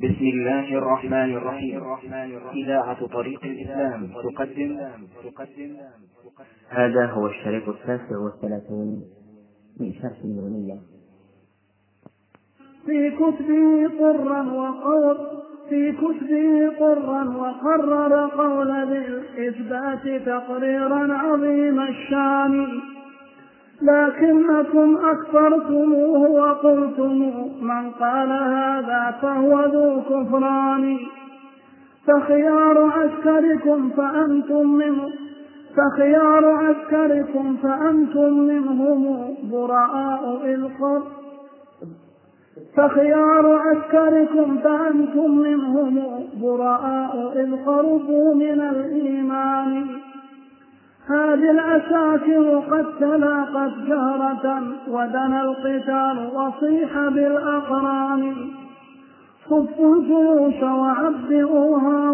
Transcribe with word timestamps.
بسم 0.00 0.24
الله 0.24 0.78
الرحمن 0.78 1.36
الرحيم. 1.36 1.82
إذاعة 2.54 3.06
طريق 3.06 3.44
الإسلام 3.44 4.06
تقدم. 4.06 4.78
تقدم 5.24 5.76
هذا 6.68 7.06
هو 7.06 7.26
الشريط 7.26 7.68
التاسع 7.68 8.18
والثلاثون 8.18 9.02
من 9.80 9.92
شرح 9.92 10.18
النونية. 10.24 10.78
في 12.86 13.10
كتبه 13.10 13.88
قرا 13.98 14.42
وقر 14.52 15.16
في 15.68 15.92
كتبه 15.92 16.76
قرا 16.78 17.24
وقرر 17.36 18.28
قول 18.28 18.86
بالإثبات 18.86 20.22
تقريرا 20.26 21.14
عظيم 21.14 21.80
الشان. 21.80 22.80
لكنكم 23.82 24.96
أكثرتموه 24.96 26.30
وقلتم 26.30 27.12
من 27.60 27.90
قال 27.90 28.32
هذا 28.32 29.18
فهو 29.22 29.64
ذو 29.64 30.00
كفران. 30.00 30.98
فخيار 32.06 32.78
عسكركم 32.78 33.90
فأنتم 33.90 34.66
منه 34.74 35.08
فخيار 35.76 36.44
عسكركم 36.44 37.56
فأنتم 37.56 38.32
منهم 38.32 39.34
براء 39.52 40.40
القر 40.44 41.02
فخيار 42.76 43.52
عسكركم 43.52 44.58
فأنتم 44.58 45.38
منهم 45.38 46.00
براء 46.42 47.32
إذ 47.36 47.64
قربوا 47.66 48.34
من 48.34 48.60
الإيمان. 48.60 49.86
هذه 51.10 51.50
العساكر 51.50 52.62
قد 52.70 52.86
تلاقت 53.00 53.72
جهرة 53.88 54.62
ودنا 54.88 55.42
القتال 55.42 56.30
وصيح 56.34 57.08
بالأقران. 57.08 58.34
صفوا 59.44 59.96
الجيوش 59.96 60.62
وعبئوها 60.62 62.10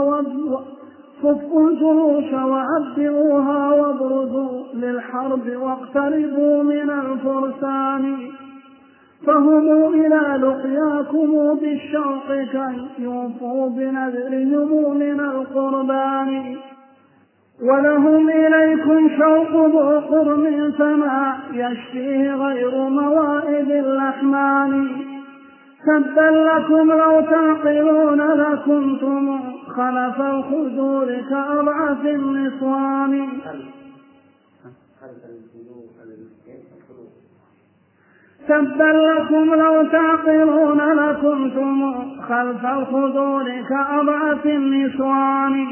صفوا 1.22 1.70
الجيوش 1.70 2.32
وعبئوها 2.32 3.72
وابرزوا 3.72 4.62
للحرب 4.74 5.56
واقتربوا 5.56 6.62
من 6.62 6.90
الفرسان. 6.90 8.16
فهموا 9.26 9.88
إلى 9.88 10.46
لقياكم 10.46 11.54
بالشوق 11.54 12.28
كي 12.28 12.88
يوفوا 12.98 13.68
بنذرهم 13.68 14.96
من 14.96 15.20
القربان. 15.20 16.56
ولهم 17.62 18.30
إليكم 18.30 19.08
شوق 19.18 19.50
ذو 19.50 20.00
قرم 20.00 20.72
فما 20.78 21.36
يشفيه 21.52 22.34
غير 22.34 22.88
موائد 22.88 23.70
الأحمان 23.70 24.88
تبا 25.86 26.30
لكم 26.50 26.92
لو 26.92 27.20
تعقلون 27.20 28.20
لكنتم 28.20 29.40
خلف 29.68 30.20
الخدور 30.20 31.20
كأضعف 31.30 32.04
النسوان. 32.04 33.28
تبا 38.48 38.92
لكم 39.08 39.54
لو 39.54 39.86
تعقلون 39.92 40.80
لكنتم 40.80 41.94
خلف 42.20 42.66
الخدور 42.66 43.44
كأضعف 43.68 44.46
النسوان. 44.46 45.66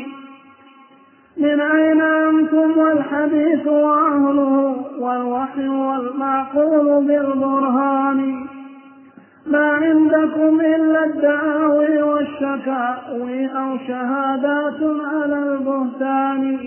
من 1.36 1.60
أين 1.60 2.02
أنتم 2.02 2.78
والحديث 2.78 3.66
وأهله 3.66 4.76
والوحي 4.98 5.68
والمعقول 5.68 7.04
بالبرهان. 7.06 8.46
ما 9.46 9.70
عندكم 9.70 10.60
إلا 10.60 11.04
الدعاوي 11.04 12.02
والشكاوي 12.02 13.46
أو 13.46 13.78
شهادات 13.88 14.80
على 15.12 15.38
البهتان. 15.38 16.58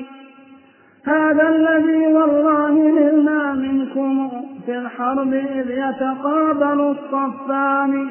هذا 1.06 1.50
الذي 1.50 2.14
والله 2.14 2.72
نلنا 2.72 3.54
منكم 3.54 4.32
في 4.66 4.78
الحرب 4.78 5.34
إذ 5.34 5.70
يتقابل 5.70 6.96
الصفان. 6.96 8.10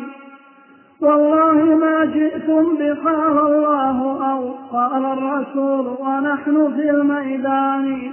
والله 1.00 1.52
ما 1.74 2.04
جئتم 2.04 2.76
بقال 2.78 3.38
الله 3.38 4.32
أو 4.32 4.52
قال 4.72 5.04
الرسول 5.04 5.86
ونحن 6.00 6.72
في 6.76 6.90
الميدان 6.90 8.12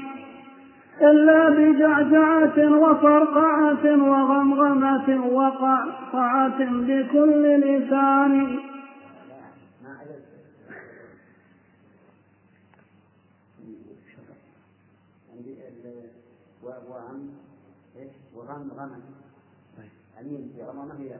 إلا 1.02 1.50
بجعجعة 1.50 2.58
وفرقعة 2.82 3.86
وغمغمة 3.86 5.26
وقعقعة 5.34 6.60
بكل 6.60 7.60
لسان. 7.60 8.60
وغم 16.64 17.30
وغم 18.36 18.72
غم 18.78 18.92
يعني 20.16 20.48
غمامة 20.68 20.94
هي 21.00 21.20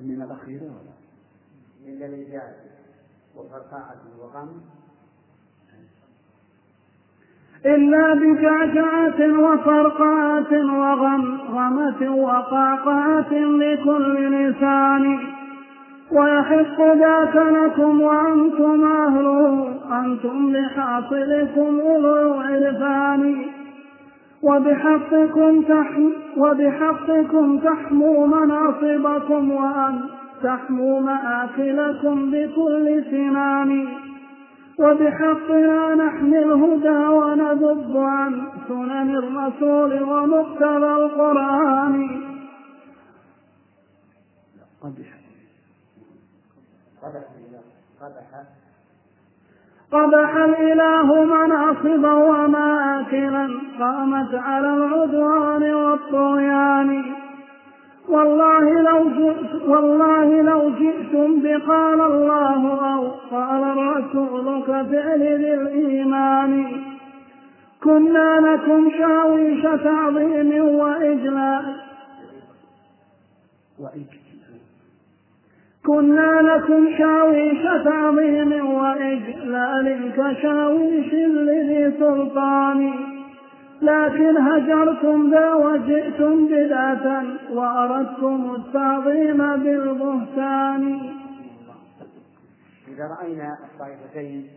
من 0.00 0.22
الأخيرة 0.22 0.62
ولا؟ 0.62 0.94
إلا 1.86 2.04
للجاهل 2.04 2.54
وفرقاعة 3.36 4.02
وغم 4.18 4.60
إلا 7.66 8.14
بجعجعة 8.14 9.40
وفرقعة 9.40 10.52
وغمغمة 10.52 12.10
وقعقعة 12.16 13.32
لكل 13.32 14.32
لسان. 14.32 15.34
ويحق 16.12 16.80
ذاك 16.80 17.36
لكم 17.36 18.00
وأنتم 18.00 18.84
أهله 18.84 19.74
أنتم 20.00 20.52
بحاصلكم 20.52 21.80
أولو 21.80 22.40
العرفان 22.40 23.53
وبحقكم 24.44 25.62
تحم 25.62 26.10
وبحقكم 26.36 27.58
تحموا 27.58 28.26
مناصبكم 28.26 29.50
وأن 29.50 30.00
تحموا 30.42 31.00
مآكلكم 31.00 32.30
بكل 32.30 33.04
سنان 33.10 33.88
وبحقنا 34.78 35.94
نحمي 35.94 36.38
الهدى 36.38 37.06
ونذب 37.08 37.96
عن 37.96 38.42
سنن 38.68 39.16
الرسول 39.16 40.02
ومقتضى 40.02 40.92
القرآن. 40.96 42.20
قدح 44.82 45.08
قدح 48.00 48.63
قبح 49.94 50.36
الإله 50.36 51.24
مناصبا 51.24 52.12
ومآكلا 52.12 53.48
قامت 53.80 54.34
على 54.34 54.68
العدوان 54.74 55.74
والطغيان. 55.74 57.04
والله 58.08 58.64
لو 58.82 59.10
جئت 59.10 59.68
والله 59.68 60.42
لو 60.42 60.70
جئتم 60.70 61.42
بقال 61.42 62.00
الله 62.00 62.94
أو 62.94 63.02
قال 63.30 63.62
الرسول 63.62 64.62
كفعل 64.62 65.20
ذي 65.22 65.54
الإيمان 65.54 66.66
كنا 67.84 68.40
لكم 68.40 68.90
شاويش 68.98 69.62
تعظيم 69.62 70.64
وإجلال 70.64 71.64
كنا 75.86 76.42
لكم 76.42 76.98
شاويش 76.98 77.62
تعظيم 77.84 78.74
وإجلال 78.74 80.12
كشاويش 80.16 81.14
لذي 81.14 81.98
سلطان. 81.98 82.94
لكن 83.82 84.36
هجرتم 84.36 85.30
ذا 85.30 85.54
وجئتم 85.54 86.46
بدعة 86.46 87.24
وأردتم 87.52 88.54
التعظيم 88.54 89.36
بالبهتان. 89.36 91.00
إذا 92.88 93.04
رأينا 93.20 93.58
الطائفتين 93.72 94.48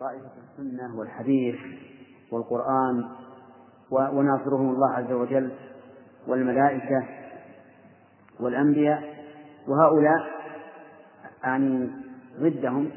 طائفة 0.00 0.30
السنة 0.44 0.98
والحديث 0.98 1.56
والقرآن 2.32 3.04
وناصرهم 3.90 4.70
الله 4.70 4.92
عز 4.92 5.12
وجل 5.12 5.50
والملائكة 6.28 7.04
والأنبياء 8.40 9.02
وهؤلاء 9.68 10.35
يعني 11.44 11.90
ضدهم 12.40 12.90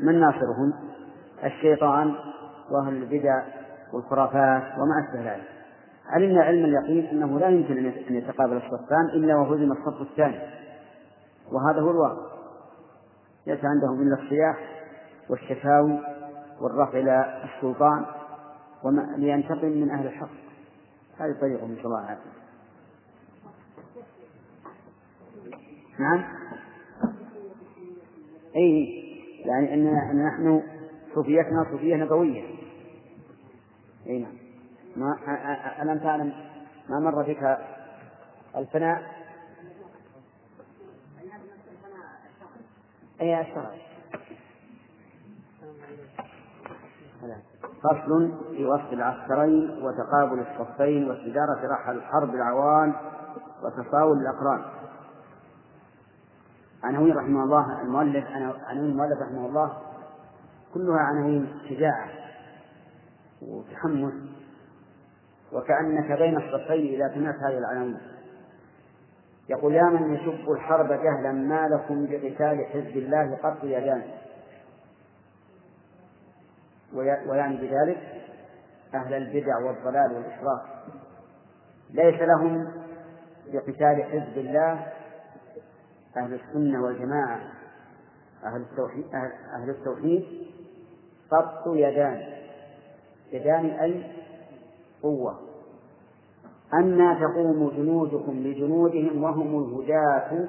من 0.00 0.20
ناصرهم 0.20 0.72
الشيطان 1.44 2.14
وأهل 2.70 3.02
البدع 3.02 3.42
والخرافات 3.92 4.62
وما 4.78 5.04
أشبه 5.04 5.32
ذلك. 5.32 5.48
علمنا 6.06 6.42
علم 6.42 6.64
اليقين 6.64 7.06
أنه 7.06 7.38
لا 7.38 7.48
يمكن 7.48 7.86
أن 7.86 8.14
يتقابل 8.14 8.56
الصفان 8.56 9.04
إلا 9.04 9.36
وهزم 9.36 9.72
الصف 9.72 10.00
الثاني. 10.00 10.40
وهذا 11.52 11.80
هو 11.80 11.90
الواقع. 11.90 12.26
ليس 13.46 13.64
عندهم 13.64 14.02
إلا 14.02 14.22
الصياح 14.22 14.56
والشكاوي 15.28 16.00
والرفع 16.60 16.98
إلى 16.98 17.42
السلطان 17.44 18.04
لينتقم 19.16 19.68
من 19.68 19.90
أهل 19.90 20.06
الحق. 20.06 20.28
هذه 21.18 21.36
طريقهم 21.40 21.72
نسأل 21.72 21.86
الله. 21.86 21.98
العافية 21.98 22.38
نعم؟ 25.98 26.24
أي 28.58 29.04
يعني 29.44 29.74
أن 29.74 29.86
أن 29.86 30.26
نحن 30.26 30.62
صوفيتنا 31.14 31.66
صوفية 31.70 31.96
نبوية. 31.96 32.44
أي 34.06 34.18
نعم. 34.18 34.32
ما 34.96 35.16
ألم 35.82 35.98
تعلم 35.98 36.32
ما 36.88 37.00
مر 37.00 37.22
بك 37.22 37.58
الفناء؟ 38.56 39.02
أي 43.20 43.40
الشرع. 43.40 43.70
فصل 47.82 48.32
في 48.50 48.64
وصف 48.64 48.92
العسكرين 48.92 49.70
وتقابل 49.82 50.40
الصفين 50.40 51.10
وتجارة 51.10 51.72
رحل 51.72 51.96
الحرب 51.96 52.34
العوان 52.34 52.94
وتفاول 53.62 54.18
الأقران. 54.18 54.77
عناوين 56.84 57.16
رحمه 57.16 57.44
الله 57.44 57.82
المؤلف 57.82 58.26
عناوين 58.26 58.90
المؤلف 58.90 59.18
رحمه 59.22 59.46
الله 59.46 59.72
كلها 60.74 61.00
عناوين 61.00 61.58
شجاعة 61.68 62.08
وتحمس 63.42 64.12
وكأنك 65.52 66.18
بين 66.18 66.36
الصفين 66.36 66.94
إذا 66.94 67.14
سمعت 67.14 67.34
هذه 67.34 67.58
العناوين. 67.58 67.98
يقول 69.48 69.74
يا 69.74 69.82
من 69.82 70.14
يشب 70.14 70.50
الحرب 70.50 70.88
جهلا 70.88 71.32
ما 71.32 71.68
لكم 71.68 72.06
بقتال 72.06 72.66
حزب 72.66 72.96
الله 72.96 73.36
قط 73.42 73.64
يدان؟ 73.64 74.02
ويعني 77.28 77.56
بذلك 77.56 77.98
أهل 78.94 79.14
البدع 79.14 79.58
والضلال 79.58 80.12
والإشراك 80.12 80.62
ليس 81.90 82.22
لهم 82.22 82.72
بقتال 83.52 84.04
حزب 84.04 84.38
الله 84.38 84.86
أهل 86.18 86.34
السنة 86.34 86.82
والجماعة 86.84 87.40
أهل 88.44 88.60
التوحيد 88.60 89.04
أهل 89.54 89.70
التوحيد 89.70 90.24
قط 91.30 91.62
يدان. 91.66 92.22
يدان 93.32 93.66
أي 93.66 94.02
قوة. 95.02 95.40
أنى 96.74 97.20
تقوم 97.20 97.70
جنودكم 97.70 98.32
لجنودهم 98.32 99.22
وهم 99.22 99.64
الهداة 99.64 100.48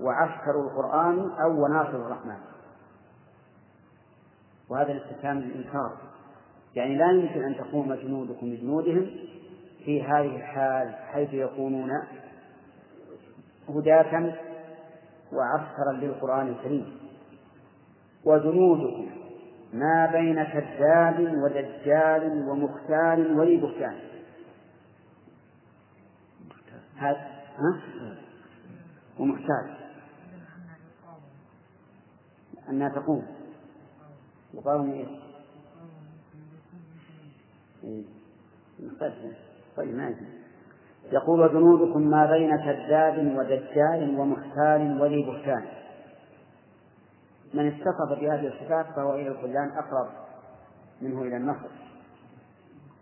وعسكر 0.00 0.60
القرآن 0.60 1.30
أو 1.30 1.64
وناصر 1.64 1.96
الرحمن. 1.96 2.38
وهذا 4.70 4.92
الاستفهام 4.92 5.38
للإنكار. 5.38 5.96
يعني 6.74 6.96
لا 6.96 7.10
يمكن 7.10 7.44
أن 7.44 7.56
تقوم 7.56 7.94
جنودكم 7.94 8.46
لجنودهم 8.46 9.10
في 9.84 10.02
هذه 10.02 10.36
الحال 10.36 10.94
حيث 10.94 11.34
يكونون 11.34 11.90
هداة 13.68 14.34
وعسكرا 15.34 15.92
للقرآن 15.92 16.48
الكريم 16.48 16.98
وجنودكم 18.24 19.10
ما 19.72 20.06
بين 20.06 20.44
كذاب 20.44 21.20
ودجال 21.20 22.48
ومختال 22.48 23.38
ولي 23.38 23.56
بهتان؟ 23.56 23.96
ومحتاج 29.18 29.84
أنها 32.68 32.88
تقوم 32.88 33.26
يقاوم 34.54 34.90
إيش؟ 34.90 35.08
إيه. 37.84 38.04
طيب 39.76 39.94
ما 39.94 40.14
يقول 41.12 41.40
وجنودكم 41.40 42.00
ما 42.00 42.26
بين 42.26 42.56
كذاب 42.56 43.36
ودجال 43.36 44.18
ومحتال 44.18 45.00
ولي 45.00 45.22
بهتان 45.22 45.64
من 47.54 47.66
اتصف 47.66 48.20
بهذه 48.20 48.46
الصفات 48.46 48.86
فهو 48.96 49.14
إلى 49.14 49.28
الخذلان 49.28 49.70
أقرب 49.70 50.08
منه 51.02 51.22
إلى 51.22 51.36
النصر. 51.36 51.68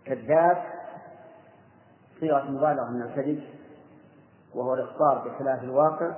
كذاب 0.05 0.63
صيغة 2.19 2.51
مبالغة 2.51 2.89
من 2.89 3.01
الكذب 3.01 3.43
وهو 4.55 4.73
الإخبار 4.73 5.27
بخلاف 5.27 5.63
الواقع. 5.63 6.15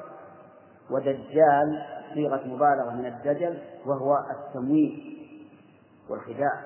ودجال 0.90 1.86
صيغة 2.14 2.48
مبالغة 2.48 2.96
من 2.96 3.06
الدجل 3.06 3.62
وهو 3.86 4.18
التمويه 4.32 5.16
والخداع. 6.10 6.62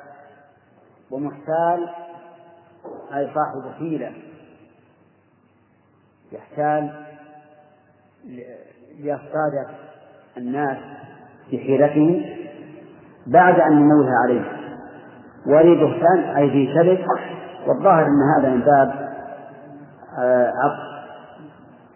ومحتال 1.11 1.89
أي 3.13 3.33
صاحب 3.35 3.71
حيلة. 3.77 4.28
يحتال 6.31 6.91
ليصطاد 8.99 9.65
الناس 10.37 10.77
بحيلته 11.51 12.25
بعد 13.27 13.59
أن 13.59 13.73
ننوه 13.73 14.09
عليه. 14.23 14.51
ولي 15.47 15.75
بهتان 15.75 16.35
أي 16.37 16.49
في 16.49 16.73
كذب 16.73 17.05
والظاهر 17.67 18.05
أن 18.05 18.21
هذا 18.37 18.49
من 18.49 18.61
باب 18.61 19.09
آه، 20.19 20.47
عطف 20.47 20.89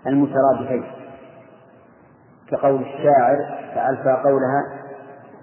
المترادفين. 0.07 0.83
كقول 2.51 2.81
الشاعر 2.81 3.37
فألفى 3.75 4.21
قولها 4.23 4.63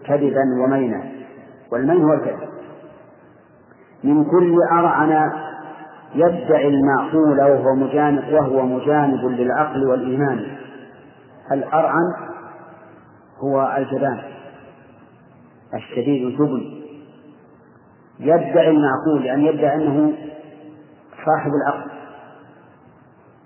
كذبا 0.06 0.64
ومينا. 0.64 1.04
والمين 1.72 2.02
هو 2.04 2.12
الكذب. 2.12 2.48
من 4.04 4.24
كل 4.24 4.56
أرعن 4.72 5.32
يدعي 6.14 6.68
المعقول 6.68 7.40
وهو 7.40 7.74
مجانب 7.74 8.32
وهو 8.32 8.66
مجانب 8.66 9.24
للعقل 9.24 9.86
والإيمان. 9.86 10.46
الأرعن 11.52 12.04
هو 13.44 13.76
الجبان 13.78 14.18
الشديد 15.74 16.26
الجبن. 16.26 16.62
يدعي 18.20 18.70
المعقول 18.70 19.24
يعني 19.24 19.46
يدعي 19.46 19.74
أنه 19.74 20.12
صاحب 21.26 21.50
العقل. 21.62 21.90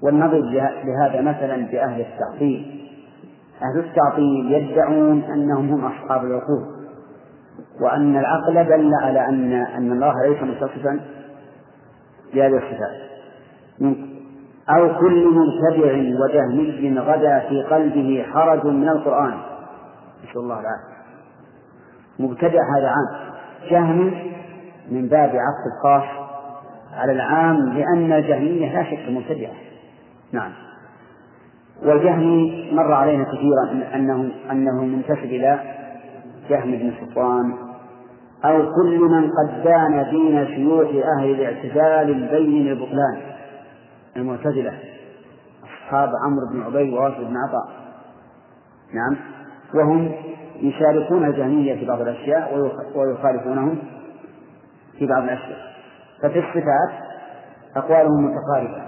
والنظر 0.02 0.40
لهذا 0.84 1.20
مثلا 1.20 1.66
بأهل 1.66 2.00
التعطيل. 2.00 2.84
أهل 3.62 3.84
التعطيل 3.84 4.52
يدعون 4.52 5.22
أنهم 5.22 5.68
هم 5.68 5.84
أصحاب 5.84 6.24
العقول 6.24 6.74
وأن 7.80 8.16
العقل 8.16 8.64
دل 8.64 8.90
على 9.02 9.28
أن 9.28 9.52
أن 9.52 9.92
الله 9.92 10.14
ليس 10.26 10.42
متصفا 10.42 11.00
بهذه 12.34 12.56
الصفات. 12.56 13.04
أو 14.68 15.00
كل 15.00 15.28
مبتدع 15.28 15.94
وجهمي 16.24 16.98
غدا 17.00 17.38
في 17.48 17.62
قلبه 17.62 18.26
حرج 18.32 18.66
من 18.66 18.88
القرآن. 18.88 19.34
نسأل 20.24 20.40
الله 20.40 20.60
العافية. 20.60 20.94
مبتدع 22.18 22.60
هذا 22.78 22.88
عام. 22.88 23.34
جهم 23.70 24.14
من 24.90 25.08
باب 25.08 25.28
عطف 25.30 25.64
الخاص 25.76 26.08
على 26.96 27.12
العام 27.12 27.56
لأن 27.56 28.12
الجهمية 28.12 28.74
لا 28.74 28.84
شك 28.84 29.08
مبتدعة. 29.08 29.54
نعم. 30.32 30.52
والجهمي 31.82 32.70
مر 32.72 32.92
علينا 32.92 33.24
كثيرا 33.24 33.94
أنه 33.94 34.30
أنه 34.50 34.84
منتسب 34.84 35.24
إلى 35.24 35.60
جهم 36.50 36.70
بن 36.70 36.92
صفوان 37.00 37.73
أو 38.44 38.74
كل 38.74 38.98
من 38.98 39.30
قد 39.30 39.64
دان 39.64 40.10
دين 40.10 40.46
شيوخ 40.46 40.88
أهل 41.18 41.30
الاعتزال 41.30 42.10
البين 42.10 42.68
البطلان 42.68 43.20
المعتزلة 44.16 44.78
أصحاب 45.64 46.08
عمرو 46.24 46.46
بن 46.52 46.62
عبيد 46.62 46.92
وواصل 46.92 47.24
بن 47.24 47.36
عطاء. 47.36 47.68
نعم. 48.94 49.16
وهم 49.74 50.12
يشاركون 50.60 51.24
الجهمية 51.24 51.74
في 51.74 51.84
بعض 51.84 52.00
الأشياء 52.00 52.70
ويخالفونهم 52.94 53.78
في 54.98 55.06
بعض 55.06 55.22
الأشياء. 55.22 55.58
ففي 56.22 56.38
الصفات 56.38 57.04
أقوالهم 57.76 58.24
متقاربة. 58.24 58.82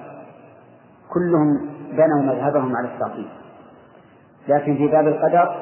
كلهم 1.08 1.68
بنوا 1.92 2.34
مذهبهم 2.34 2.76
على 2.76 2.88
التعطيل 2.94 3.28
لكن 4.48 4.76
في 4.76 4.86
باب 4.88 5.06
القدر 5.06 5.56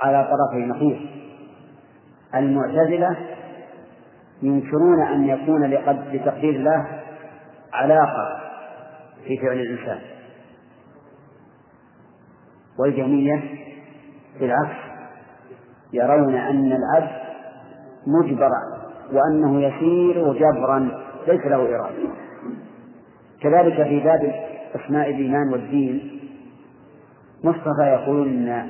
على 0.00 0.28
طرفي 0.30 0.66
نقيض. 0.66 0.98
المعتزلة 2.34 3.16
ينكرون 4.42 5.02
أن 5.02 5.28
يكون 5.28 5.64
لتقدير 6.12 6.54
الله 6.54 6.86
علاقة 7.72 8.40
في 9.24 9.38
فعل 9.38 9.60
الإنسان. 9.60 9.98
والجميع 12.78 13.42
بالعكس 14.40 14.76
يرون 15.92 16.34
أن 16.34 16.72
العبد 16.72 17.10
مجبر 18.06 18.50
وأنه 19.12 19.62
يسير 19.62 20.32
جبرا 20.32 20.90
ليس 21.28 21.46
له 21.46 21.56
إرادة. 21.56 22.08
كذلك 23.42 23.82
في 23.82 24.00
باب 24.00 24.34
أسماء 24.74 25.10
الإيمان 25.10 25.52
والدين 25.52 26.20
مصطفى 27.44 27.82
يقولون 27.82 28.62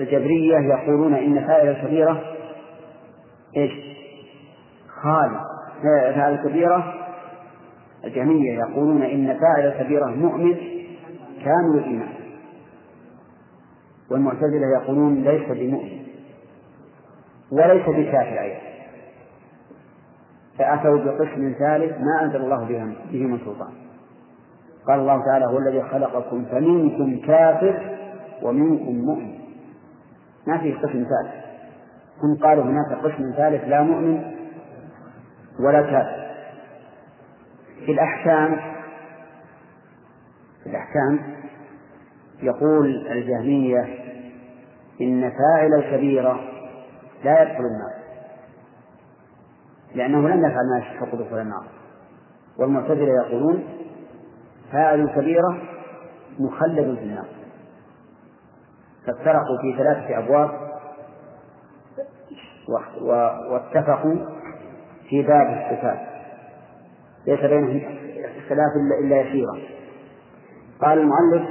الجبرية 0.00 0.58
يقولون 0.58 1.14
إن 1.14 1.46
فاعل 1.46 1.68
الكبيرة 1.68 2.22
إيش؟ 3.56 3.72
خالد. 5.02 5.40
فاعل 5.82 6.34
الكبيرة 6.34 6.94
الجميع 8.04 8.54
يقولون 8.54 9.02
إن 9.02 9.38
فاعل 9.40 9.66
الكبيرة 9.66 10.06
مؤمن 10.06 10.56
كامل 11.44 11.78
الإيمان 11.78 12.14
والمعتزلة 14.10 14.66
يقولون 14.82 15.14
ليس 15.14 15.48
بمؤمن 15.48 15.98
وليس 17.52 17.86
بكافر 17.86 18.40
أيضا. 18.40 18.60
فأتوا 20.58 20.98
بقسم 20.98 21.54
ثالث 21.58 21.98
ما 22.00 22.22
أنزل 22.22 22.36
الله 22.36 22.64
به 23.12 23.26
من 23.26 23.38
سلطان 23.38 23.72
قال 24.86 25.00
الله 25.00 25.24
تعالى 25.24 25.46
هو 25.46 25.58
الذي 25.58 25.82
خلقكم 25.82 26.44
فمنكم 26.44 27.26
كافر 27.26 27.96
ومنكم 28.42 28.94
مؤمن. 28.94 29.38
ما 30.46 30.58
في 30.58 30.72
قسم 30.72 31.04
ثالث. 31.04 31.47
هم 32.22 32.36
قالوا 32.42 32.64
هناك 32.64 32.98
قسم 33.04 33.32
ثالث 33.36 33.64
لا 33.64 33.82
مؤمن 33.82 34.22
ولا 35.60 35.82
كافر. 35.82 36.28
في 37.86 37.92
الأحكام 37.92 38.56
في 40.62 40.70
الأحكام 40.70 41.20
يقول 42.42 43.06
الجهمية 43.06 43.84
إن 45.00 45.30
فاعل 45.30 45.74
الكبيرة 45.74 46.40
لا 47.24 47.42
يدخل 47.42 47.64
النار 47.64 47.98
لأنه 49.94 50.28
لم 50.28 50.38
يفعل 50.38 50.70
ما 50.70 50.78
يستحق 50.78 51.14
دخول 51.14 51.38
النار. 51.38 51.66
والمعتزلة 52.58 53.12
يقولون 53.26 53.64
فاعل 54.72 55.00
الكبيرة 55.00 55.62
مخلد 56.38 56.94
في 56.98 57.04
النار. 57.04 57.26
فافترقوا 59.06 59.58
في 59.62 59.78
ثلاثة 59.78 60.18
أبواب 60.18 60.67
واتفقوا 63.50 64.16
في 65.08 65.22
باب 65.22 65.46
الصفات. 65.46 65.98
ليس 67.26 67.40
بينهم 67.40 67.80
اختلاف 68.38 68.72
إلا 69.04 69.20
يسيرا. 69.20 69.58
قال 70.80 70.98
المؤلف 70.98 71.48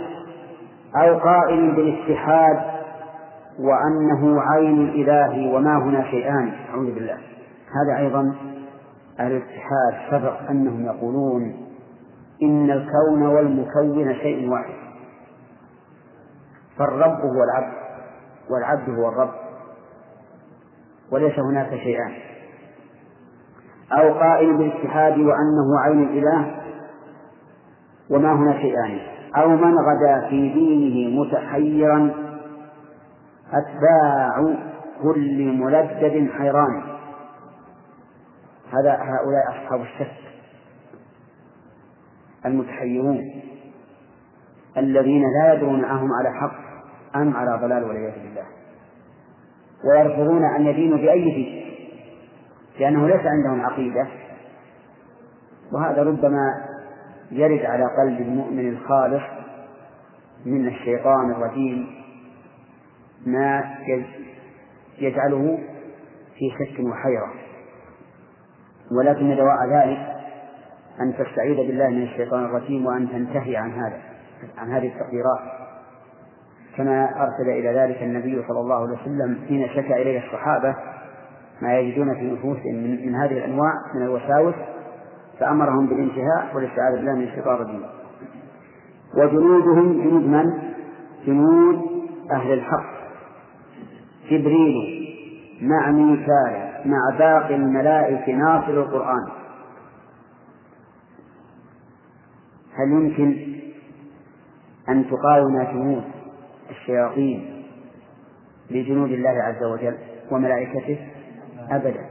أو 0.95 1.19
قائل 1.19 1.75
بالاتحاد 1.75 2.59
وأنه 3.59 4.41
عين 4.41 4.81
الإله 4.81 5.53
وما 5.55 5.77
هنا 5.77 6.11
شيئان. 6.11 6.51
أعوذ 6.69 6.93
بالله. 6.93 7.17
هذا 7.67 7.97
أيضا 7.97 8.35
الاتحاد 9.19 10.11
سبق 10.11 10.49
أنهم 10.49 10.85
يقولون 10.85 11.67
إن 12.43 12.71
الكون 12.71 13.27
والمكون 13.27 14.13
شيء 14.13 14.49
واحد. 14.49 14.73
فالرب 16.77 17.19
هو 17.19 17.43
العبد 17.43 17.73
والعبد 18.49 18.89
هو 18.89 19.09
الرب. 19.09 19.46
وليس 21.11 21.39
هناك 21.39 21.69
شيئان 21.69 22.13
أو 23.91 24.13
قائل 24.13 24.57
بالاتحاد 24.57 25.17
وأنه 25.17 25.79
عين 25.85 26.03
الإله 26.03 26.61
وما 28.09 28.33
هنا 28.33 28.53
شيئان. 28.61 28.99
أو 29.35 29.49
من 29.49 29.73
غدا 29.77 30.29
في 30.29 30.49
دينه 30.53 31.21
متحيرا 31.21 32.13
أتباع 33.53 34.55
كل 35.03 35.57
ملدد 35.57 36.29
حيران. 36.37 36.83
هذا 38.73 38.91
هؤلاء 38.91 39.49
أصحاب 39.49 39.81
الشك 39.81 40.17
المتحيرون 42.45 43.41
الذين 44.77 45.23
لا 45.41 45.53
يدرون 45.53 45.85
أهم 45.85 46.09
على 46.13 46.31
حق 46.31 46.55
أم 47.15 47.35
على 47.35 47.59
ضلال 47.61 47.83
والعياذ 47.83 48.13
بالله. 48.13 48.56
ويرفضون 49.83 50.43
أن 50.55 50.65
يدينوا 50.65 50.97
بأي 50.97 51.23
دين 51.23 51.67
لأنه 52.79 53.07
ليس 53.07 53.25
عندهم 53.25 53.61
عقيدة. 53.65 54.07
وهذا 55.73 56.03
ربما 56.03 56.67
يرد 57.31 57.65
على 57.65 57.83
قلب 57.83 58.21
المؤمن 58.21 58.69
الخالص 58.69 59.23
من 60.45 60.67
الشيطان 60.67 61.31
الرجيم 61.31 61.87
ما 63.25 63.75
يجعله 64.99 65.59
في 66.35 66.49
شك 66.59 66.79
وحيرة. 66.79 67.33
ولكن 68.99 69.35
دواء 69.35 69.65
ذلك 69.69 70.17
أن 71.01 71.13
تستعيذ 71.13 71.57
بالله 71.57 71.89
من 71.89 72.03
الشيطان 72.03 72.45
الرجيم 72.45 72.85
وأن 72.85 73.09
تنتهي 73.09 73.57
عن 73.57 73.71
هذا 73.71 74.01
عن 74.57 74.71
هذه 74.71 74.87
التقديرات. 74.87 75.56
كما 76.77 77.09
أرسل 77.23 77.49
إلى 77.49 77.79
ذلك 77.79 78.03
النبي 78.03 78.43
صلى 78.47 78.59
الله 78.59 78.75
عليه 78.75 78.97
وسلم 79.01 79.39
حين 79.47 79.69
شكى 79.69 80.01
إليه 80.01 80.25
الصحابة 80.25 80.75
ما 81.61 81.79
يجدون 81.79 82.15
في 82.15 82.31
نفوسهم 82.31 82.75
من, 82.75 83.07
من 83.07 83.15
هذه 83.15 83.37
الأنواع 83.37 83.73
من 83.95 84.01
الوساوس 84.01 84.55
فأمرهم 85.39 85.87
بالانتهاء 85.87 86.55
والاستعاذة 86.55 86.95
بالله 86.95 87.15
من 87.15 87.23
الشيطان 87.23 87.55
الرجيم. 87.55 87.83
وجنودهم 89.17 90.03
جنود 90.03 90.23
من؟ 90.23 90.53
جنود 91.25 91.81
أهل 92.31 92.53
الحق. 92.53 92.97
جبريل 94.31 95.07
مع 95.61 95.91
ميكال 95.91 96.67
مع 96.85 97.17
باقي 97.17 97.55
الملائكة 97.55 98.33
ناصر 98.33 98.71
القرآن. 98.71 99.27
هل 102.75 102.91
يمكن 102.91 103.35
أن 104.89 105.05
تقاوم 105.09 105.63
جنود 105.73 106.16
الشياطين 106.69 107.63
لجنود 108.69 109.11
الله 109.11 109.29
عز 109.29 109.63
وجل 109.63 109.97
وملائكته 110.31 111.07
أبدا. 111.71 112.05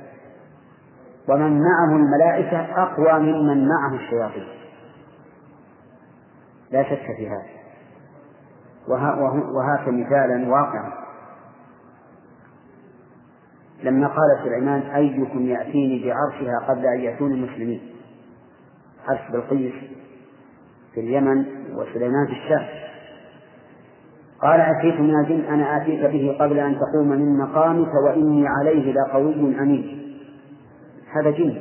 ومن 1.28 1.60
معه 1.60 1.96
الملائكة 1.96 2.82
أقوى 2.82 3.18
ممن 3.18 3.68
معه 3.68 3.94
الشياطين. 3.94 4.48
لا 6.70 6.82
شك 6.82 7.16
في 7.16 7.28
هذا. 7.28 7.56
وهاك 9.54 9.88
مثالا 9.88 10.48
واقعا. 10.48 10.92
لما 13.82 14.06
قال 14.06 14.44
سليمان 14.44 14.80
أيكم 14.80 15.46
يأتيني 15.46 16.04
بعرشها 16.04 16.58
قبل 16.68 16.86
أن 16.86 17.00
يأتوني 17.00 17.34
المسلمين؟ 17.34 17.80
عرش 19.08 19.30
بلقيس 19.32 19.74
في 20.94 21.00
اليمن 21.00 21.44
وسليمان 21.74 22.26
في 22.26 22.32
الشام. 22.32 22.85
قال 24.42 24.60
عفريت 24.60 25.00
من 25.00 25.20
الجن 25.20 25.44
أنا 25.44 25.76
آتيك 25.76 26.00
به 26.00 26.36
قبل 26.40 26.58
أن 26.58 26.78
تقوم 26.78 27.08
من 27.08 27.38
مقامك 27.38 27.94
وإني 28.04 28.48
عليه 28.48 28.92
لقوي 28.92 29.34
أمين 29.34 30.12
هذا 31.12 31.30
جن. 31.30 31.56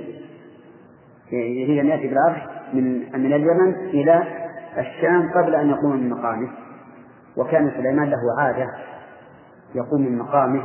يريد 1.32 1.79
أن 1.79 1.86
يأتي 1.86 2.08
بالعرش 2.08 2.41
من 2.74 3.00
من 3.00 3.34
اليمن 3.34 3.74
إلى 3.74 4.24
الشام 4.77 5.32
قبل 5.32 5.55
أن 5.55 5.70
يقوم 5.70 5.91
من 5.91 6.10
مقامه. 6.10 6.50
وكان 7.38 7.72
سليمان 7.72 8.10
له 8.10 8.20
عادة 8.39 8.67
يقوم 9.75 10.01
من 10.01 10.17
مقامه 10.17 10.62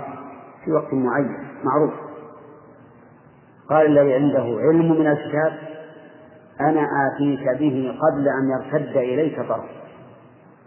في 0.65 0.73
وقت 0.73 0.95
معين 0.95 1.37
معروف. 1.65 1.93
قال 3.69 3.87
الذي 3.87 4.15
عنده 4.15 4.61
علم 4.61 5.01
من 5.01 5.07
الكتاب 5.07 5.53
أنا 6.61 6.87
آتيك 7.07 7.59
به 7.59 7.99
قبل 8.03 8.29
أن 8.29 8.51
يرتد 8.51 8.97
إليك 8.97 9.41
طرف 9.49 9.80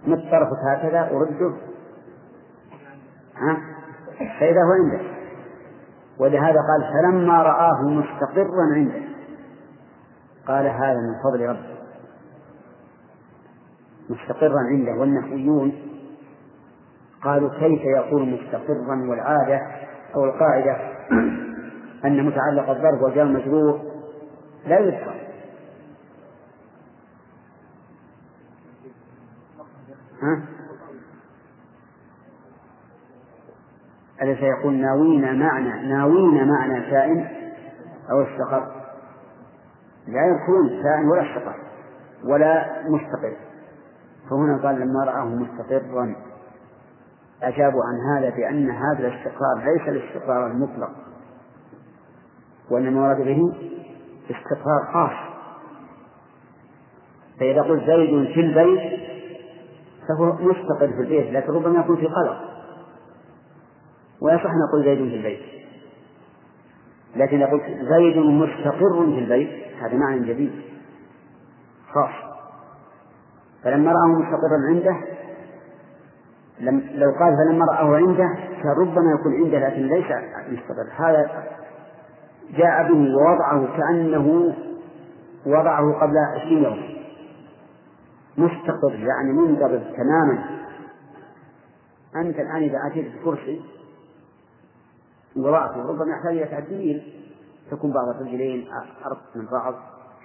مت 0.07 0.19
طرفك 0.31 0.59
هكذا 0.71 1.11
ورده؟ 1.11 1.53
ها؟ 3.35 3.57
فإذا 4.39 4.61
هو 4.63 4.71
عنده. 4.71 5.13
ولهذا 6.19 6.59
قال 6.59 6.93
فلما 6.93 7.43
رآه 7.43 7.81
مستقرا 7.81 8.73
عنده. 8.75 9.01
قال 10.47 10.67
هذا 10.67 10.97
من 10.97 11.15
فضل 11.23 11.45
ربه 11.45 11.73
مستقرا 14.09 14.59
عنده. 14.59 14.91
والنحويون 14.91 15.73
قالوا 17.23 17.49
كيف 17.49 17.81
يكون 17.97 18.31
مستقرا؟ 18.31 19.09
والعادة 19.09 19.61
أو 20.15 20.25
القاعدة 20.25 20.77
أن 22.05 22.25
متعلق 22.25 22.69
الضرب 22.69 23.01
وجاء 23.01 23.25
مجرور 23.25 23.81
لا 24.67 24.79
يذكر. 24.79 25.22
ها؟ 30.23 30.41
أليس 34.21 34.39
يقول 34.39 34.73
ناوين 34.73 35.39
معنى 35.39 35.87
ناوين 35.87 36.47
معنى 36.47 36.91
كائن 36.91 37.27
أو 38.11 38.21
استقر. 38.21 38.71
لا 40.07 40.21
يكون 40.25 40.83
كائن 40.83 41.09
ولا 41.09 41.21
استقر 41.21 41.55
ولا 42.23 42.83
مستقر. 42.89 43.37
فهنا 44.29 44.59
قال 44.63 44.75
لما 44.75 45.03
رآه 45.05 45.25
مستقرا 45.25 46.15
أجابوا 47.43 47.81
عن 47.83 48.17
هذا 48.17 48.29
بأن 48.35 48.69
هذا 48.69 49.07
الاستقرار 49.07 49.57
ليس 49.57 49.87
الاستقرار 49.87 50.47
المطلق 50.47 50.91
وإنما 52.71 53.07
ورد 53.07 53.17
به 53.17 53.53
استقرار 54.29 54.93
خاص. 54.93 55.33
فإذا 57.39 57.61
قلت 57.61 57.83
زيد 57.83 58.33
في 58.33 58.39
البيت 58.39 59.02
فهو 60.07 60.33
مستقر 60.33 60.87
في 60.87 61.01
البيت 61.01 61.33
لكن 61.33 61.53
ربما 61.53 61.79
يكون 61.79 61.95
في 61.95 62.07
قلق. 62.07 62.37
ويصح 64.21 64.51
نقول 64.53 64.83
زيد 64.85 64.97
في 64.97 65.15
البيت. 65.15 65.39
لكن 67.15 67.41
إذا 67.41 67.51
قلت 67.51 67.63
زيد 67.63 68.17
مستقر 68.17 69.05
في 69.05 69.19
البيت 69.19 69.49
هذا 69.81 69.97
معنى 69.97 70.27
جديد. 70.27 70.51
خاص. 71.93 72.33
فلما 73.63 73.91
رآه 73.91 74.07
مستقرا 74.07 74.67
عنده 74.69 74.97
لم 76.59 76.83
لو 76.93 77.11
قال 77.19 77.37
فلما 77.37 77.65
رآه 77.65 77.95
عنده 77.95 78.29
كان 78.63 78.71
ربما 78.81 79.11
يكون 79.19 79.33
عنده 79.43 79.67
لكن 79.67 79.87
ليس 79.87 80.05
مستقر. 80.49 80.89
هذا 80.95 81.43
جاء 82.57 82.93
به 82.93 83.15
ووضعه 83.15 83.77
كأنه 83.77 84.53
وضعه 85.45 85.93
قبل 86.01 86.17
عشرين 86.35 86.63
يوم. 86.63 86.92
مستقر 88.37 88.93
يعني 88.93 89.31
منضبط 89.31 89.95
تماما. 89.95 90.63
أنت 92.15 92.39
الآن 92.39 92.63
إذا 92.63 92.87
أتيت 92.87 93.15
بكرسي 93.15 93.61
وضعته 95.35 95.87
ربما 95.87 96.15
يحتاج 96.15 96.37
إلى 96.37 96.45
تعديل 96.45 97.13
تكون 97.71 97.93
بعض 97.93 98.07
الرجلين 98.09 98.67
أرق 99.05 99.21
من 99.35 99.45
بعض 99.45 99.75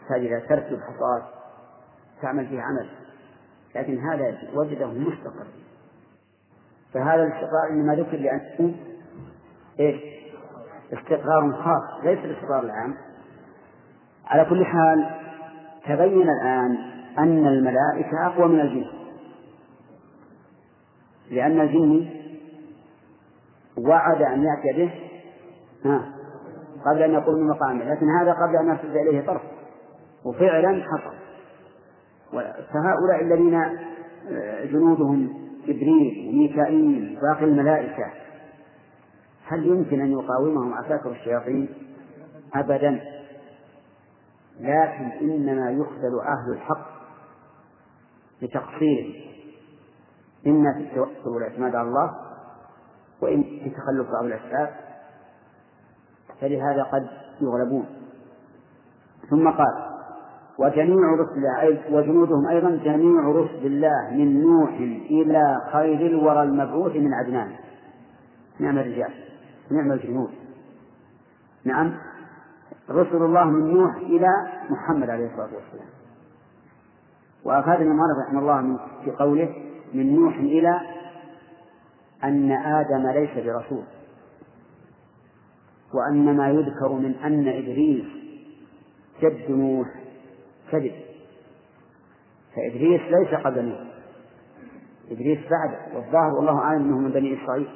تحتاج 0.00 0.20
إلى 0.20 0.40
تركب 0.40 0.80
حصاد 0.80 1.22
تعمل 2.22 2.46
فيه 2.46 2.60
عمل. 2.60 2.88
لكن 3.74 3.98
هذا 3.98 4.38
وجده 4.54 4.86
مستقر. 4.86 5.46
فهذا 6.94 7.22
الاستقرار 7.22 7.70
إنما 7.70 7.94
ذكر 7.94 8.16
لأنه 8.16 8.74
إيش؟ 9.80 10.00
استقرار 10.92 11.52
خاص 11.52 12.04
ليس 12.04 12.18
الاستقرار 12.18 12.62
العام. 12.62 12.94
على 14.26 14.44
كل 14.44 14.64
حال 14.64 15.10
تبين 15.84 16.30
الآن 16.30 16.98
أن 17.18 17.46
الملائكة 17.46 18.26
أقوى 18.26 18.48
من 18.48 18.60
الجن. 18.60 18.87
لأن 21.30 21.60
الجن 21.60 22.08
وعد 23.78 24.22
أن 24.22 24.44
يأتي 24.44 24.78
به 24.78 24.92
ها 25.84 26.14
قبل 26.87 27.02
أن 27.02 27.12
يقول 27.12 27.40
من 27.40 27.48
مقامه 27.48 27.84
لكن 27.84 28.06
هذا 28.20 28.32
قبل 28.32 28.56
أن 28.56 28.68
يرتد 28.68 28.96
إليه 28.96 29.26
طرف. 29.26 29.42
وفعلا 30.25 30.82
حصل. 30.82 31.16
فهؤلاء 32.72 33.22
الذين 33.22 33.54
آه، 34.30 34.64
جنودهم 34.64 35.48
جبريل 35.66 36.28
وميكائيل 36.28 37.18
باقي 37.22 37.44
الملائكة 37.44 38.12
هل 39.46 39.66
يمكن 39.66 40.00
أن 40.00 40.12
يقاومهم 40.12 40.75
عساكر 40.75 41.10
الشياطين؟ 41.10 41.68
أبدا. 42.54 43.00
لكن 44.60 45.04
إنما 45.20 45.70
يخذل 45.70 46.20
أهل 46.20 46.52
الحق. 46.52 46.98
لتقصيرهم 48.42 49.12
إما 50.47 50.75
في 50.75 50.80
التوكل 50.80 51.28
والاعتماد 51.28 51.75
على 51.75 51.88
الله 51.88 52.14
وإن 53.23 53.42
في 53.42 53.71
تخلف 53.71 54.11
بعض 54.11 54.25
الأسباب 54.25 54.75
فلهذا 56.40 56.83
قد 56.83 57.09
يغلبون. 57.40 57.87
ثم 59.30 59.49
قال 59.49 59.88
وجميع 60.59 61.14
رسل 61.14 61.95
وجنودهم 61.95 62.47
أيضا 62.47 62.71
جميع 62.71 63.28
رسل 63.28 63.66
الله 63.66 64.11
من 64.11 64.42
نوح 64.42 64.71
إلى 65.11 65.61
خير 65.73 66.07
الورى 66.07 66.42
المبعوث 66.42 66.97
من 66.97 67.14
عدنان. 67.14 67.57
نعم 68.61 68.78
الرجال 68.78 69.11
نعم 69.71 69.92
الجنود 69.92 70.30
نعم 71.64 71.95
رسل 72.90 73.16
الله 73.16 73.45
من 73.45 73.75
نوح 73.75 73.97
إلى 73.97 74.28
محمد 74.71 75.11
عليه 75.11 75.26
الصلاة 75.26 75.54
والسلام. 75.54 75.98
وأفادنا 77.49 77.93
مالك 77.93 78.26
رحمه 78.26 78.40
الله 78.40 78.61
من 78.61 78.78
في 79.05 79.11
قوله 79.11 79.55
من 79.95 80.17
نوح 80.17 80.37
إلى 80.37 80.81
أن 82.25 82.52
آدم 82.52 83.07
ليس 83.11 83.31
برسول 83.47 83.85
وأن 85.95 86.37
ما 86.37 86.50
يذكر 86.50 86.93
من 86.93 87.14
أن 87.14 87.49
إدريس 87.49 88.05
جد 89.23 89.50
نوح 89.50 89.88
كذب 90.73 90.93
فإدريس 92.57 93.00
ليس 93.00 93.40
قبل 93.45 93.64
نوح 93.64 93.88
إدريس 95.11 95.38
بعده 95.38 95.97
والظاهر 95.97 96.35
والله 96.35 96.59
أعلم 96.59 96.83
أنه 96.83 96.99
من 96.99 97.11
بني 97.11 97.45
إسرائيل. 97.45 97.69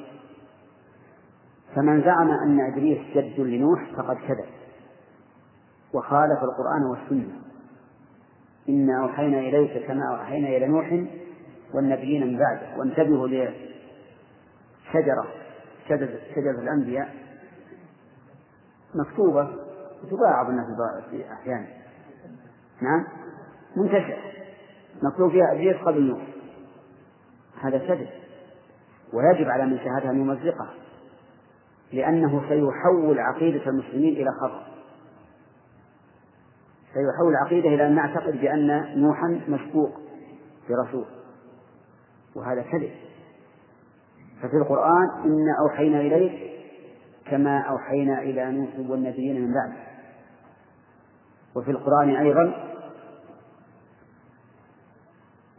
فمن 1.74 2.02
زعم 2.02 2.30
أن 2.30 2.60
إدريس 2.60 2.98
جد 3.14 3.40
لنوح 3.40 3.92
فقد 3.96 4.16
كذب 4.16 4.48
وخالف 5.94 6.38
القرآن 6.42 6.84
والسنة. 6.90 7.51
إنا 8.68 9.02
أوحينا 9.02 9.38
إليك 9.38 9.86
كما 9.86 10.02
أوحينا 10.12 10.48
إلى 10.48 10.66
نوح 10.66 11.04
والنبيين 11.74 12.26
من 12.26 12.38
بعده. 12.38 12.78
وانتبهوا 12.78 13.28
لشجرة 13.28 15.26
شجرة, 15.88 16.18
شجرة 16.34 16.62
الأنبياء 16.62 17.14
مكتوبة 18.94 19.48
تباع 20.10 20.48
الناس 20.48 20.66
في 21.10 21.32
أحيانا 21.32 21.66
نعم؟ 22.82 23.06
منتشر. 23.76 24.18
مكتوب 25.02 25.30
فيها 25.30 25.52
أبيض 25.52 25.76
قبل 25.76 26.02
نوح. 26.02 26.22
هذا 27.60 27.78
كذب 27.78 28.08
ويجب 29.12 29.48
على 29.48 29.66
من 29.66 29.78
شاهدها 29.78 30.10
أن 30.10 30.20
يمزقه 30.20 30.68
لأنه 31.92 32.42
سيحول 32.48 33.18
عقيدة 33.18 33.66
المسلمين 33.66 34.12
إلى 34.12 34.30
خطأ. 34.40 34.71
سيحول 36.94 37.32
العقيدة 37.32 37.68
إلى 37.68 37.86
أن 37.86 37.94
نعتقد 37.94 38.32
بأن 38.32 39.00
نوحا 39.00 39.40
مسبوق 39.48 39.90
برسول 40.68 41.04
وهذا 42.36 42.62
كذب. 42.62 42.90
ففي 44.42 44.56
القرآن 44.56 45.08
إنا 45.24 45.56
أوحينا 45.60 46.00
إليك 46.00 46.52
كما 47.30 47.58
أوحينا 47.58 48.22
إلى 48.22 48.52
نوح 48.52 48.90
والنبيين 48.90 49.46
من 49.46 49.54
بعده. 49.54 49.82
وفي 51.56 51.70
القرآن 51.70 52.08
أيضا 52.08 52.54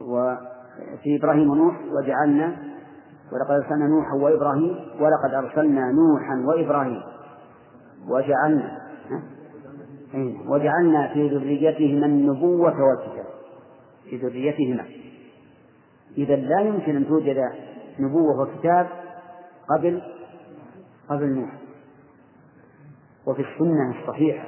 وفي 0.02 1.17
إبراهيم 1.19 1.50
ونوح 1.50 1.76
وجعلنا 1.91 2.58
ولقد 3.32 3.52
أرسلنا 3.52 3.88
نوحا 3.88 4.13
وإبراهيم 4.15 4.76
ولقد 5.00 5.34
أرسلنا 5.34 5.91
نوحا 5.91 6.43
وإبراهيم 6.46 7.02
وجعلنا 8.08 8.83
وجعلنا 10.47 11.13
في 11.13 11.28
ذريتهما 11.28 12.06
النبوة 12.06 12.84
والكتاب. 12.84 13.26
في 14.10 14.17
ذريتهما. 14.17 14.86
إذا 16.17 16.36
لا 16.36 16.62
يمكن 16.62 16.95
أن 16.95 17.08
توجد 17.08 17.38
نبوة 17.99 18.41
وكتاب 18.41 18.88
قبل 19.69 20.02
قبل 21.10 21.26
نوح. 21.26 21.52
وفي 23.26 23.41
السنة 23.41 23.99
الصحيحة 24.02 24.47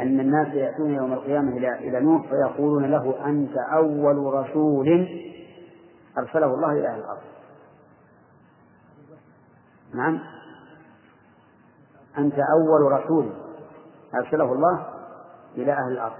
أن 0.00 0.20
الناس 0.20 0.54
يأتون 0.54 0.94
يوم 0.94 1.12
القيامة 1.12 1.56
إلى 1.56 1.78
إلى 1.78 2.00
نوح 2.00 2.26
فيقولون 2.28 2.84
له 2.84 3.26
أنت 3.26 3.56
أول 3.72 4.34
رسول 4.34 5.08
أرسله 6.18 6.54
الله 6.54 6.72
إلى 6.72 6.88
أهل 6.88 6.98
الأرض. 6.98 7.22
نعم. 9.94 10.20
أنت 12.18 12.34
أول 12.34 12.92
رسول. 12.92 13.45
أرسله 14.18 14.52
الله 14.52 14.86
إلى 15.56 15.72
أهل 15.72 15.92
الأرض. 15.92 16.16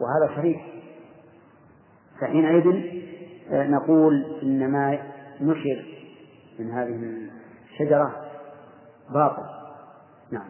وهذا 0.00 0.36
صحيح 0.36 0.66
فحينئذ 2.20 2.98
آه، 3.50 3.66
نقول 3.66 4.24
إن 4.42 4.70
ما 4.70 4.98
نشر 5.40 5.84
من 6.58 6.70
هذه 6.70 7.28
الشجرة 7.72 8.12
باطل. 9.14 9.42
نعم. 10.32 10.48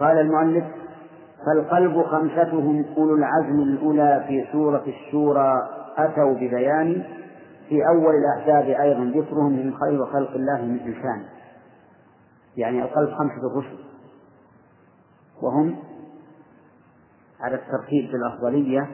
قال 0.00 0.18
المؤلف 0.18 0.64
فالقلب 1.46 2.02
خمستهم 2.02 2.84
أولو 2.96 3.16
العزم 3.16 3.62
الأولى 3.62 4.24
في 4.28 4.52
سورة 4.52 4.84
الشورى 4.86 5.68
أتوا 5.96 6.34
ببيان 6.34 7.04
في 7.68 7.86
أول 7.88 8.14
الأحزاب 8.14 8.80
أيضا 8.80 9.04
ذكرهم 9.20 9.52
من 9.52 9.74
خير 9.74 10.06
خلق 10.06 10.30
الله 10.30 10.62
من 10.62 10.80
إنسان. 10.80 11.24
يعني 12.56 12.82
القلب 12.82 13.08
خمسة 13.08 13.58
رسل 13.58 13.87
وهم 15.42 15.76
على 17.40 17.54
الترتيب 17.54 18.10
بالأفضلية 18.12 18.90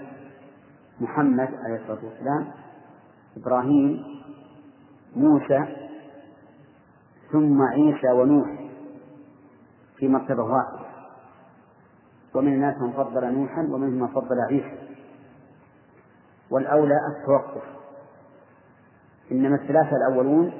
محمد 1.00 1.48
عليه 1.64 1.76
الصلاة 1.82 2.04
والسلام 2.04 2.50
إبراهيم 3.36 4.04
موسى 5.16 5.76
ثم 7.32 7.62
عيسى 7.62 8.10
ونوح 8.10 8.64
في 9.96 10.08
مرتبة 10.08 10.42
واحدة. 10.42 10.84
ومن 12.34 12.52
الناس 12.54 12.76
من 12.80 12.92
فضل 12.92 13.34
نوحا 13.34 13.60
ومنهم 13.60 14.00
من 14.00 14.08
فضل 14.08 14.40
عيسى. 14.50 14.78
والأولى 16.50 16.94
التوقف. 17.16 17.62
إنما 19.32 19.56
الثلاثة 19.56 19.96
الأولون 19.96 20.52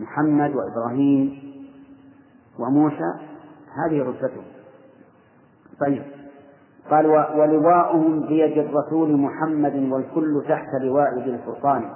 محمد 0.00 0.50
وإبراهيم 0.56 1.42
وموسى 2.58 3.14
هذه 3.74 4.02
رتبتهم. 4.02 4.55
طيب. 5.80 6.02
قال 6.90 7.06
ولواؤهم 7.06 8.20
بيد 8.20 8.58
الرسول 8.58 9.16
محمد 9.16 9.92
والكل 9.92 10.44
تحت 10.48 10.68
لواء 10.80 11.18
ذي 11.18 11.30
الفرقان 11.30 11.90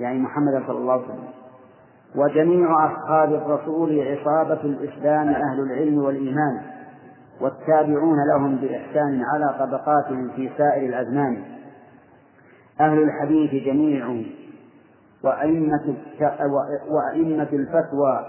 يعني 0.00 0.18
محمد 0.18 0.62
صلى 0.66 0.78
الله 0.78 0.92
عليه 0.92 1.04
وسلم. 1.04 1.28
وجميع 2.16 2.86
أصحاب 2.86 3.32
الرسول 3.32 4.00
عصابة 4.00 4.60
الإسلام 4.60 5.28
أهل 5.28 5.60
العلم 5.60 5.98
والإيمان 5.98 6.60
والتابعون 7.40 8.16
لهم 8.34 8.56
بإحسان 8.56 9.22
على 9.34 9.54
طبقاتهم 9.58 10.30
في 10.36 10.50
سائر 10.58 10.88
الأزمان. 10.88 11.42
أهل 12.80 13.02
الحديث 13.02 13.64
جميعهم 13.64 14.26
وأئمة 15.24 15.94
وأئمة 16.90 17.48
الفتوى 17.52 18.26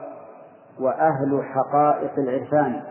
وأهل 0.79 1.43
حقائق 1.43 2.11
العرفان. 2.17 2.81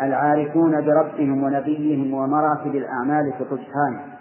العارفون 0.00 0.86
بربهم 0.86 1.42
ونبيهم 1.42 2.14
ومراتب 2.14 2.76
الأعمال 2.76 3.32
في 3.32 3.42
الرجحان 3.42 4.18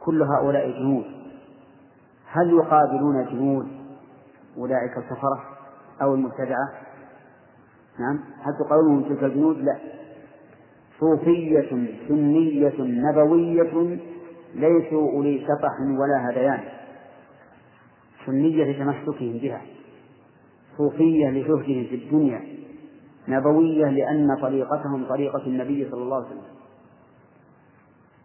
كل 0.00 0.22
هؤلاء 0.22 0.70
جنود. 0.70 1.04
هل 2.32 2.50
يقابلون 2.50 3.24
جنود 3.24 3.68
أولئك 4.58 4.98
الكفرة 4.98 5.44
أو 6.02 6.14
المبتدعة؟ 6.14 6.68
نعم. 8.00 8.20
هل 8.42 8.52
تقابلون 8.58 9.04
تلك 9.08 9.24
الجنود؟ 9.24 9.56
لا. 9.56 9.78
صوفية 11.00 11.70
سنية 12.08 12.74
نبوية 12.78 13.98
ليسوا 14.54 15.12
أولي 15.12 15.40
شطح 15.40 15.80
ولا 15.80 16.30
هذيان 16.30 16.60
سنية 18.26 18.64
لتمسكهم 18.64 19.38
بها. 19.38 19.60
صوفية 20.78 21.30
لزهدهم 21.30 21.84
في 21.84 21.94
الدنيا. 21.94 22.65
نبوية 23.28 23.86
لأن 23.86 24.36
طريقتهم 24.42 25.04
طريقة 25.08 25.46
النبي 25.46 25.90
صلى 25.90 26.02
الله 26.02 26.16
عليه 26.16 26.26
وسلم. 26.26 26.42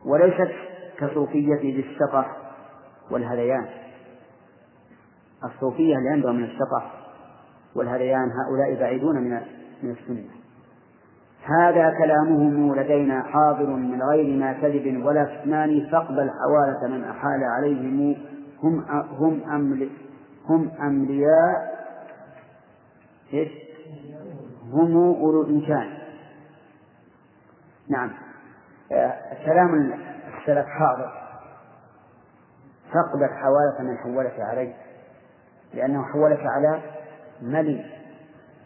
وليست 0.05 0.51
كصوفية 0.97 1.61
للشطح 1.63 2.37
والهذيان. 3.11 3.65
الصوفية 5.43 5.97
اللي 5.97 6.09
عندهم 6.09 6.35
من 6.35 6.43
الشطح 6.43 6.93
والهذيان 7.75 8.31
هؤلاء 8.31 8.79
بعيدون 8.79 9.15
من 9.15 9.41
من 9.83 9.91
السنة. 9.91 10.41
هذا 11.43 11.89
كلامهم 11.97 12.75
لدينا 12.75 13.23
حاضر 13.23 13.65
من 13.65 14.01
غير 14.01 14.37
ما 14.37 14.53
كذب 14.53 15.05
ولا 15.05 15.23
كتمان 15.23 15.87
فاقبل 15.91 16.29
حوالة 16.29 16.97
من 16.97 17.03
أحال 17.03 17.43
عليهم 17.43 18.15
هم 18.63 18.85
هم 19.19 19.41
أمل 19.51 19.89
هم 20.49 20.71
أملياء. 20.81 21.81
إيش؟ 23.33 23.70
هم 24.71 24.97
أولو 24.97 25.41
الإمكان. 25.41 25.97
نعم. 27.89 28.11
آه، 28.91 29.45
كلام 29.45 29.93
السلف 30.39 30.65
حاضر. 30.65 31.11
فاقبل 32.93 33.29
حوالة 33.29 33.91
من 33.91 33.97
حولك 33.97 34.39
عليه 34.39 34.73
لأنه 35.73 36.03
حولك 36.03 36.45
على 36.45 36.81
ملي. 37.41 38.01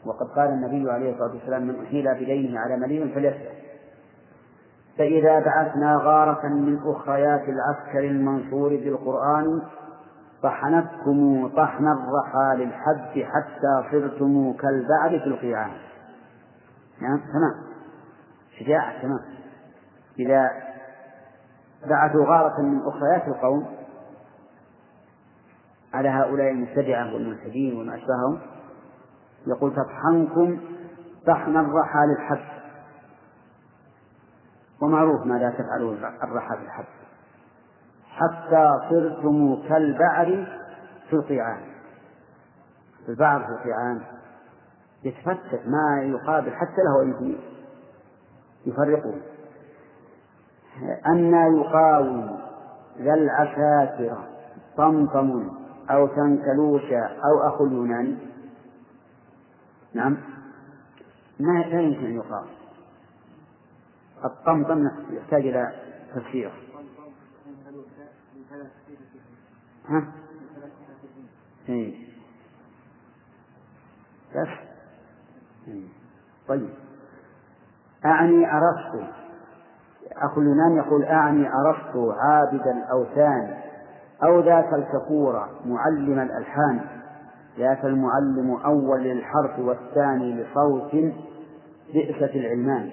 وقد 0.06 0.28
قال 0.28 0.50
النبي 0.50 0.92
عليه 0.92 1.14
الصلاة 1.14 1.34
والسلام 1.34 1.68
من 1.68 1.84
أحيل 1.84 2.14
بدينه 2.14 2.60
على 2.60 2.78
ملي 2.78 3.14
فليسأل 3.14 3.56
فإذا 4.98 5.40
بعثنا 5.40 5.96
غارة 6.02 6.48
من 6.48 6.80
أخريات 6.86 7.42
العسكر 7.50 8.00
المنصور 8.00 8.70
بالقرآن 8.70 9.62
طحنتكم 10.44 11.48
طحن 11.58 11.88
الرحى 11.88 12.64
للحد 12.64 13.32
حتى 13.32 13.92
صرتم 13.92 14.54
كالبعد 14.54 15.10
في 15.10 15.28
القيعان 15.28 15.72
نعم 17.02 17.18
تمام. 17.18 17.76
شجاعة 18.60 19.02
تمام. 19.02 19.20
إذا 20.20 20.52
بعثوا 21.90 22.26
غارة 22.26 22.62
من 22.62 22.82
أخريات 22.88 23.28
القوم 23.28 23.76
على 25.94 26.10
هؤلاء 26.10 26.52
المبتدعة 26.52 27.14
والملحدين 27.14 27.80
وما 27.80 27.96
أشبههم 27.96 28.40
يقول 29.48 29.76
تطحنكم 29.76 30.60
طحن 31.28 31.58
الرحى 31.58 32.00
للحد 32.00 32.56
ومعروف 34.82 35.26
ماذا 35.26 35.50
تفعلون 35.50 35.98
الرحى 36.24 36.58
بالحد 36.58 36.86
حتى 38.10 38.80
صرتم 38.90 39.64
كالبعر 39.70 40.48
في 41.10 41.14
القيعان. 41.14 41.62
البعر 43.10 43.44
في 43.44 43.50
القيعان 43.50 44.02
يتفتت 45.06 45.68
ما 45.68 46.02
يقابل 46.04 46.52
حتى 46.52 46.82
له 46.82 47.02
أن 47.02 47.36
يفرقون 48.66 49.22
أن 51.08 51.34
يقاوم 51.34 52.40
ذا 52.98 53.14
العساكر 53.14 54.18
طمطم 54.78 55.52
أو 55.90 56.08
تنكلوشا 56.08 57.06
أو 57.06 57.48
أخو 57.48 57.66
اليوناني 57.66 58.18
نعم 59.94 60.18
ما 61.40 61.64
لا 61.64 61.82
يمكن 61.82 62.06
أن 62.06 62.16
يقاوم 62.16 62.48
الطمطم 64.26 64.90
يحتاج 65.10 65.48
إلى 65.48 65.72
تفسير 66.16 66.52
ها؟ 69.90 70.08
إيه. 71.70 72.06
بس. 74.36 74.75
طيب. 76.48 76.70
أعني 78.06 78.46
أرسطو 78.52 79.08
أخو 80.12 80.42
اليونان 80.42 80.78
يقول 80.78 81.04
أعني 81.04 81.48
أرسطو 81.54 82.12
عابد 82.12 82.68
الأوثان 82.68 83.58
أو 84.24 84.40
ذاك 84.40 84.74
الكفور 84.74 85.50
معلم 85.66 86.20
الألحان. 86.20 86.82
ذاك 87.58 87.86
المعلم 87.86 88.60
أول 88.66 89.04
للحرف 89.04 89.60
والثاني 89.60 90.34
لصوت 90.34 90.92
بئسة 91.94 92.36
العلمان. 92.36 92.92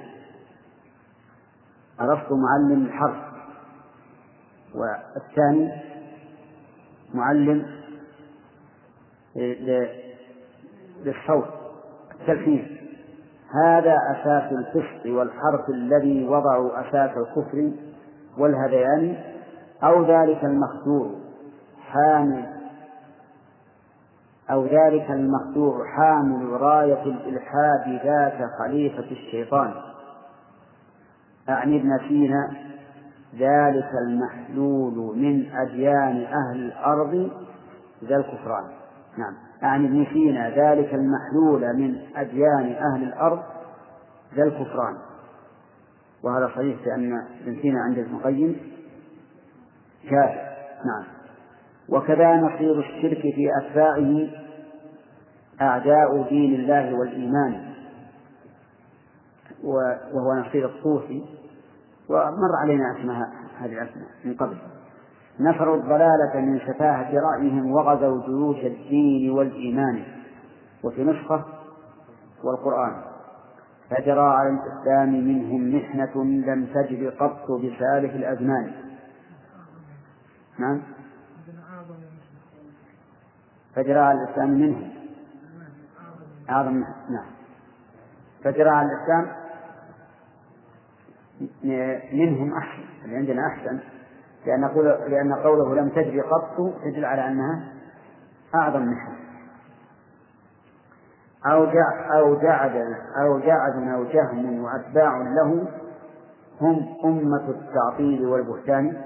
أرسطو 2.01 2.37
معلم 2.37 2.85
الحرف. 2.85 3.33
والثاني 4.75 5.73
معلم 7.15 7.67
للصوت. 11.05 11.62
التلحين 12.23 12.77
هذا 13.65 13.97
أساس 14.11 14.53
الفسق 14.53 15.07
والحرف 15.07 15.69
الذي 15.69 16.29
وضعوا 16.29 16.81
أساس 16.81 17.11
الكفر 17.17 17.73
والهذيان 18.39 19.17
أو 19.85 20.05
ذلك 20.05 20.45
المخدوع 20.45 21.11
حامل 21.81 22.45
أو 24.51 24.67
ذلك 24.67 25.11
المخدوع 25.11 25.87
حامل 25.87 26.61
راية 26.61 27.03
الإلحاد 27.03 28.01
ذاك 28.05 28.51
خليفة 28.59 29.11
الشيطان. 29.11 29.75
أعني 31.49 31.81
ابن 31.81 31.99
سينا 32.09 32.51
ذلك 33.39 33.91
المحلول 34.07 35.19
من 35.19 35.51
أديان 35.57 36.25
أهل 36.25 36.57
الأرض 36.57 37.31
ذا 38.05 38.17
الكفران. 38.17 38.82
نعم. 39.18 39.35
أعني 39.62 39.87
ابن 39.87 40.07
سينا 40.12 40.48
ذلك 40.48 40.94
المحلول 40.94 41.77
من 41.77 42.01
أديان 42.16 42.72
أهل 42.72 43.03
الأرض 43.03 43.42
ذا 44.35 44.42
الكفران. 44.42 44.96
وهذا 46.25 46.48
صحيح 46.48 46.87
لأن 46.87 47.12
ابن 47.42 47.62
سينا 47.62 47.81
عند 47.81 47.98
ابن 47.98 48.14
القيم 48.14 48.61
كافر. 50.11 50.53
نعم. 50.87 51.05
وكذا 51.88 52.37
نصير 52.37 52.79
الشرك 52.79 53.20
في 53.20 53.51
أتباعه 53.62 54.29
أعداء 55.61 56.29
دين 56.29 56.55
الله 56.55 56.94
والإيمان. 56.94 57.72
وهو 59.64 60.35
نصير 60.35 60.66
الطوسي 60.66 61.25
ومر 62.09 62.57
علينا 62.62 62.85
أسماء 62.98 63.29
هذه 63.59 63.72
الأسماء 63.72 64.09
من 64.25 64.35
قبل. 64.35 64.57
نفروا 65.40 65.77
الضلالة 65.77 66.40
من 66.40 66.59
سفاهة 66.59 67.21
رأيهم 67.21 67.73
وغزوا 67.73 68.27
جيوش 68.27 68.57
الدين 68.57 69.31
والإيمان. 69.31 70.05
وفي 70.85 71.05
نسخة 71.05 71.45
والقرآن 72.45 73.03
فجرى 73.90 74.21
على 74.21 74.49
الإسلام 74.49 75.09
منهم 75.09 75.77
محنة 75.77 76.25
لم 76.25 76.66
تجد 76.66 77.12
قط 77.18 77.51
بسالف 77.51 78.14
الأزمان. 78.14 78.73
نعم. 80.59 80.83
فجرى 83.75 83.99
على 83.99 84.23
الإسلام 84.23 84.51
منهم. 84.51 84.90
أعظم 86.51 86.79
نعم. 87.11 87.27
فجرى 88.45 88.71
على 88.71 88.88
الإسلام 88.88 89.42
منهم 92.12 92.55
أحسن. 92.55 92.83
اللي 93.05 93.16
عندنا 93.16 93.47
أحسن. 93.47 93.79
لأن 94.47 94.65
قول 94.65 94.87
لأن 94.87 95.35
قوله 95.35 95.75
لم 95.75 95.89
تجري 95.89 96.21
قط 96.21 96.61
يدل 96.85 97.05
على 97.05 97.29
أنها 97.29 97.73
أعظم 98.55 98.83
محنة 98.83 99.23
أو 101.47 101.65
جع 101.65 102.19
أو 102.19 102.37
جعد 102.37 102.77
أو 103.25 103.39
جعد 103.39 103.89
أو 103.89 104.05
جهم 104.05 104.65
وأتباع 104.65 105.17
له 105.17 105.67
هم 106.61 106.97
أمة 107.05 107.49
التعطيل 107.49 108.27
والبهتان. 108.27 108.97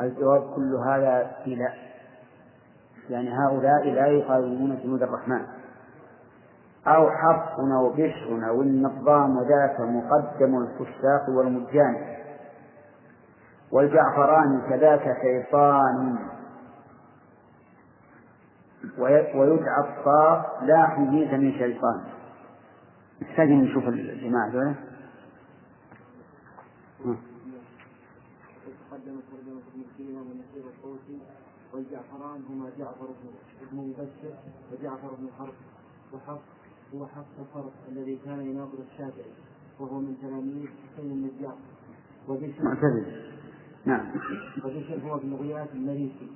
الجواب 0.00 0.54
كل 0.54 0.74
هذا 0.74 1.30
في 1.44 1.54
لا. 1.54 1.72
يعني 3.10 3.30
هؤلاء 3.38 3.90
لا 3.90 4.06
يقاومون 4.06 4.80
جنود 4.84 5.02
الرحمن. 5.02 5.40
أو 6.86 7.10
حق 7.10 7.60
أو 7.60 7.90
بشر 7.90 8.48
أو 8.48 8.62
النظام 8.62 9.42
ذاك 9.42 9.80
مقدم 9.80 10.58
الفساق 10.58 11.28
والمجان. 11.28 12.11
والجعفران 13.72 14.60
كذاك 14.68 15.16
شيطان. 15.22 16.18
ويدعى 18.98 19.80
الطاق 19.80 20.64
لا 20.64 20.86
حديث 20.86 21.32
من 21.32 21.52
شيطان. 21.52 22.04
نحتاج 23.22 23.48
نشوف 23.48 23.88
الجماعة 23.88 24.76
الطوسي 30.56 31.18
والجعفران 31.72 32.40
هما 32.50 32.70
جعفر 32.78 33.06
بن 33.72 33.78
مبشر 33.78 34.34
وجعفر 34.72 35.14
بن 35.18 35.28
حرب 35.38 35.54
وحفص 36.12 36.40
هو 36.94 37.06
حفص 37.06 37.72
الذي 37.88 38.16
كان 38.24 38.40
يناظر 38.40 38.78
الشافعي 38.92 39.32
وهو 39.80 39.98
من 39.98 40.16
تلاميذ 40.22 40.66
حسين 40.66 41.10
النجار 41.12 41.56
وبشر 42.28 42.62
معتزل. 42.62 43.32
نعم. 43.86 44.06
هو 45.04 45.14
ابن 45.16 45.34
غياث 45.34 45.68
المريسي 45.74 46.26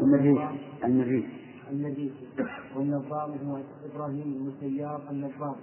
النبي 0.00 0.48
النبي 0.84 1.28
النجيسي 1.70 2.26
والنظام 2.76 3.30
هو 3.48 3.60
إبراهيم 3.92 4.24
بن 4.24 4.52
سيار 4.60 5.02
النظام 5.10 5.54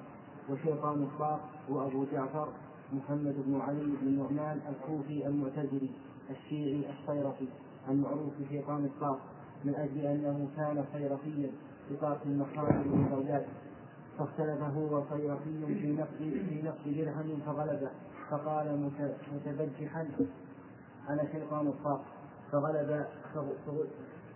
وشيطان 0.49 1.01
الطاق 1.03 1.39
هو 1.69 1.87
ابو 1.87 2.05
جعفر 2.11 2.47
محمد 2.93 3.35
بن 3.47 3.61
علي 3.61 3.83
بن 4.01 4.07
النعمان 4.07 4.59
الكوفي 4.69 5.27
المعتزلي 5.27 5.89
الشيعي 6.29 6.83
الصيرفي 6.89 7.47
المعروف 7.89 8.33
بشيطان 8.41 8.85
الطاق 8.85 9.19
من 9.65 9.75
أجل 9.75 10.05
أنه 10.05 10.47
كان 10.57 10.85
صيرفيا 10.93 11.49
بطاق 11.91 12.21
المخارج 12.25 12.87
من 12.87 13.07
بغداد 13.11 13.45
فاختلف 14.19 14.61
هو 14.61 15.03
صيرفي 15.09 15.75
في 15.81 15.91
نقد 15.93 16.17
في 16.49 16.61
نقد 16.65 16.97
درهم 16.97 17.39
فغلبه. 17.45 17.89
فقال 18.29 18.81
مت- 18.81 19.15
متبجحا 19.35 20.07
أنا 21.09 21.23
شيطان 21.31 21.67
الطاق. 21.67 22.01
فغلب 22.51 23.05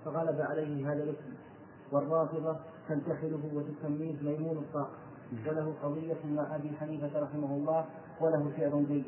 فغلب 0.06 0.42
عليه 0.42 0.94
هذا 0.94 1.04
الاسم. 1.04 1.34
والرافضة 1.92 2.56
تنتحله 2.90 3.52
وتسميه 3.54 4.16
ميمون 4.22 4.58
الطاق. 4.58 4.90
وله 5.48 5.74
قضية 5.84 6.18
مع 6.26 6.56
أبي 6.56 6.72
حنيفة 6.80 7.20
رحمه 7.20 7.56
الله 7.56 7.86
وله 8.22 8.52
شعر 8.58 8.84
جيد. 8.88 9.06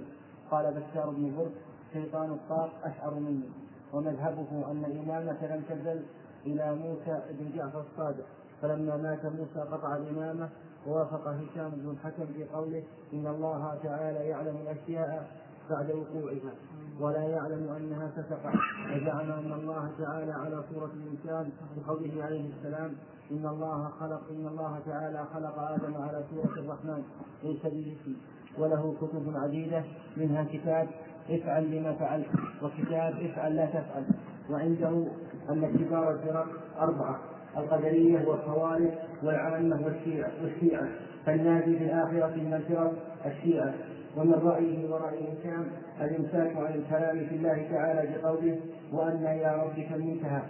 قال 0.52 0.74
بشار 0.74 1.10
بن 1.10 1.36
برد 1.38 1.52
شيطان 1.94 2.32
الطاق 2.32 2.70
أشعر 2.84 3.14
مني. 3.14 3.50
ومذهبه 3.94 4.72
أن 4.72 4.86
الإمامة 4.86 5.56
لم 5.56 5.64
تزل 5.70 6.04
إلى 6.46 6.76
موسى 6.76 7.22
بن 7.30 7.58
جعفر 7.58 7.82
الصادق. 7.82 8.26
فلما 8.62 8.98
مات 8.98 9.26
موسى 9.26 9.60
قطع 9.72 9.96
الإمامة 9.96 10.50
ووافق 10.88 11.28
هشام 11.28 11.70
بن 11.70 11.90
الحكم 11.90 12.26
في 12.26 12.44
قوله 12.44 12.84
إن 13.14 13.28
الله 13.28 13.80
تعالى 13.84 14.20
يعلم 14.20 14.56
الأشياء 14.56 15.28
بعد 15.70 15.92
وقوعها. 15.92 16.54
ولا 17.00 17.24
يعلم 17.24 17.70
أنها 17.78 18.12
ستقع 18.12 18.54
وزعم 18.96 19.32
أن 19.32 19.52
الله 19.52 19.92
تعالى 20.00 20.32
على 20.32 20.64
صورة 20.74 20.92
الإنسان 20.94 21.52
بقوله 21.78 22.24
عليه 22.24 22.50
السلام 22.50 22.92
إن 23.32 23.46
الله 23.46 23.90
خلق 24.00 24.22
إن 24.32 24.48
الله 24.48 24.80
تعالى 24.86 25.26
خلق 25.34 25.60
آدم 25.60 26.02
على 26.02 26.24
صورة 26.32 26.60
الرحمن. 26.60 27.04
ليس 27.44 27.62
بمثله 27.64 28.16
وله 28.58 28.96
كتب 29.02 29.34
عديدة 29.36 29.84
منها 30.18 30.44
كتاب 30.44 30.88
افعل 31.30 31.72
لما 31.72 31.94
فعلت 31.94 32.28
وكتاب 32.64 33.14
افعل 33.20 33.56
لا 33.56 33.66
تفعل. 33.66 34.06
وعنده 34.50 35.08
أن 35.50 35.78
كبار 35.78 36.12
الفرق 36.12 36.48
أربعة 36.80 37.20
القدرية 37.58 38.28
والخوارج 38.28 38.90
والعامة 39.24 39.86
والشيعة. 39.86 40.32
والشيعة. 40.44 40.88
فالنادي 41.26 41.78
في 41.78 41.84
الآخرة 41.84 42.36
من 42.36 42.54
الفرق 42.54 42.94
الشيعة. 43.26 43.74
ومن 44.18 44.34
رأيه 44.34 44.90
ورأي 44.92 45.20
هشام 45.34 45.66
الإمساك 46.02 46.58
عن 46.58 46.74
الكلام 46.74 47.26
في 47.30 47.36
الله 47.36 47.68
تعالى 47.72 48.16
بقوله 48.22 48.60
وأن 48.94 49.16
إلى 49.16 49.64
ربك 49.64 49.92
المنتهى 49.96 50.42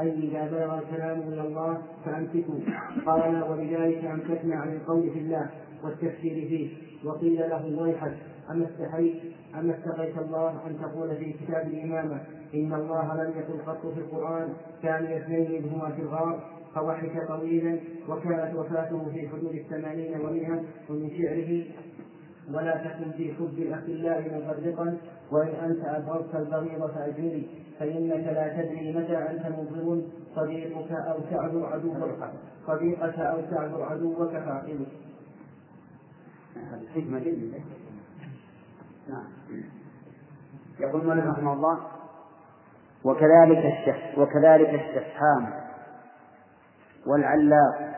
أي 0.00 0.10
إذا 0.10 0.46
بلغ 0.50 0.78
الكلام 0.78 1.18
إلى 1.20 1.40
الله 1.40 1.78
فأمسكوا. 2.04 2.58
قال 3.06 3.42
ولذلك 3.50 4.04
أمسكنا 4.04 4.56
عن 4.56 4.72
القول 4.72 5.10
في 5.10 5.18
الله 5.18 5.50
والتفسير 5.84 6.48
فيه 6.48 6.70
وقيل 7.04 7.36
له 7.50 7.82
ويحك 7.82 8.14
أما 8.50 8.64
استحيت 8.64 9.14
أما 9.58 9.74
استقيت 9.78 10.18
الله 10.18 10.50
أن 10.66 10.78
تقول 10.82 11.16
في 11.16 11.32
كتاب 11.32 11.66
الإمامة 11.66 12.20
إن 12.54 12.72
الله 12.72 13.14
لم 13.24 13.30
يقل 13.38 13.62
قط 13.66 13.86
في 13.86 14.00
القرآن 14.00 14.48
ثاني 14.82 15.16
اثنين 15.16 15.64
هما 15.64 15.90
في 15.90 16.02
الغار 16.02 16.40
فضحك 16.74 17.28
طويلا 17.28 17.78
وكانت 18.08 18.54
وفاته 18.54 19.10
في 19.12 19.28
حدود 19.28 19.54
الثمانين 19.54 20.20
ومئة 20.20 20.62
ومن 20.90 21.10
شعره 21.18 21.64
ولا 22.52 22.76
تكن 22.76 23.10
في 23.10 23.34
حب 23.34 23.58
الأخلاء 23.58 24.42
مفرقا 24.42 24.98
وإن 25.30 25.54
أنت 25.64 25.84
أبغضت 25.84 26.34
البغيض 26.34 26.90
فأجري 26.90 27.48
فإنك 27.78 28.24
لا 28.24 28.62
تدري 28.62 28.92
متى 28.92 29.18
أنت 29.18 29.46
مضر 29.46 30.02
صديقك 30.36 30.92
أو 30.92 31.18
تعذر 31.30 31.66
عدوك 31.66 31.96
صديقك 32.66 33.18
أو 33.18 33.40
تعذر 33.40 33.82
عدوك 33.82 34.30
فاعقله 34.30 34.86
هذه 36.56 36.88
حكمة 36.94 37.18
جيدة. 37.18 37.58
نعم. 39.08 39.24
يقول 40.80 41.00
المؤلف 41.00 41.26
رحمه 41.26 41.52
الله 41.52 41.78
وكذلك 43.04 43.58
الشح 43.58 44.18
وكذلك 44.18 44.68
الشحام 44.68 45.50
والعلاق 47.06 47.94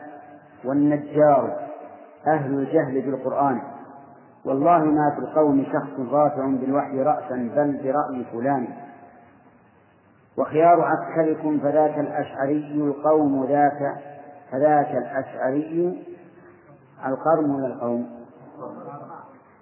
والنجار 0.65 1.67
أهل 2.27 2.53
الجهل 2.53 3.01
بالقرآن. 3.01 3.76
والله 4.47 4.79
ما 4.79 5.15
في 5.15 5.19
القوم 5.19 5.65
شخص 5.65 5.99
رافع 6.11 6.45
بالوحي 6.45 7.01
رأسا 7.01 7.35
بل 7.35 7.79
برأي 7.83 8.25
فلان. 8.31 8.67
وخيار 10.37 10.81
عسكركم 10.81 11.59
فذاك 11.59 11.99
الأشعري 11.99 12.73
القوم 12.73 13.45
ذاك 13.45 13.95
فذاك 14.51 14.91
الأشعري 14.91 16.05
القرم 17.05 17.55
ولا 17.55 17.67
القوم؟ 17.67 18.09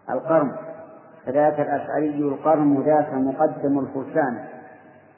القرم. 0.10 0.52
فذاك 1.26 1.60
الأشعري 1.60 2.20
القرم 2.20 2.82
ذاك 2.82 3.14
مقدم 3.14 3.80
الفرسان. 3.80 4.46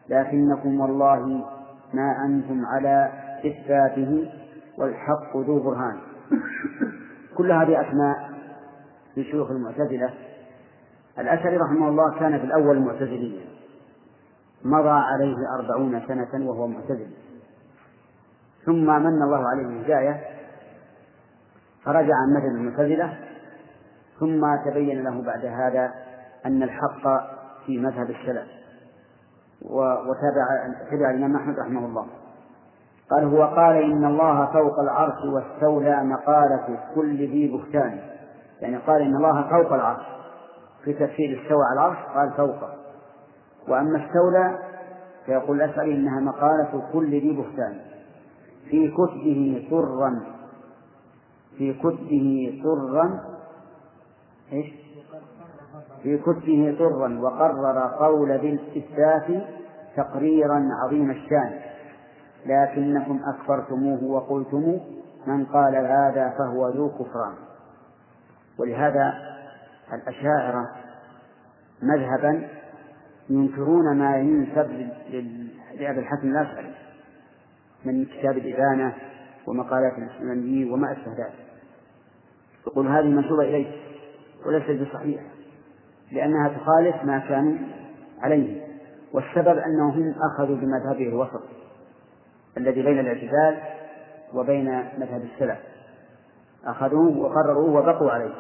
لكنكم 0.10 0.80
والله 0.80 1.44
ما 1.94 2.26
أنتم 2.26 2.66
على 2.66 3.12
إثباته 3.46 4.32
والحق 4.78 5.38
ذو 5.38 5.60
برهان. 5.60 5.98
كل 7.38 7.52
هذه 7.52 7.82
أسماء 7.82 8.27
لشيوخ 9.18 9.52
المعتزلة. 9.52 10.14
الأشعري 11.20 11.58
رحمه 11.58 11.90
الله 11.90 12.20
كان 12.20 12.40
في 12.40 12.46
الأول 12.46 12.80
معتزليا. 12.80 13.46
مضى 14.66 14.90
عليه 14.90 15.36
أربعون 15.60 16.02
سنة 16.08 16.50
وهو 16.50 16.68
معتزل. 16.68 17.08
ثم 18.66 18.86
من 18.86 19.22
الله 19.24 19.50
عليه 19.50 19.66
الهداية 19.66 20.22
فرجع 21.84 22.14
عن 22.16 22.34
مذهب 22.34 22.56
المعتزلة. 22.56 23.18
ثم 24.20 24.56
تبين 24.66 25.04
له 25.04 25.22
بعد 25.22 25.46
هذا 25.46 25.94
أن 26.46 26.64
الحق 26.64 27.04
في 27.66 27.80
مذهب 27.80 28.10
السلف. 28.10 28.48
وتابع 29.62 30.74
تبع 30.92 31.10
الإمام 31.10 31.36
أحمد 31.36 31.60
رحمه 31.60 31.86
الله. 31.86 32.08
قال 33.12 33.24
هو 33.24 33.44
قال 33.44 33.76
إن 33.76 34.06
الله 34.06 34.46
فوق 34.46 34.80
العرش 34.80 35.26
واستولى 35.34 36.04
مقالة 36.04 36.80
كل 36.96 37.18
ذي 37.18 37.48
بهتان. 37.48 38.17
يعني 38.62 38.78
قال 38.78 39.02
إن 39.02 39.16
الله 39.16 39.50
فوق 39.50 39.74
العرش 39.74 40.06
في 40.84 40.94
تفسير 40.94 41.42
استوى 41.42 41.64
على 41.72 41.80
العرش 41.80 41.98
قال 42.16 42.32
فوقه. 42.38 42.74
وأما 43.68 44.06
استولى 44.06 44.60
فيقول 45.26 45.62
الأشعري 45.62 45.96
إنها 45.96 46.20
مقالة 46.20 46.84
كل 46.94 47.10
ذي 47.10 47.32
بهتان. 47.32 47.80
في 48.70 48.92
كتبه 48.92 49.68
سرا 49.70 50.22
في 51.58 51.74
كتبه 51.74 52.62
سرا 52.64 53.24
إيش؟ 54.54 54.74
في 56.04 56.18
كتبه 56.18 56.76
سرا 56.80 57.20
وقرر 57.20 57.80
قول 57.80 58.32
ذي 58.32 58.50
الاستثبات 58.50 59.44
تقريرا 59.98 60.70
عظيم 60.84 61.12
الشان. 61.12 61.60
لكنكم 62.46 63.20
أكفرتموه 63.26 64.04
وقلتم 64.04 64.80
من 65.28 65.46
قال 65.46 65.76
هذا 65.76 66.34
فهو 66.38 66.70
ذو 66.70 66.90
كفران. 66.90 67.47
ولهذا 68.60 69.14
الأشاعرة 69.94 70.76
مذهبا 71.82 72.48
ينكرون 73.30 73.98
ما 73.98 74.18
ينسب 74.18 74.90
لأبي 75.80 76.00
الحسن 76.00 76.32
الأشعري 76.32 76.74
من 77.86 78.06
كتاب 78.06 78.38
الإبانة 78.38 78.94
ومقالات 79.48 79.94
الإسلاميين 79.98 80.72
وما 80.72 80.92
أشبه 80.92 81.12
ذلك. 81.12 81.48
يقول 82.68 82.88
هذه 82.88 83.06
منسوبة 83.06 83.44
إليه 83.44 83.72
وليست 84.46 84.82
بصحيحة 84.82 85.26
لأنها 86.12 86.50
تخالف 86.50 87.04
ما 87.04 87.20
كانوا 87.20 87.58
عليه 88.22 88.68
والسبب 89.14 89.58
أنهم 89.58 90.16
أخذوا 90.32 90.56
بمذهبه 90.56 91.08
الوسط 91.10 91.44
الذي 92.58 92.82
بين 92.82 93.00
الاعتدال 93.00 93.58
وبين 94.34 94.66
مذهب 94.98 95.22
السلف. 95.34 95.58
أخذوه 96.66 97.18
وقرروه 97.18 97.70
وبقوا 97.70 98.12
عليه. 98.12 98.34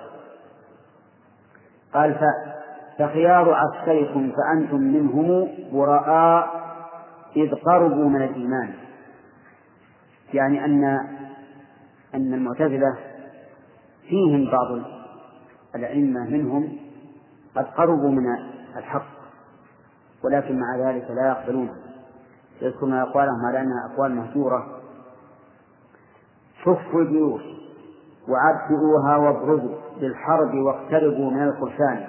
قال 1.93 2.15
ف 2.15 2.23
فخيار 2.99 3.53
عسكركم 3.53 4.31
فأنتم 4.31 4.77
منهم 4.77 5.49
براء 5.73 6.49
إذ 7.35 7.55
قربوا 7.55 8.09
من 8.09 8.21
الإيمان. 8.21 8.73
يعني 10.33 10.65
أن 10.65 10.83
أن 12.15 12.33
المعتزلة 12.33 12.97
فيهم 14.09 14.51
بعض 14.51 14.81
الأئمة 15.75 16.29
منهم 16.29 16.77
قد 17.55 17.65
قربوا 17.65 18.11
من 18.11 18.23
الحق 18.77 19.17
ولكن 20.23 20.59
مع 20.59 20.89
ذلك 20.89 21.11
لا 21.11 21.27
يقبلونه 21.27 21.75
يذكرون 22.61 22.93
أقوالهم 22.93 23.45
على 23.45 23.61
أنها 23.61 23.93
أقوال 23.93 24.15
مهجورة. 24.15 24.81
شفوا 26.61 27.01
الجيوش 27.01 27.41
وعبئوها 28.29 29.17
وابرزوا 29.17 29.75
للحرب 29.97 30.53
واقتربوا 30.53 31.31
من 31.31 31.43
الفرسان 31.43 32.07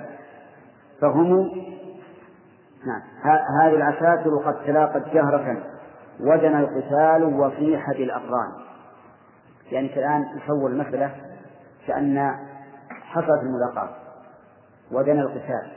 فهم 1.00 1.50
نعم. 2.86 3.02
هذه 3.62 3.74
العساكر 3.74 4.36
قد 4.36 4.64
تلاقت 4.66 5.08
جهرة 5.14 5.62
ودنا 6.20 6.60
القتال 6.60 7.24
وصيحة 7.40 7.92
الأقران 7.92 8.52
يعني 9.72 9.98
الآن 9.98 10.26
تصور 10.40 10.70
المسألة 10.70 11.14
كأن 11.86 12.34
حصلت 12.90 13.42
الملاقاة 13.42 13.88
ودنا 14.92 15.22
القتال 15.22 15.72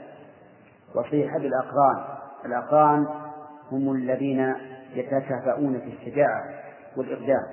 وصيحة 0.94 1.36
الأقران 1.36 2.04
الأقران 2.44 3.06
هم 3.72 3.92
الذين 3.92 4.54
يتكافؤون 4.94 5.80
في 5.80 5.86
الشجاعة 5.86 6.44
والإقدام. 6.96 7.46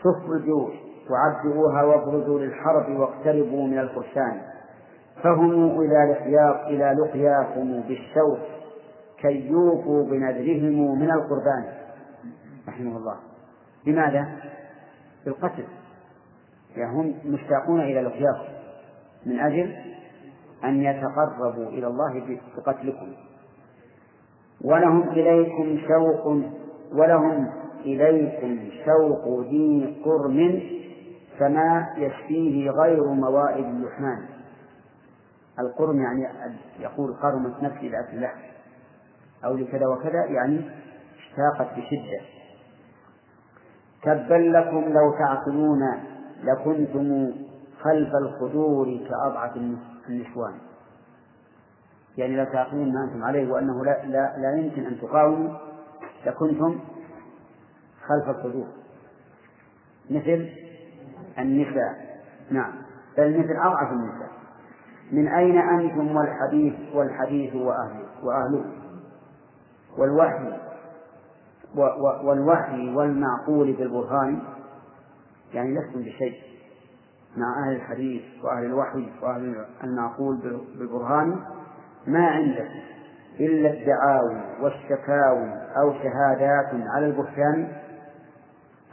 صفوا 0.00 0.34
الجيوش 0.34 0.91
وعبئوها 1.10 1.82
وابرزوا 1.82 2.40
للحرب 2.40 2.96
واقتربوا 2.96 3.66
من 3.66 3.78
الفرسان. 3.78 4.40
فهم 5.22 5.80
إلى 5.80 6.12
لقيا 6.12 6.68
إلى 6.68 6.96
لقياكم 7.00 7.80
بالشوق 7.80 8.38
كي 9.20 9.46
يوفوا 9.50 10.04
بنذرهم 10.04 10.98
من 11.00 11.10
القربان. 11.10 11.64
رحمه 12.68 12.96
الله. 12.96 13.16
لماذا؟ 13.86 14.26
بالقتل. 15.24 15.64
يعني 16.76 16.92
هم 16.92 17.14
مشتاقون 17.24 17.80
إلى 17.80 18.00
لقياكم. 18.00 18.52
من 19.26 19.40
أجل 19.40 19.76
أن 20.64 20.82
يتقربوا 20.82 21.68
إلى 21.68 21.86
الله 21.86 22.38
بقتلكم. 22.56 23.12
ولهم 24.64 25.08
إليكم 25.08 25.78
شوق 25.88 26.26
ولهم 26.92 27.50
إليكم 27.84 28.58
شوق 28.84 29.40
ذي 29.40 29.96
قرم 30.04 30.62
فما 31.38 31.94
يشفيه 31.96 32.70
غير 32.70 33.04
موائد 33.04 33.64
اللحمان. 33.64 34.26
القرم 35.58 36.02
يعني 36.02 36.28
يقول 36.80 37.14
قرمت 37.14 37.62
نفسي 37.62 37.88
لأكل 37.88 38.16
اللحم 38.16 38.40
أو 39.44 39.56
لكذا 39.56 39.86
وكذا 39.86 40.24
يعني 40.24 40.70
اشتاقت 41.18 41.78
بشدة. 41.78 42.20
تبا 44.02 44.34
لكم 44.34 44.92
لو 44.92 45.12
تعقلون 45.18 45.80
لكنتم 46.42 47.32
خلف 47.80 48.14
الخدور 48.14 48.98
كأضعف 49.08 49.56
النسوان. 50.08 50.54
يعني 52.16 52.36
لو 52.36 52.44
تعقلون 52.44 52.92
ما 52.92 53.04
أنتم 53.04 53.24
عليه 53.24 53.52
وأنه 53.52 53.84
لا, 53.84 54.04
لا, 54.04 54.38
لا 54.38 54.56
يمكن 54.56 54.86
أن 54.86 55.00
تقاوموا 55.00 55.58
لكنتم 56.26 56.80
خلف 58.06 58.36
الخدور 58.36 58.66
مثل 60.10 60.48
النساء. 61.38 62.20
نعم. 62.50 62.72
بل 63.18 63.38
مثل 63.38 63.56
أضعف 63.56 63.92
النساء. 63.92 64.30
من 65.12 65.28
أين 65.28 65.58
أنتم 65.58 66.16
والحديث 66.16 66.74
والحديث 66.94 67.54
وأهله 67.54 68.04
وأهله؟ 68.22 68.64
والوحي 69.98 70.58
والوحي 72.24 72.94
والمعقول 72.94 73.72
بالبرهان؟ 73.72 74.42
يعني 75.54 75.78
لستم 75.78 76.00
بشيء 76.00 76.34
مع 77.36 77.66
أهل 77.66 77.76
الحديث 77.76 78.22
وأهل 78.44 78.64
الوحي 78.64 79.12
وأهل 79.22 79.64
المعقول 79.84 80.62
بالبرهان؟ 80.78 81.40
ما 82.06 82.26
عندكم 82.26 82.80
إلا 83.40 83.70
الدعاوي 83.70 84.40
والشكاوي 84.60 85.52
أو 85.82 85.92
شهادات 85.92 86.70
على 86.94 87.06
البهتان؟ 87.06 87.72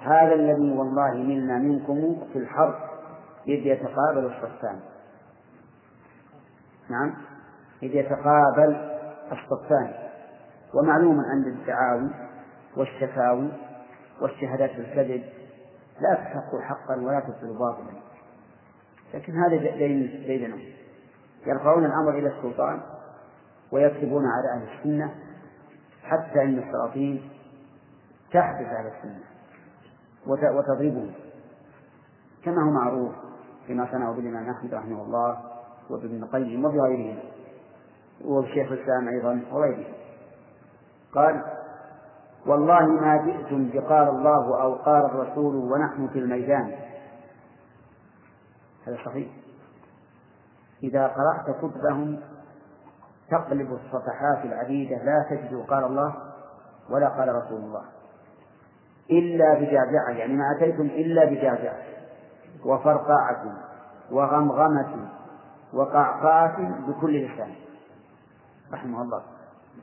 هذا 0.01 0.33
الذي 0.33 0.71
والله 0.71 1.13
منا 1.13 1.57
منكم 1.57 2.17
في 2.33 2.39
الحرب 2.39 2.75
إذ 3.47 3.67
يتقابل 3.67 4.25
الصفان. 4.25 4.79
نعم. 6.89 7.13
إذ 7.83 7.95
يتقابل 7.95 8.97
الصفان. 9.31 9.93
ومعلوم 10.73 11.19
أن 11.19 11.43
الدعاوي 11.43 12.09
والشكاوي 12.77 13.49
والشهادات 14.21 14.75
بالكذب 14.75 15.23
لا 16.01 16.13
تحق 16.13 16.59
حقا 16.61 16.95
ولا 16.95 17.19
تبطل 17.19 17.57
باطلا. 17.59 17.99
لكن 19.13 19.33
هذا 19.33 19.57
بين 19.57 20.23
بينهم 20.27 20.59
يرفعون 21.45 21.85
الأمر 21.85 22.09
إلى 22.09 22.27
السلطان 22.27 22.81
ويكتبون 23.71 24.23
على 24.25 24.61
أهل 24.61 24.77
السنة 24.77 25.15
حتى 26.03 26.43
إن 26.43 26.59
السلاطين 26.59 27.29
تحدث 28.31 28.67
أهل 28.67 28.87
السنة. 28.87 29.28
وتضربهم. 30.27 31.11
كما 32.43 32.63
هو 32.63 32.71
معروف 32.71 33.11
فيما 33.67 33.87
صنعوا 33.91 34.15
بالإمام 34.15 34.49
أحمد 34.49 34.73
رحمه 34.73 35.01
الله 35.01 35.37
وابن 35.89 36.23
القيم 36.23 36.65
وبغيرهم 36.65 37.19
والشيخ 38.25 38.71
الإسلام 38.71 39.07
أيضا 39.07 39.41
وغيره 39.51 39.85
قال 41.13 41.43
والله 42.45 42.85
ما 42.87 43.17
جئتم 43.25 43.69
بقال 43.73 44.07
الله 44.07 44.61
أو 44.61 44.73
قال 44.75 45.05
الرسول 45.05 45.55
ونحن 45.55 46.07
في 46.07 46.19
الميدان. 46.19 46.75
هذا 48.87 48.97
صحيح. 49.05 49.27
إذا 50.83 51.07
قرأت 51.07 51.57
كتبهم 51.57 52.19
تقلب 53.31 53.73
الصفحات 53.73 54.45
العديدة 54.45 54.95
لا 55.03 55.25
تجد 55.29 55.65
قال 55.69 55.83
الله 55.83 56.15
ولا 56.89 57.09
قال 57.09 57.35
رسول 57.35 57.61
الله. 57.61 57.83
إلا 59.11 59.53
بجعجعة 59.53 60.09
يعني 60.09 60.33
ما 60.33 60.43
أتيتم 60.57 60.85
إلا 60.85 61.25
بجعجعة 61.25 61.77
وفرقعة 62.65 63.57
وغمغمة 64.11 65.09
وقعقعة 65.73 66.87
بكل 66.87 67.25
لسان. 67.25 67.55
رحمه 68.73 69.01
الله. 69.01 69.23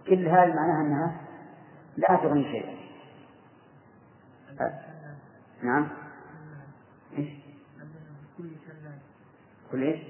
كل 0.06 0.28
هذه 0.28 0.54
معناها 0.54 0.80
أنها 0.80 1.20
لا 1.96 2.16
تغني 2.16 2.44
شيئا. 2.44 2.76
نعم؟ 5.62 5.88
كل 9.72 9.82
إيش؟ 9.82 10.00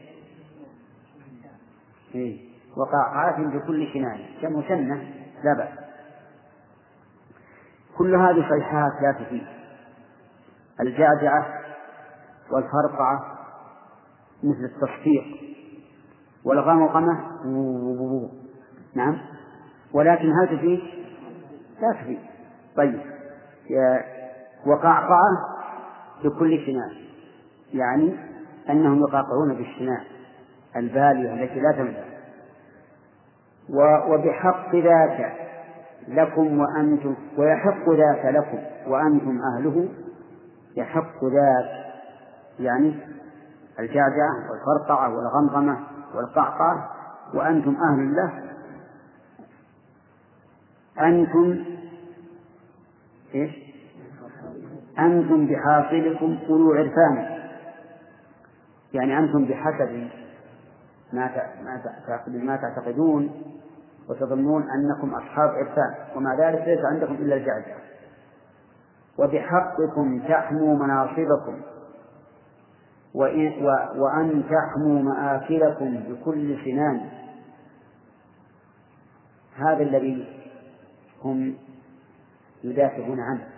إيه؟ 2.15 2.49
وقعقعات 2.77 3.41
بكل 3.41 3.89
شنان. 3.95 4.21
كمسنة 4.43 5.11
لا 5.45 5.55
بأس. 5.55 5.86
كل 7.99 8.15
هذه 8.15 8.49
صيحات 8.51 8.93
لا 9.03 9.25
تفيد. 9.25 9.47
الجعجعة 10.81 11.47
والفرقعة 12.51 13.37
مثل 14.43 14.65
التصفيق 14.65 15.25
والغمغمة 16.45 17.21
نعم. 18.95 19.19
ولكن 19.93 20.33
هل 20.33 20.59
تفيد؟ 20.59 20.81
لا 21.81 21.93
تفيد. 22.03 22.19
طيب. 22.77 23.01
وقعقعة 24.67 25.57
بكل 26.25 26.67
شنان 26.67 27.07
يعني 27.75 28.17
أنهم 28.71 28.99
يقاقعون 29.01 29.55
بالشنان 29.55 30.05
البالية 30.77 31.35
التي 31.35 31.61
لا 31.61 31.73
تملأ 31.73 32.05
وبحق 34.09 34.77
ذاك 34.77 35.33
لكم 36.09 36.59
وأنتم 36.59 37.15
ويحق 37.39 37.91
ذاك 37.91 38.35
لكم 38.35 38.59
وأنتم 38.87 39.39
أهله 39.43 39.89
يحق 40.77 41.25
ذاك 41.25 41.87
يعني 42.61 42.95
الجعجعة 43.79 44.51
والفرقعة 44.51 45.15
والغمغمة 45.17 45.81
والقعقعة 46.15 46.91
وأنتم 47.35 47.77
أهل 47.77 48.17
له. 48.17 48.43
أنتم 51.01 51.65
إيش؟ 53.35 53.51
أنتم 54.99 55.47
بحاصلكم 55.47 56.39
أولو 56.49 56.73
عرفان. 56.73 57.39
يعني 58.93 59.19
أنتم 59.19 59.45
بحسب 59.45 60.09
ما 61.13 61.31
ما 62.29 62.57
تعتقدون. 62.57 63.31
وتظنون 64.09 64.63
أنكم 64.71 65.15
أصحاب 65.15 65.51
عرفان 65.51 65.95
ومع 66.17 66.35
ذلك 66.35 66.69
ليس 66.69 66.85
عندكم 66.85 67.15
إلا 67.15 67.35
الجعجعة 67.35 67.79
وبحقكم 69.19 70.21
تحموا 70.29 70.77
مناصبكم. 70.77 71.63
وأن 73.97 74.45
تحموا 74.51 75.03
مآكلكم 75.03 75.97
بكل 75.97 76.65
سنان. 76.65 77.09
هذا 79.57 79.83
الذي 79.83 80.43
هم 81.25 81.55
يدافعون 82.65 83.21
عنه. 83.21 83.49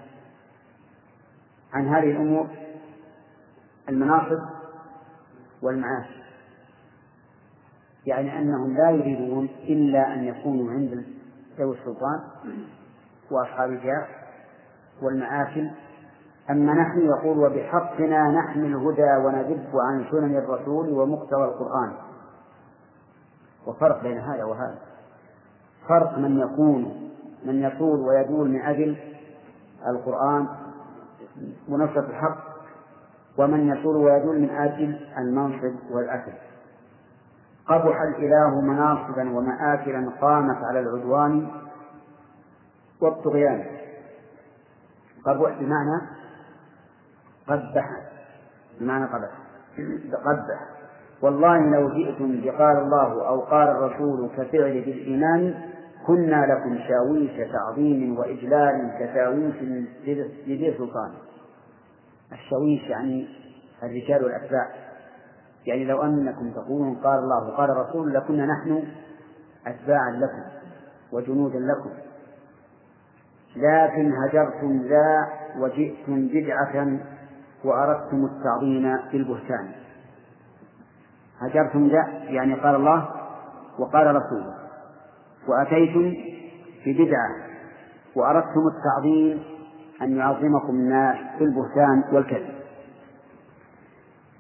عن 1.73 1.89
هذه 1.89 2.11
الأمور 2.11 2.49
المناصب 3.89 4.41
والمعاش. 5.63 6.18
يعني 8.09 8.39
أنهم 8.39 8.77
لا 8.77 8.91
يريدون 8.91 9.49
إلا 9.69 10.15
أن 10.15 10.25
يكونوا 10.25 10.73
عند 10.73 11.05
ذوي 11.59 11.77
السلطان 11.79 12.21
وأصحاب 13.31 13.71
الجاه 13.71 14.07
والمآكل. 15.03 15.71
أما 16.51 16.75
نحن 16.75 17.01
يقول 17.01 17.39
وبحقنا 17.39 18.31
نحمي 18.31 18.67
الهدى 18.67 19.17
وندب 19.27 19.69
عن 19.75 20.05
سنن 20.11 20.37
الرسول 20.37 20.89
ومقتضى 20.89 21.45
القرآن. 21.45 21.93
وفرق 23.67 24.03
بين 24.03 24.19
هذا 24.19 24.45
وهذا. 24.45 24.79
فرق 25.89 26.19
من 26.19 26.39
يكون 26.39 27.11
من 27.45 27.63
يطول 27.63 28.01
ويدول 28.01 28.49
من 28.51 28.61
أجل 28.61 28.97
القرآن 29.87 30.47
ونصرة 31.69 32.07
الحق 32.11 32.39
ومن 33.39 33.69
يطول 33.69 33.97
ويدول 33.97 34.41
من 34.41 34.51
أجل 34.51 35.01
المنصب 35.19 35.75
والأكل. 35.91 36.33
قبح 37.69 38.01
الإله 38.01 38.61
مناصبا 38.61 39.31
ومآكلا 39.37 40.11
قامت 40.21 40.65
على 40.65 40.81
العدوان 40.81 41.49
والطغيان. 43.01 43.65
قبح 45.25 45.59
بمعنى 45.61 46.01
قبح 47.49 47.91
بمعنى 48.81 49.05
قبح. 49.05 49.31
قبح. 50.13 50.79
والله 51.23 51.59
لو 51.59 51.89
جئتم 51.89 52.41
بقال 52.41 52.77
الله 52.77 53.29
أو 53.29 53.41
قال 53.41 53.69
الرسول 53.69 54.29
كفعل 54.37 54.81
بالإيمان 54.81 55.55
كنا 56.07 56.47
لكم 56.47 56.79
شاويش 56.89 57.51
تعظيم 57.53 58.19
وإجلال 58.19 58.91
كشاويش 58.99 59.55
لذي 60.47 60.75
سلطان 60.79 61.11
الشاويش 62.33 62.83
يعني 62.83 63.29
الرجال 63.83 64.25
والأتباع 64.25 64.69
يعني 65.69 65.85
لو 65.85 66.03
أنكم 66.03 66.51
تقولون 66.51 66.95
قال 66.95 67.19
الله 67.19 67.49
وقال 67.49 67.71
الرسول 67.71 68.15
لكنا 68.15 68.47
نحن 68.47 68.85
أتباعا 69.67 70.11
لكم 70.11 70.43
وجنودا 71.13 71.59
لكم. 71.59 71.91
لكن 73.57 74.13
هجرتم 74.13 74.83
ذا 74.83 75.29
وجئتم 75.59 76.29
بدعة 76.29 76.99
وأردتم 77.65 78.25
التعظيم 78.25 78.99
بالبهتان 79.13 79.69
هجرتم 81.41 81.89
ذا 81.89 82.09
يعني 82.09 82.55
قال 82.55 82.75
الله 82.75 83.09
وقال 83.79 84.07
رسوله 84.07 84.55
وأتيتم 85.49 86.15
بدعة 86.87 87.31
وأردتم 88.17 88.63
التعظيم 88.77 89.43
أن 90.03 90.17
يعظمكم 90.17 90.71
الناس 90.71 91.17
بالبهتان 91.39 92.05
والكذب. 92.13 92.58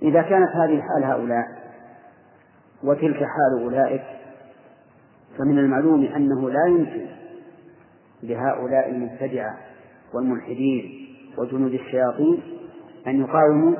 إذا 0.03 0.23
كانت 0.23 0.51
هذه 0.57 0.83
حال 0.83 1.05
هؤلاء 1.05 1.45
وتلك 2.85 3.17
حال 3.17 3.63
أولئك 3.63 4.03
فمن 5.39 5.59
المعلوم 5.59 6.05
أنه 6.05 6.51
لا 6.51 6.67
يمكن 6.69 7.07
لهؤلاء 8.23 8.91
المبتدعة 8.91 9.59
والملحدين 10.15 11.09
وجنود 11.39 11.75
الشياطين 11.75 12.43
أن 13.07 13.21
يقاوموا 13.21 13.77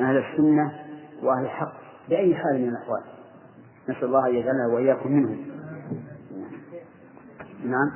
أهل 0.00 0.16
السنة 0.16 0.72
وأهل 1.22 1.44
الحق 1.44 1.72
بأي 2.08 2.34
حال 2.34 2.60
من 2.62 2.68
الأحوال. 2.68 3.02
نسأل 3.88 4.04
الله 4.04 4.26
أن 4.28 4.34
يجعلنا 4.34 4.66
وإياكم 4.74 5.12
منهم. 5.12 5.46
نعم 7.64 7.90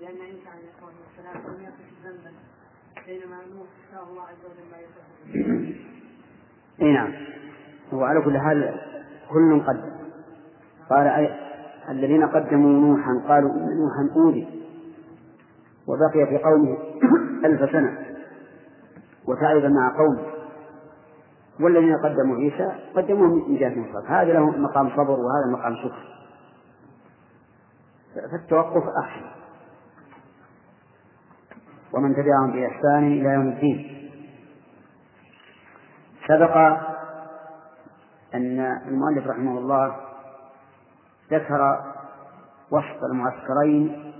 لأن 0.00 0.20
عيسى 0.20 0.48
عليه 0.48 0.68
الصلاة 0.74 0.94
والسلام 1.00 1.54
لم 1.54 1.64
يقف 1.64 1.88
ذنبا 2.04 2.21
الله 4.12 4.22
عز 4.22 4.44
وجل 4.44 4.70
ما 4.70 4.76
إي 6.82 6.92
نعم. 6.92 7.12
هو 7.92 8.04
على 8.04 8.20
كل 8.20 8.38
حال 8.38 8.80
كل 9.30 9.62
قدم 9.66 9.92
قال 10.90 11.06
أي 11.06 11.38
الذين 11.88 12.26
قدموا 12.26 12.70
نوحا 12.70 13.22
قالوا 13.28 13.50
إن 13.50 13.78
نوحا 13.78 14.14
أوذي 14.16 14.62
وبقي 15.86 16.26
في 16.26 16.38
قومه 16.38 16.78
ألف 17.46 17.72
سنة 17.72 17.98
وتعب 19.28 19.64
مع 19.64 19.96
قومه. 19.96 20.32
والذين 21.60 21.96
قدموا 21.96 22.36
عيسى 22.36 22.72
قدموه 22.96 23.48
من 23.48 23.56
جهة 23.56 23.84
الصبر 23.84 24.08
هذا 24.08 24.32
له 24.32 24.50
مقام 24.50 24.90
صبر 24.90 25.20
وهذا 25.20 25.52
مقام 25.52 25.76
شكر. 25.76 26.12
فالتوقف 28.14 28.82
أحسن. 29.04 29.41
ومن 31.94 32.14
تبعهم 32.14 32.52
بإحسان 32.52 33.12
إلى 33.12 33.28
يوم 33.28 33.48
الدين. 33.48 34.10
سبق 36.28 36.56
أن 38.34 38.60
المؤلف 38.60 39.26
رحمه 39.26 39.58
الله 39.58 39.96
ذكر 41.30 41.84
وسط 42.70 43.04
المعسكرين 43.12 44.12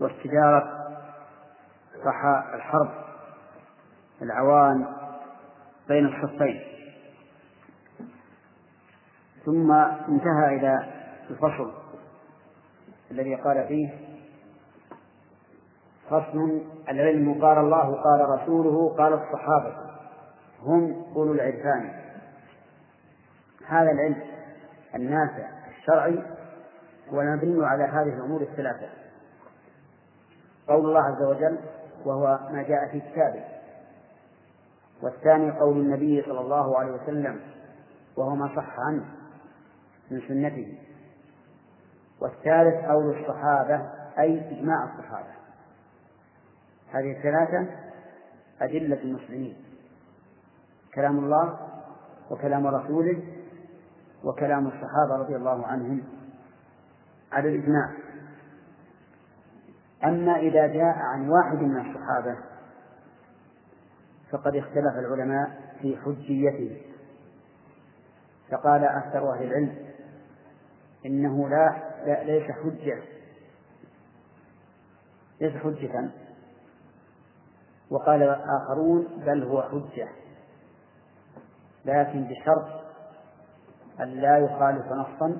واستجارة 0.00 0.78
الحرب 2.54 2.90
العوان 4.22 4.86
بين 5.88 6.06
الصفين 6.06 6.60
ثم 9.46 9.72
انتهى 10.08 10.56
إلى 10.56 10.86
الفصل 11.30 11.72
الذي 13.10 13.34
قال 13.34 13.68
فيه 13.68 14.07
فصل 16.10 16.62
العلم 16.88 17.42
قال 17.44 17.58
الله 17.58 18.02
قال 18.02 18.28
رسوله 18.28 18.94
قال 18.98 19.12
الصحابة. 19.12 19.76
هم 20.62 21.04
أولو 21.16 21.32
العرفان. 21.32 21.90
هذا 23.66 23.90
العلم 23.90 24.16
النافع 24.94 25.48
الشرعي 25.68 26.22
هو 27.12 27.20
المبني 27.20 27.66
على 27.66 27.84
هذه 27.84 28.14
الأمور 28.16 28.40
الثلاثة. 28.40 28.88
قول 30.68 30.86
الله 30.86 31.02
عز 31.02 31.22
وجل 31.22 31.58
وهو 32.04 32.38
ما 32.52 32.62
جاء 32.62 32.88
في 32.88 33.00
كتابه. 33.00 33.44
والثاني 35.02 35.50
قول 35.50 35.76
النبي 35.76 36.22
صلى 36.22 36.40
الله 36.40 36.78
عليه 36.78 36.92
وسلم 36.92 37.40
وهو 38.16 38.34
ما 38.34 38.56
صح 38.56 38.80
عنه 38.80 39.04
من 40.10 40.20
سنته. 40.28 40.78
والثالث 42.20 42.84
قول 42.84 43.18
الصحابة 43.18 43.90
أي 44.18 44.58
إجماع 44.58 44.84
الصحابة. 44.84 45.47
هذه 46.92 47.16
الثلاثة 47.16 47.66
أدلة 48.60 49.02
المسلمين. 49.02 49.56
كلام 50.94 51.18
الله 51.18 51.58
وكلام 52.30 52.66
رسوله 52.66 53.22
وكلام 54.24 54.66
الصحابة 54.66 55.16
رضي 55.16 55.36
الله 55.36 55.66
عنهم 55.66 56.04
على 57.32 57.48
الإجماع. 57.48 57.92
أما 60.04 60.36
إذا 60.36 60.66
جاء 60.66 60.98
عن 60.98 61.28
واحد 61.28 61.56
من 61.56 61.80
الصحابة 61.80 62.36
فقد 64.30 64.56
اختلف 64.56 64.94
العلماء 64.98 65.74
في 65.82 65.96
حجيته. 65.96 66.82
فقال 68.50 68.84
أكثر 68.84 69.34
أهل 69.34 69.42
العلم 69.42 69.76
إنه 71.06 71.48
لا, 71.48 72.24
ليس 72.24 72.50
حجة 72.50 73.02
ليس 75.40 75.56
حجة. 75.56 76.10
وقال 77.90 78.22
آخرون 78.62 79.06
بل 79.26 79.42
هو 79.42 79.62
حجة. 79.62 80.08
لكن 81.84 82.24
بشرط 82.24 82.68
أن 84.00 84.08
لا 84.08 84.38
يخالف 84.38 84.92
نصا 84.92 85.36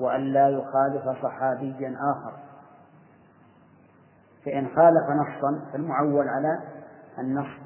وأن 0.00 0.32
لا 0.32 0.48
يخالف 0.48 1.22
صحابيا 1.22 1.96
آخر. 2.00 2.32
فإن 4.44 4.66
خالف 4.66 5.10
نصا 5.10 5.70
فالمعول 5.72 6.28
على 6.28 6.60
النص. 7.18 7.58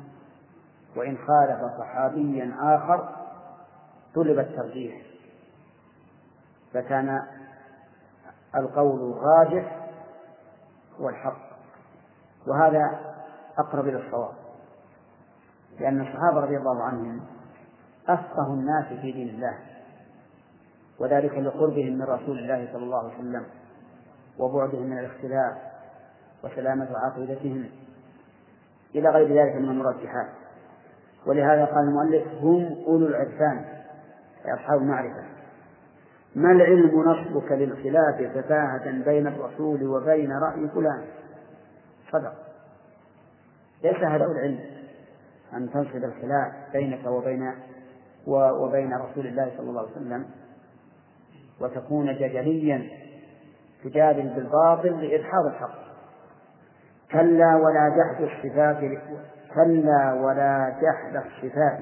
وإن 0.96 1.16
خالف 1.16 1.78
صحابيا 1.78 2.54
آخر 2.60 3.08
طلب 4.14 4.38
الترجيح. 4.38 5.02
فكان 6.74 7.22
القول 8.56 9.12
الراجح 9.12 9.88
هو 11.00 11.08
الحق 11.08 11.50
وهذا 12.46 13.09
أقرب 13.60 13.88
إلى 13.88 14.06
الصواب. 14.06 14.32
لأن 15.80 16.00
الصحابة 16.00 16.40
رضي 16.40 16.56
الله 16.56 16.82
عنهم 16.82 17.20
أفقه 18.08 18.54
الناس 18.54 18.84
في 19.00 19.12
دين 19.12 19.28
الله 19.28 19.54
وذلك 20.98 21.38
لقربهم 21.38 21.92
من 21.92 22.02
رسول 22.02 22.38
الله 22.38 22.68
صلى 22.72 22.82
الله 22.82 22.98
عليه 22.98 23.14
وسلم 23.14 23.44
وبعدهم 24.38 24.82
من 24.82 24.98
الاختلاف 24.98 25.56
وسلامة 26.44 26.88
عقيدتهم 26.96 27.68
إلى 28.94 29.08
غير 29.08 29.42
ذلك 29.42 29.56
من 29.56 29.68
المرجحات. 29.68 30.28
ولهذا 31.26 31.64
قال 31.64 31.84
المؤلف 31.84 32.26
هم 32.40 32.84
أولو 32.86 33.06
العرفان 33.06 33.64
أي 34.46 34.54
أصحاب 34.54 34.82
المعرفة. 34.82 35.24
ما 36.34 36.52
العلم 36.52 37.00
نصبك 37.00 37.52
للخلاف 37.52 38.34
تفاهة 38.34 39.04
بين 39.04 39.26
الرسول 39.26 39.86
وبين 39.86 40.32
رأي 40.32 40.68
فلان؟ 40.68 41.04
صدق. 42.12 42.49
ليس 43.82 43.96
هذا 43.96 44.24
العلم 44.24 44.60
أن 45.54 45.70
تنصب 45.70 45.96
الخلاف 45.96 46.72
بينك 46.72 47.06
وبين 47.06 47.54
وبين 48.26 48.94
رسول 48.94 49.26
الله 49.26 49.52
صلى 49.56 49.70
الله 49.70 49.80
عليه 49.80 49.90
وسلم 49.90 50.26
وتكون 51.60 52.14
جدليا 52.14 52.88
تجادل 53.84 54.28
بالباطل 54.28 55.04
لإدحاض 55.04 55.46
الحق. 55.46 55.80
كلا 57.12 57.56
ولا 57.56 57.88
جحد 57.96 58.22
الصفات 58.22 58.76
كلا 59.54 60.12
ولا 60.12 60.76
جحد 60.82 61.16
الصفات. 61.16 61.78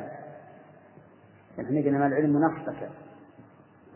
نحن 1.58 1.82
قلنا 1.82 1.98
ما 1.98 2.06
العلم 2.06 2.44
نصبك 2.44 2.88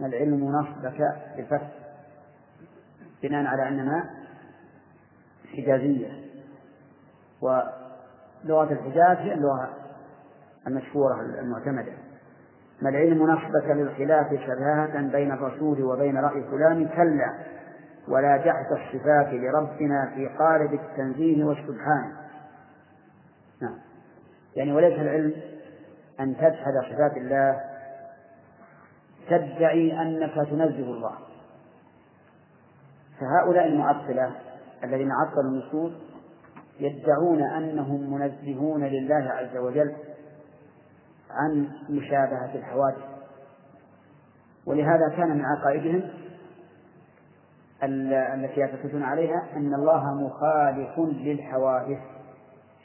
ما 0.01 0.07
العلم 0.07 0.45
نصبك 0.45 1.17
بفتح 1.39 1.69
بناء 3.23 3.47
على 3.47 3.69
أننا 3.69 4.11
حجازية 5.57 6.23
ولغة 8.45 8.73
الحجاز 8.73 9.17
هي 9.17 9.35
اللغة 9.35 9.71
المشهورة 10.67 11.21
المعتمدة. 11.21 11.93
ما 12.83 12.89
العلم 12.89 13.31
نصبك 13.31 13.71
للخلاف 13.71 14.27
شبهة 14.31 15.03
بين 15.13 15.33
الرسول 15.33 15.83
وبين 15.83 16.17
رأي 16.17 16.45
فلان؟ 16.51 16.89
كلا. 16.89 17.35
ولا 18.09 18.37
جحد 18.37 18.67
الصفات 18.73 19.33
لربنا 19.33 20.13
في 20.15 20.29
قالب 20.39 20.75
التنزيه 20.75 21.45
والسبحان. 21.45 22.13
نعم. 23.63 23.79
يعني 24.57 24.73
وليس 24.73 25.01
العلم 25.01 25.33
أن 26.21 26.37
تجحد 26.37 26.73
صفات 26.93 27.17
الله 27.17 27.61
تدعي 29.29 30.03
أنك 30.03 30.35
تنزه 30.35 30.91
الله. 30.91 31.13
فهؤلاء 33.21 33.67
المعطلة 33.67 34.33
الذين 34.85 35.09
عطلوا 35.13 35.51
النصوص 35.51 35.93
يدعون 36.83 37.43
أنهم 37.43 38.15
منزهون 38.15 38.85
لله 38.85 39.31
عز 39.31 39.57
وجل 39.57 39.95
عن 41.31 41.69
مشابهة 41.89 42.55
الحوادث 42.55 43.03
ولهذا 44.67 45.09
كان 45.17 45.37
من 45.37 45.45
عقائدهم 45.45 46.11
التي 48.35 48.61
يعتقدون 48.61 49.03
عليها 49.03 49.49
أن 49.57 49.75
الله 49.75 50.15
مخالف 50.15 50.99
للحوادث 50.99 51.99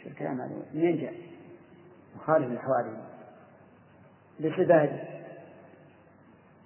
شو 0.03 0.09
الكلام 0.09 0.41
هذا؟ 0.41 0.51
منين 0.73 0.97
جاء؟ 0.97 1.13
مخالف 2.15 2.47
للحوادث 2.47 2.97
بصفات 4.39 4.89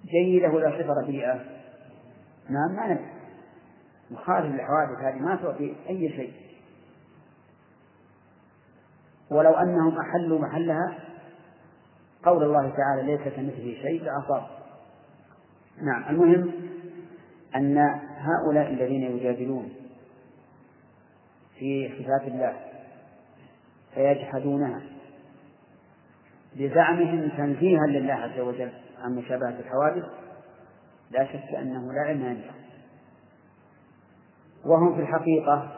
جيدة 0.04 0.48
ولا 0.48 0.70
صفة 0.70 0.92
رديئة؟ 0.92 1.40
نعم 2.48 2.76
ما 2.76 2.86
ندري 2.86 3.06
مخالف 4.10 4.54
للحوادث 4.54 4.98
هذه 4.98 5.18
ما 5.18 5.36
تعطي 5.36 5.76
أي 5.88 6.08
شيء 6.08 6.41
ولو 9.32 9.50
أنهم 9.50 9.98
أحلوا 9.98 10.38
محلها 10.38 10.94
قول 12.24 12.42
الله 12.44 12.72
تعالى 12.76 13.02
ليس 13.02 13.20
كمثله 13.20 13.74
شيء 13.82 14.02
لأصاب 14.02 14.46
نعم 15.82 16.04
المهم 16.10 16.52
أن 17.56 17.78
هؤلاء 18.16 18.70
الذين 18.70 19.02
يجادلون 19.02 19.72
في 21.58 21.90
صفات 21.98 22.22
الله 22.28 22.56
فيجحدونها 23.94 24.80
بزعمهم 26.56 27.28
تنزيها 27.28 27.86
لله 27.86 28.14
عز 28.14 28.40
وجل 28.40 28.72
عن 29.02 29.14
مشابهة 29.14 29.58
الحوادث 29.58 30.04
لا 31.10 31.26
شك 31.26 31.54
أنه 31.58 31.92
لا 31.92 32.00
علم 32.00 32.24
عندهم 32.24 32.62
وهم 34.64 34.94
في 34.94 35.00
الحقيقة 35.00 35.68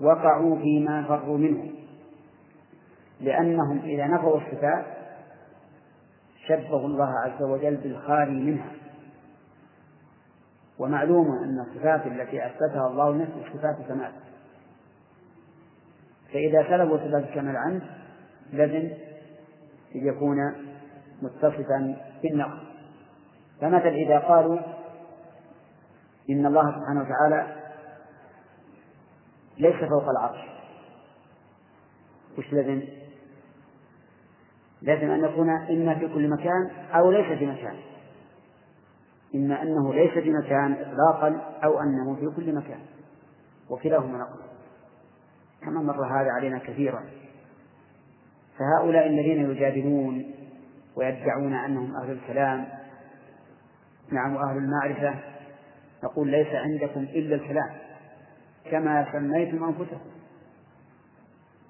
وقعوا 0.00 0.56
فيما 0.58 1.04
فروا 1.08 1.38
منه. 1.38 1.70
لأنهم 3.20 3.78
إذا 3.78 4.06
نفوا 4.06 4.40
الصفات 4.40 4.86
شبهوا 6.46 6.86
الله 6.86 7.14
عز 7.18 7.42
وجل 7.42 7.76
بالخالي 7.76 8.40
منها. 8.40 8.72
ومعلوم 10.78 11.26
أن 11.26 11.60
الصفات 11.60 12.06
التي 12.06 12.46
أثبتها 12.46 12.86
الله 12.86 13.12
لنفسه 13.12 13.44
صفات 13.52 13.76
كمال. 13.88 14.12
فإذا 16.32 16.62
سلبوا 16.68 16.98
صفات 16.98 17.28
الكمال 17.28 17.56
عنه 17.56 17.82
لازم 18.52 18.90
أن 19.94 20.06
يكون 20.06 20.36
متصفا 21.22 21.96
بالنقص. 22.22 22.60
فمثل 23.60 23.88
إذا 23.88 24.18
قالوا 24.18 24.58
إن 26.30 26.46
الله 26.46 26.62
سبحانه 26.62 27.00
وتعالى 27.00 27.56
ليس 29.58 29.88
فوق 29.88 30.08
العرش 30.08 30.40
وش 32.38 32.52
لازم؟ 32.52 32.99
لازم 34.82 35.10
أن 35.10 35.24
يكون 35.24 35.50
إما 35.50 35.94
في 35.94 36.08
كل 36.08 36.30
مكان 36.30 36.70
أو 36.94 37.10
ليس 37.10 37.38
في 37.38 37.46
مكان. 37.46 37.76
إما 39.34 39.62
أنه 39.62 39.94
ليس 39.94 40.10
في 40.10 40.30
مكان 40.30 40.72
إطلاقا 40.72 41.40
أو 41.64 41.80
أنه 41.80 42.16
في 42.16 42.36
كل 42.36 42.54
مكان. 42.54 42.80
وكلاهما 43.70 44.18
نقل 44.18 44.40
كما 45.62 45.82
مر 45.82 46.04
هذا 46.04 46.30
علينا 46.30 46.58
كثيرا. 46.58 47.02
فهؤلاء 48.58 49.06
الذين 49.06 49.50
يجادلون 49.50 50.34
ويدعون 50.96 51.54
أنهم 51.54 51.96
أهل 51.96 52.10
الكلام 52.10 52.66
نعم 54.12 54.36
أهل 54.36 54.56
المعرفة 54.56 55.14
نقول 56.04 56.28
ليس 56.28 56.48
عندكم 56.54 57.00
إلا 57.00 57.34
الكلام. 57.34 57.70
كما 58.70 59.06
سميتم 59.12 59.64
أنفسكم. 59.64 60.10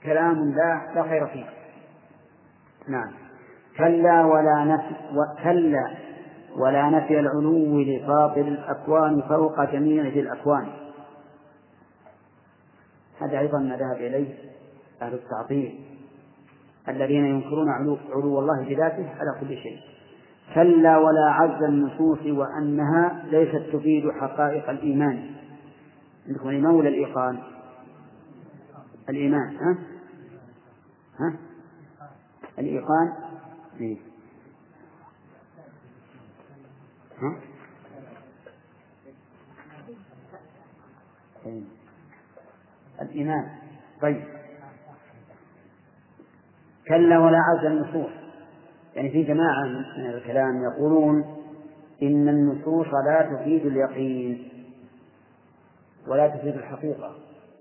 كلام 0.02 0.54
لا 0.54 0.92
لا 0.94 1.02
خير 1.02 1.26
فيه 1.26 1.59
نعم 2.90 3.12
كلا 3.76 4.24
ولا 4.24 4.64
نفي 4.64 4.94
كلا 5.42 5.90
ولا 6.56 6.90
نفي 6.90 7.20
العلو 7.20 7.80
لفاطر 7.80 8.40
الأكوان 8.40 9.22
فوق 9.28 9.64
جميع 9.72 10.02
ذي 10.02 10.20
الأكوان 10.20 10.68
هذا 13.20 13.38
أيضا 13.38 13.58
ما 13.58 13.76
ذهب 13.76 13.96
إليه 13.96 14.34
أهل 15.02 15.14
التعطيل 15.14 15.80
الذين 16.88 17.26
ينكرون 17.26 17.68
علو, 17.68 17.98
علو 18.10 18.38
الله 18.38 18.64
بذاته 18.64 19.08
على 19.10 19.40
كل 19.40 19.56
شيء 19.56 19.78
كلا 20.54 20.98
ولا 20.98 21.30
عز 21.30 21.62
النصوص 21.62 22.18
وأنها 22.26 23.24
ليست 23.30 23.76
تفيد 23.76 24.10
حقائق 24.10 24.70
الإيمان 24.70 25.30
عندكم 26.28 26.48
الإيمان 26.48 26.74
ولا 26.74 26.88
الإيقان؟ 26.88 27.38
الإيمان 29.08 29.56
ها؟ 29.56 29.78
ها؟ 31.20 31.49
الإيقان 32.58 33.12
إيه؟ 33.80 33.96
ها؟ 37.18 37.36
الإيمان 43.02 43.48
طيب 44.02 44.24
كلا 46.88 47.18
ولا 47.18 47.38
عز 47.38 47.64
النصوص 47.64 48.10
يعني 48.96 49.10
في 49.10 49.22
جماعة 49.22 49.64
من 49.98 50.06
الكلام 50.06 50.62
يقولون 50.62 51.36
إن 52.02 52.28
النصوص 52.28 52.86
لا 52.86 53.22
تفيد 53.34 53.66
اليقين 53.66 54.48
ولا 56.06 56.28
تفيد 56.28 56.54
الحقيقة 56.54 57.14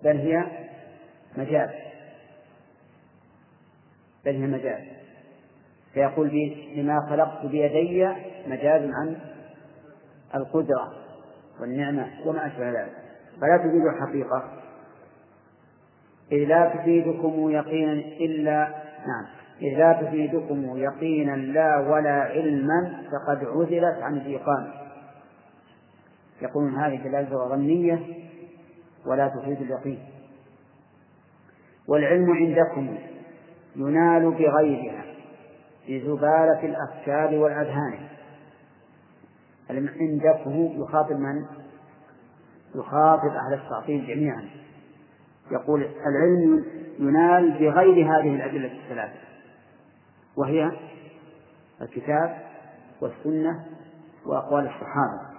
بل 0.03 0.17
هي 0.17 0.67
مجاز 1.37 1.69
بل 4.25 4.31
هي 4.31 4.47
مجاز. 4.47 4.83
فيقول 5.93 6.53
لما 6.75 7.07
خلقت 7.09 7.45
بيدي 7.45 8.07
مجاز 8.47 8.81
عن 8.81 9.17
القدرة 10.35 10.91
والنعمة 11.61 12.07
وما 12.25 12.47
أشبه 12.47 12.69
ذلك. 12.69 12.93
فلا 13.41 13.57
تفيد 13.57 13.81
الحقيقة. 13.85 14.43
إذ 16.31 16.37
لا 16.37 16.75
تفيدكم 16.75 17.49
يقينا 17.49 17.93
إلا 17.93 18.67
نعم. 18.99 19.25
إذ 19.61 19.77
لا 19.77 20.01
تفيدكم 20.01 20.77
يقينا 20.77 21.35
لا 21.35 21.77
ولا 21.77 22.21
علما 22.21 23.01
فقد 23.11 23.45
عزلت 23.45 24.03
عن 24.03 24.17
الإيقان. 24.17 24.71
يقولون 26.41 26.75
هذه 26.75 27.03
دلالة 27.03 27.49
ظنية 27.49 27.99
ولا 29.05 29.27
تفيد 29.27 29.61
اليقين. 29.61 29.99
والعلم 31.87 32.31
عندكم 32.31 32.97
ينال 33.75 34.31
بغيرها 34.31 35.05
بزبالة 35.89 36.65
الأفكار 36.65 37.35
والأذهان. 37.35 37.99
عندكم 39.69 40.81
يخاطب 40.81 41.15
من؟ 41.15 41.45
يخاطب 42.75 43.29
أهل 43.29 43.53
التعطيل 43.53 44.07
جميعا. 44.07 44.49
يقول 45.51 45.81
العلم 45.81 46.65
ينال 46.99 47.51
بغير 47.51 48.05
هذه 48.05 48.35
الأدلة 48.35 48.71
الثلاثة 48.83 49.19
وهي 50.37 50.71
الكتاب 51.81 52.37
والسنة 53.01 53.65
وأقوال 54.25 54.65
الصحابة. 54.65 55.29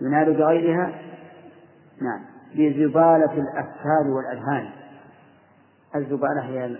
ينال 0.00 0.34
بغيرها؟ 0.34 1.02
نعم 2.02 2.24
بزبالة 2.54 3.32
الأفكار 3.32 4.06
والأذهان. 4.06 4.70
الزبالة 5.96 6.40
هي 6.40 6.76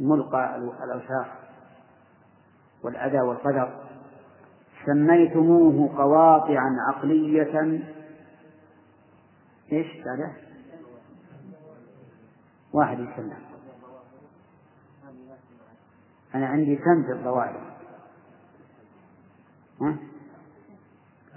ملقى 0.00 0.56
الأوساخ 0.56 1.26
والأذى 2.84 3.20
والقدر 3.20 3.84
سميتموه 4.86 5.96
قواطعا 5.96 6.76
عقلية. 6.88 7.82
إيش 9.72 9.86
بعده؟ 10.04 10.32
واحد 12.72 12.98
يسمع. 12.98 13.36
أنا 16.34 16.46
عندي 16.46 16.76
كم 16.76 17.02
في 17.06 17.12
الظواهر 17.12 17.60
ها؟ 19.80 19.96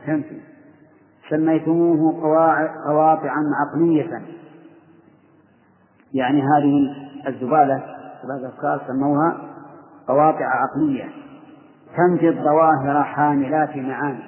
كم 0.05 0.23
سميتموه 1.29 2.21
قواطعا 2.85 3.43
عقلية. 3.53 4.21
يعني 6.13 6.41
هذه 6.41 6.95
الزبالة 7.27 7.96
زبالة 8.23 8.37
الأفكار 8.37 8.87
سموها 8.87 9.53
قواطع 10.07 10.45
عقلية. 10.45 11.09
تنفي 11.97 12.29
الظواهر 12.29 13.03
حاملات 13.03 13.77
معاني. 13.77 14.23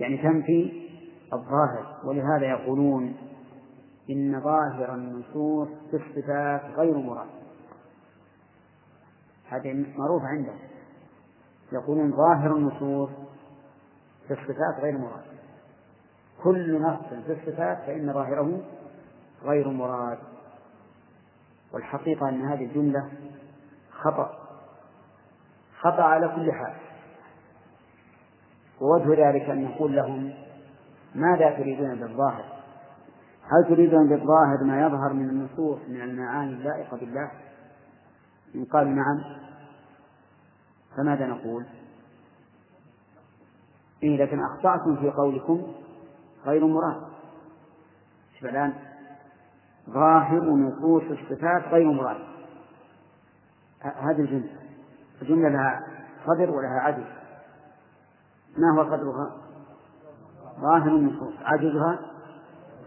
يعني 0.00 0.16
تنفي 0.16 0.88
الظاهر. 1.32 1.96
ولهذا 2.04 2.46
يقولون 2.46 3.16
إن 4.10 4.40
ظاهر 4.40 4.94
النصوص 4.94 5.68
في 5.90 5.96
الصفات 5.96 6.62
غير 6.76 6.98
مراد. 6.98 7.28
هذه 9.48 9.86
معروفة 9.98 10.26
عندهم. 10.26 10.58
يقولون 11.72 12.16
ظاهر 12.16 12.56
النصوص 12.56 13.10
في 14.28 14.32
الصفات 14.32 14.82
غير 14.82 14.98
مراد. 14.98 15.32
كل 16.42 16.82
نص 16.82 17.24
في 17.26 17.32
الصفات 17.32 17.78
فإن 17.86 18.12
ظاهره 18.12 18.60
غير 19.44 19.68
مراد. 19.68 20.18
والحقيقة 21.74 22.28
أن 22.28 22.42
هذه 22.42 22.64
الجملة 22.64 23.10
خطأ 23.90 24.38
خطأ 25.80 26.02
على 26.02 26.28
كل 26.28 26.52
حال. 26.52 26.74
ووجه 28.80 29.28
ذلك 29.28 29.50
أن 29.50 29.64
نقول 29.64 29.96
لهم 29.96 30.34
ماذا 31.14 31.50
تريدون 31.50 31.94
بالظاهر؟ 31.94 32.44
هل 33.42 33.68
تريدون 33.68 34.08
بالظاهر 34.08 34.64
ما 34.64 34.86
يظهر 34.86 35.12
من 35.12 35.28
النصوص 35.28 35.78
من 35.88 36.00
المعاني 36.00 36.52
اللائقة 36.52 36.96
بالله؟ 36.96 37.30
إن 38.54 38.64
قالوا 38.64 38.92
نعم 38.92 39.24
فماذا 40.96 41.26
نقول؟ 41.26 41.66
إيه 44.02 44.16
لكن 44.24 44.40
أخطأتم 44.40 44.96
في 44.96 45.10
قولكم 45.10 45.72
غير 46.46 46.66
مراد. 46.66 47.12
الآن 48.44 48.72
ظاهر 49.90 50.40
نصوص 50.40 51.02
الصفات 51.02 51.68
غير 51.68 51.92
مراد. 51.92 52.20
هذه 53.80 54.20
الجملة. 54.20 54.56
الجملة 55.22 55.48
لها 55.48 55.86
صدر 56.26 56.50
ولها 56.50 56.80
عجز. 56.80 57.04
ما 58.58 58.74
هو 58.76 58.82
قدرها؟ 58.82 59.36
ظاهر 60.60 60.88
النصوص 60.88 61.34
عجزها 61.42 61.98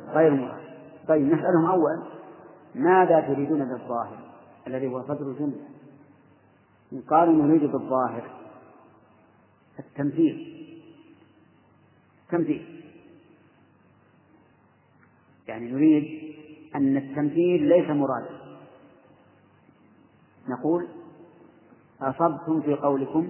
غير 0.08 0.32
مراد. 0.32 0.66
طيب 1.08 1.26
نسألهم 1.26 1.66
أولا 1.66 2.04
ماذا 2.76 3.20
تريدون 3.20 3.60
بالظاهر؟ 3.60 4.20
الذي 4.68 4.88
هو 4.88 5.04
صدر 5.04 5.32
الجملة. 5.32 5.68
إن 6.94 7.02
قالوا 7.02 7.44
نريد 7.44 7.72
بالظاهر. 7.72 8.24
التمثيل. 9.80 10.56
تمثيل 12.30 12.76
يعني 15.48 15.72
نريد 15.72 16.35
أن 16.76 16.98
التمثيل 16.98 17.64
ليس 17.68 17.90
مرادا. 17.90 18.30
نقول 20.48 20.88
أصبتم 22.02 22.62
في 22.62 22.74
قولكم 22.74 23.30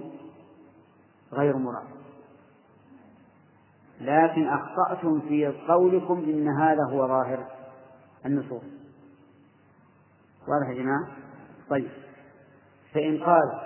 غير 1.32 1.56
مراد. 1.56 1.86
لكن 4.00 4.48
أخطأتم 4.48 5.20
في 5.20 5.46
قولكم 5.68 6.18
إن 6.18 6.48
هذا 6.48 6.84
هو 6.90 7.08
ظاهر 7.08 7.46
النصوص. 8.26 8.62
واضح 10.48 10.68
يا 10.68 10.82
جماعة؟ 10.82 11.06
طيب. 11.70 11.88
فإن 12.94 13.22
قال 13.22 13.60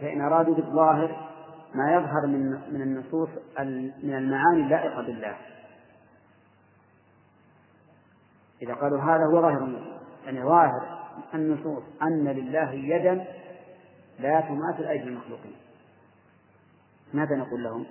فإن 0.00 0.20
أرادوا 0.20 0.54
بالظاهر 0.54 1.30
ما 1.74 1.94
يظهر 1.94 2.26
من 2.26 2.50
من 2.50 2.82
النصوص 2.82 3.28
من 4.02 4.14
المعاني 4.14 4.64
اللائقة 4.64 5.02
بالله. 5.02 5.36
إذا 8.64 8.74
قالوا 8.74 9.00
هذا 9.00 9.26
هو 9.26 9.40
ظاهر 9.40 9.64
النصوص. 9.64 10.00
يعني 10.24 10.42
ظاهر 10.42 11.10
النصوص 11.34 11.82
أن 12.02 12.28
لله 12.28 12.70
يدا 12.72 13.26
لا 14.18 14.40
تماثل 14.40 14.84
أيدي 14.84 15.04
المخلوقين. 15.04 15.56
ماذا 17.14 17.36
نقول 17.36 17.64
لهم؟ 17.64 17.86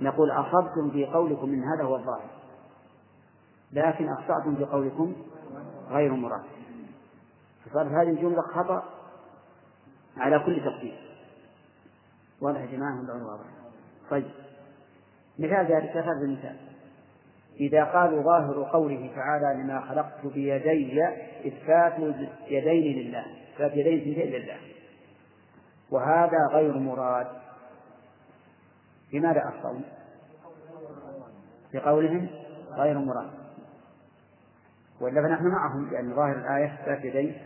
نقول 0.00 0.30
أصبتم 0.30 0.90
في 0.90 1.06
قولكم 1.06 1.48
من 1.48 1.64
هذا 1.64 1.84
هو 1.84 1.96
الظاهر. 1.96 2.30
لكن 3.72 4.08
أخطأتم 4.08 4.56
في 4.56 4.64
قولكم 4.64 5.14
غير 5.88 6.12
مراد. 6.12 6.44
فصارت 7.64 7.90
هذه 7.90 8.10
الجملة 8.10 8.42
خطأ 8.42 8.84
على 10.16 10.38
كل 10.38 10.60
تقدير. 10.64 10.98
واضح 12.40 12.60
يا 12.60 12.66
جماعة 12.66 13.24
واضح؟ 13.26 13.44
طيب. 14.10 14.30
مثال 15.38 15.66
ذلك 15.66 15.96
هذا 15.96 16.22
المثال 16.24 16.71
إذا 17.60 17.84
قالوا 17.84 18.22
ظاهر 18.22 18.62
قوله 18.72 19.10
تعالى 19.16 19.62
لما 19.62 19.80
خلقت 19.80 20.26
بيدي 20.26 21.04
إثبات 21.46 22.16
يدين 22.48 22.98
لله 22.98 23.24
إثبات 23.54 23.72
يدين 23.72 24.00
اثنتين 24.00 24.32
لله 24.32 24.56
وهذا 25.90 26.46
غير 26.52 26.78
مراد. 26.78 27.26
لماذا 29.12 29.40
أخطأوا؟ 29.48 29.80
بقولهم 31.74 32.28
غير 32.72 32.98
مراد. 32.98 33.30
وإلا 35.00 35.22
فنحن 35.22 35.46
معهم 35.46 35.90
لأن 35.90 36.14
ظاهر 36.14 36.36
الآية 36.36 36.74
إثبات 36.74 37.04
يدين 37.04 37.36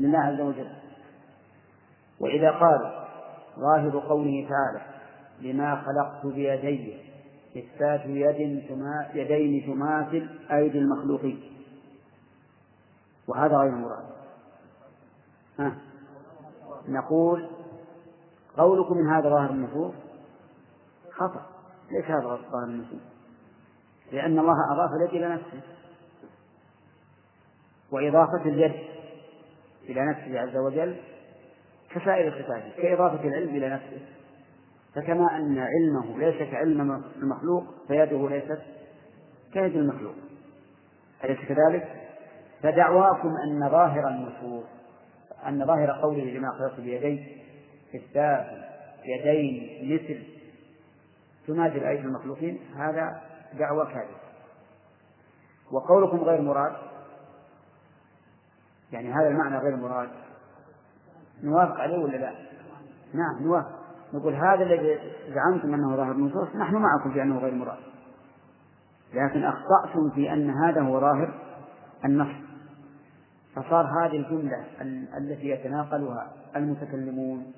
لله 0.00 0.18
عز 0.18 0.40
وجل. 0.40 0.72
وإذا 2.20 2.50
قال 2.50 3.06
ظاهر 3.58 3.98
قوله 4.08 4.48
تعالى 4.48 4.80
لما 5.40 5.76
خلقت 5.76 6.26
بيدي 6.26 6.96
إثبات 7.56 8.00
يد 8.06 8.68
يدين 9.14 9.66
تماثل 9.66 10.28
أيدي 10.52 10.78
المخلوقين. 10.78 11.42
وهذا 13.28 13.56
غير 13.56 13.70
مراد. 13.70 14.04
ها؟ 15.58 15.76
نقول 16.88 17.48
قولكم 18.56 18.96
من 18.96 19.08
هذا 19.08 19.28
ظاهر 19.28 19.50
النصوص 19.50 19.94
خطأ. 21.10 21.46
ليس 21.90 22.04
هذا 22.04 22.38
ظاهر 22.52 22.64
النصوص 22.64 23.00
لأن 24.12 24.38
الله 24.38 24.72
أضاف 24.72 24.90
اليد 24.92 25.10
إلى 25.10 25.34
نفسه. 25.34 25.60
وإضافة 27.92 28.42
اليد 28.42 28.74
إلى 29.88 30.06
نفسه 30.06 30.40
عز 30.40 30.56
وجل 30.56 30.96
كسائر 31.90 32.28
الصفات 32.28 32.62
كإضافة 32.76 33.24
العلم 33.24 33.56
إلى 33.56 33.68
نفسه. 33.68 34.19
فكما 34.94 35.36
أن 35.36 35.58
علمه 35.58 36.18
ليس 36.18 36.50
كعلم 36.50 37.02
المخلوق 37.16 37.64
فيده 37.88 38.28
ليست 38.28 38.62
كيد 39.52 39.76
المخلوق 39.76 40.14
أليس 41.24 41.38
كذلك؟ 41.48 41.88
فدعواكم 42.62 43.28
أن 43.28 43.70
ظاهر 43.70 44.08
النصوص 44.08 44.64
أن 45.46 45.66
ظاهر 45.66 45.90
قوله 45.90 46.24
لما 46.24 46.50
خلقت 46.58 46.80
بيدي 46.80 47.36
إثبات 47.94 48.46
يدين 49.04 49.94
مثل 49.94 50.22
تنادي 51.46 51.88
أيدي 51.88 52.02
المخلوقين 52.02 52.60
هذا 52.76 53.22
دعوة 53.58 53.84
كاذبة 53.84 54.20
وقولكم 55.72 56.16
غير 56.16 56.40
مراد 56.40 56.72
يعني 58.92 59.12
هذا 59.12 59.28
المعنى 59.28 59.58
غير 59.58 59.76
مراد 59.76 60.08
نوافق 61.42 61.80
عليه 61.80 61.98
ولا 61.98 62.16
لا؟ 62.16 62.34
نعم 63.14 63.42
نوافق 63.42 63.79
نقول 64.14 64.34
هذا 64.34 64.62
الذي 64.62 64.98
زعمتم 65.34 65.74
أنه 65.74 65.96
ظاهر 65.96 66.12
النصوص 66.12 66.48
نحن 66.56 66.74
معكم 66.74 67.12
في 67.12 67.22
أنه 67.22 67.38
غير 67.38 67.54
مراد 67.54 67.78
لكن 69.14 69.44
أخطأتم 69.44 70.10
في 70.10 70.32
أن 70.32 70.50
هذا 70.50 70.80
هو 70.80 71.00
ظاهر 71.00 71.34
النص. 72.04 72.34
فصار 73.54 73.86
هذه 73.86 74.16
الجملة 74.16 74.64
التي 75.18 75.48
يتناقلها 75.48 76.32
المتكلمون 76.56 77.52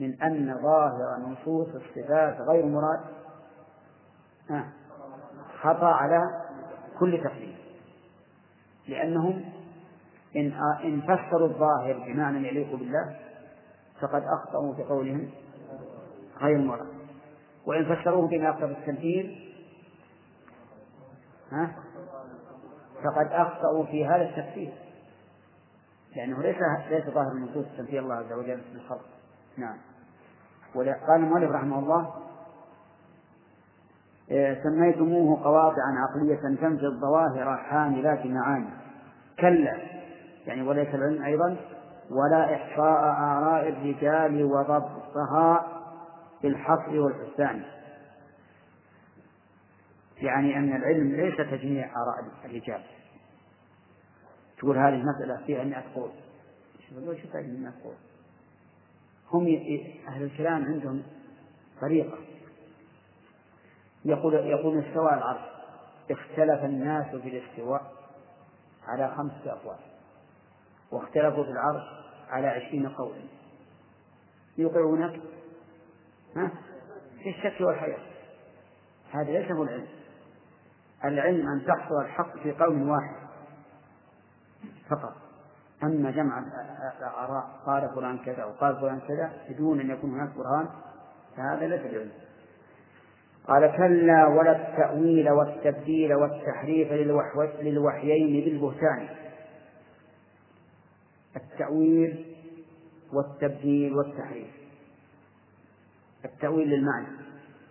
من 0.00 0.22
أن 0.22 0.58
ظاهر 0.62 1.18
نصوص 1.28 1.68
الصفات 1.68 2.40
غير 2.40 2.66
مراد 2.66 3.00
خطأ 5.62 5.86
على 5.86 6.20
كل 6.98 7.20
تقدير. 7.24 7.56
لأنهم 8.88 9.44
إن 10.36 10.52
إن 10.84 11.00
فسروا 11.00 11.48
الظاهر 11.48 12.04
بمعنى 12.06 12.48
يليق 12.48 12.76
بالله 12.76 13.16
فقد 14.00 14.22
أخطأوا 14.22 14.74
في 14.74 14.82
قولهم 14.82 15.30
غير 16.42 16.58
مراد 16.58 16.86
وإن 17.66 17.96
فسروه 17.96 18.28
بما 18.28 18.44
يقتضي 18.44 18.72
التمثيل 18.72 19.52
ها؟ 21.52 21.72
فقد 23.04 23.26
أخطأوا 23.32 23.84
في 23.84 24.06
هذا 24.06 24.22
التفسير. 24.22 24.72
لأنه 26.16 26.42
ليس 26.42 26.56
ليس 26.90 27.04
ظاهر 27.04 27.32
النصوص 27.32 27.64
تنفي 27.78 27.98
الله 27.98 28.14
عز 28.14 28.32
وجل 28.32 28.60
بالخلق 28.72 29.04
نعم. 29.56 29.76
قال 30.74 31.16
المؤلف 31.16 31.50
رحمه 31.50 31.78
الله 31.78 32.14
إيه، 34.30 34.62
سميتموه 34.62 35.44
قواطعا 35.44 35.94
عقلية 36.08 36.36
تنفي 36.36 36.86
الظواهر 36.86 37.56
حاملات 37.56 38.26
معاني. 38.26 38.70
كلا 39.40 39.76
يعني 40.46 40.62
وليس 40.62 40.94
العلم 40.94 41.22
أيضا 41.22 41.56
ولا 42.10 42.54
إحصاء 42.54 43.00
آراء 43.02 43.68
الرجال 43.68 44.44
وضبطها 44.44 45.71
بالحصر 46.42 47.00
والحسان 47.00 47.64
يعني 50.16 50.56
أن 50.56 50.76
العلم 50.76 51.16
ليس 51.16 51.36
تجميع 51.36 52.02
آراء 52.02 52.24
الرجال. 52.44 52.82
تقول 54.58 54.78
هذه 54.78 54.94
المسألة 54.94 55.46
فيها 55.46 55.64
مئة 55.64 55.94
قول. 55.94 56.10
شو 56.88 57.28
تجميع 57.32 57.70
مئة 57.70 57.82
قول. 57.84 57.94
هم 59.32 59.46
أهل 60.08 60.22
الكلام 60.22 60.64
عندهم 60.64 61.02
طريقة. 61.80 62.18
يقول 64.04 64.34
يقول 64.34 64.84
استوى 64.84 65.14
العرش. 65.14 65.52
اختلف 66.10 66.64
الناس 66.64 67.16
في 67.16 67.28
الاستواء 67.28 67.92
على 68.86 69.14
خمسة 69.16 69.52
أقوال. 69.52 69.78
واختلفوا 70.90 71.44
في 71.44 71.50
العرش 71.50 71.82
على 72.28 72.46
عشرين 72.46 72.88
قولا. 72.88 73.22
يوقعونك 74.58 75.20
ها؟ 76.36 76.50
في 77.22 77.28
الشك 77.28 77.60
والحياة 77.60 77.98
هذا 79.12 79.38
ليس 79.38 79.52
هو 79.52 79.62
العلم. 79.62 79.86
العلم 81.04 81.48
أن 81.48 81.66
تحصل 81.66 82.00
الحق 82.00 82.38
في 82.38 82.52
قول 82.52 82.90
واحد 82.90 83.16
فقط. 84.90 85.14
أما 85.82 86.10
جمع 86.10 86.38
الآراء 86.98 87.44
قال 87.66 87.90
فلان 87.94 88.18
كذا 88.18 88.44
وقال 88.44 88.76
فلان 88.76 89.00
كذا 89.00 89.32
بدون 89.50 89.80
أن 89.80 89.90
يكون 89.90 90.10
هناك 90.10 90.36
برهان 90.36 90.68
فهذا 91.36 91.66
ليس 91.66 91.80
العلم 91.80 92.10
قال 93.48 93.76
كلا 93.76 94.26
ولا 94.26 94.52
التأويل 94.52 95.30
والتبديل 95.30 96.14
والتحريف 96.14 96.92
للوحيين 97.60 98.44
بالبهتان. 98.44 99.08
التأويل 101.36 102.36
والتبديل 103.12 103.94
والتحريف. 103.94 104.61
التأويل 106.24 106.68
للمعنى 106.68 107.06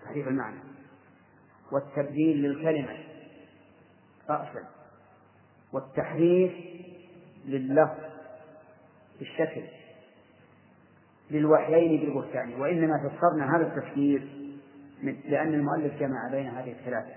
تحريف 0.04 0.28
المعنى 0.28 0.60
والتبديل 1.72 2.41
للكلمة 2.41 2.97
رأسا 4.30 4.68
والتحريف 5.74 6.52
لللفظ 7.45 8.12
بالشكل 9.20 9.62
للوحيين 11.32 12.02
بالبهتان 12.02 12.62
وإنما 12.62 13.10
فسرنا 13.10 13.58
هذا 13.58 13.68
التفسير 13.68 14.28
لأن 15.04 15.54
المؤلف 15.54 15.99
جمع 15.99 16.30
بين 16.32 16.47
هذه 16.47 16.72
الثلاثة 16.72 17.16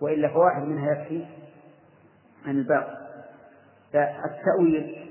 وإلا 0.00 0.28
فواحد 0.28 0.62
منها 0.62 0.92
يكفي 0.92 1.26
عن 2.46 2.58
الباقي. 2.58 3.02
فالتأويل 3.92 5.08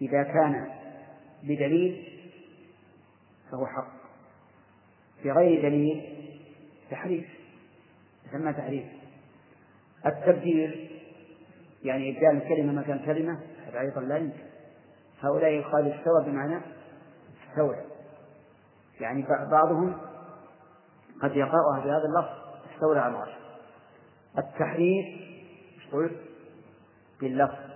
إذا 0.00 0.22
كان 0.22 0.66
بدليل 1.42 2.05
فهو 3.50 3.66
حق. 3.66 3.92
بغير 5.24 5.62
دليل 5.62 6.02
تحريف 6.90 7.26
يسمى 8.26 8.52
تحريف. 8.52 8.86
التبديل 10.06 10.90
يعني 11.84 12.10
إبدال 12.10 12.42
الكلمة 12.42 12.72
مكان 12.72 12.98
كلمة 12.98 13.40
هذا 13.66 13.80
أيضا 13.80 14.00
لا 14.00 14.16
يمكن. 14.16 14.46
هؤلاء 15.20 15.50
يقال 15.50 15.92
استوى 15.92 16.24
بمعنى 16.24 16.60
استوى 17.50 17.76
يعني 19.00 19.26
بعضهم 19.50 19.98
قد 21.22 21.36
يقرأها 21.36 21.80
بهذا 21.84 22.04
اللفظ 22.04 22.46
استولى 22.74 23.00
على 23.00 23.14
العرش 23.14 23.32
التحريف 24.38 25.06
قلت؟ 25.92 26.16
باللفظ. 27.20 27.66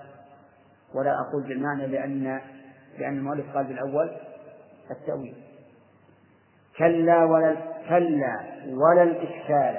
ولا 0.95 1.21
أقول 1.21 1.43
بالمعنى 1.43 1.87
لأن 1.87 2.41
لأن 2.99 3.19
المؤلف 3.19 3.57
قال 3.57 3.65
بالأول 3.65 4.17
التأويل. 4.91 5.50
كلا 6.81 7.25
ولا 7.25 7.57
كلا 7.89 8.41
ولا 8.67 9.03
الإشكال 9.03 9.79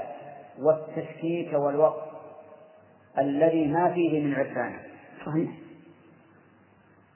والتشكيك 0.60 1.54
والوقت 1.54 2.12
الذي 3.18 3.68
ما 3.68 3.93
فيه 3.93 4.26
من 4.26 4.34
عرفان. 4.36 4.80
صحيح. 5.26 5.52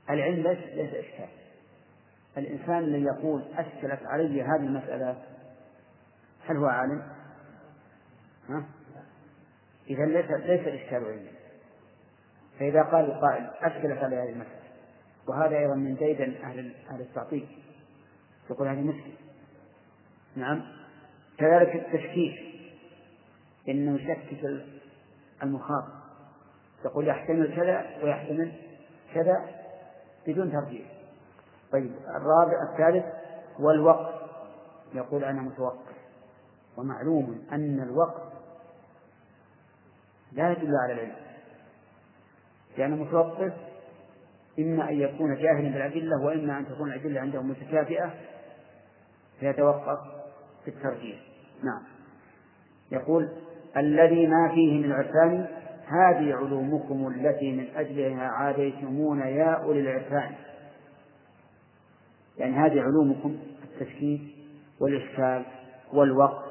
العلم 0.10 0.48
ليس 0.48 0.60
ليس 0.74 0.94
إشكال. 0.94 1.30
الإنسان 2.38 2.78
الذي 2.78 3.04
يقول 3.04 3.44
أشكلت 3.58 4.00
علي 4.06 4.42
هذه 4.42 4.66
المسألة 4.66 5.16
هل 6.48 6.58
هو 6.58 6.66
عالم؟ 6.66 7.02
ها؟ 8.50 8.64
إذا 9.90 10.06
ليس 10.06 10.32
ليس 10.32 10.68
الإشكال 10.68 11.06
علمي. 11.06 11.32
فإذا 12.60 12.84
قال 12.84 13.06
القائل 13.06 13.50
أشكلت 13.62 14.04
علي 14.04 14.16
هذه 14.16 14.30
المسألة 14.30 14.66
وهذا 15.28 15.58
أيضا 15.58 15.76
من 15.76 15.96
ديدن 15.96 16.34
أهل 16.44 16.74
أهل 16.92 17.02
التعطيل 17.02 17.48
يقول 18.50 18.68
هذه 18.68 18.82
مسألة 18.82 19.25
نعم. 20.36 20.62
كذلك 21.38 21.76
التشكيك 21.76 22.36
إنه 23.70 23.96
يشكك 23.96 24.64
المخاطب. 25.44 25.94
يقول 26.86 27.08
يحتمل 27.08 27.56
كذا 27.56 27.86
ويحتمل 28.04 28.52
كذا 29.14 29.46
بدون 30.28 30.52
ترجيح. 30.52 30.88
طيب 31.72 31.92
الرابع 32.10 32.74
الثالث 32.74 33.06
والوقت. 33.60 34.16
يقول 34.94 35.24
أنا 35.24 35.42
متوقف. 35.42 35.96
ومعلوم 36.78 37.46
أن 37.52 37.80
الوقت 37.80 38.34
لا 40.32 40.52
يدل 40.52 40.76
على 40.84 40.94
العلم. 40.94 41.16
لأن 42.78 42.92
متوقف 42.92 43.54
إما 44.60 44.90
أن 44.90 45.00
يكون 45.00 45.36
جاهلا 45.36 45.70
بالأدلة 45.70 46.26
وإما 46.26 46.58
أن 46.58 46.66
تكون 46.66 46.94
الأدلة 46.94 47.22
عنده 47.22 47.42
متكافئة 47.42 48.14
فيتوقف. 49.40 50.15
في 50.66 50.72
الترجيح. 50.72 51.20
نعم. 51.64 51.82
يقول 52.92 53.30
الذي 53.78 54.28
ما 54.28 54.52
فيه 54.54 54.84
من 54.84 54.92
عرفان 54.92 55.48
هذه 55.88 56.34
علومكم 56.34 57.08
التي 57.08 57.52
من 57.52 57.68
أجلها 57.76 58.28
عاديتمون 58.28 59.20
يا 59.20 59.52
أولي 59.52 59.80
العرفان. 59.80 60.32
يعني 62.38 62.56
هذه 62.56 62.82
علومكم 62.82 63.38
التشكيك 63.64 64.22
والإشكال 64.80 65.46
والوقت 65.94 66.46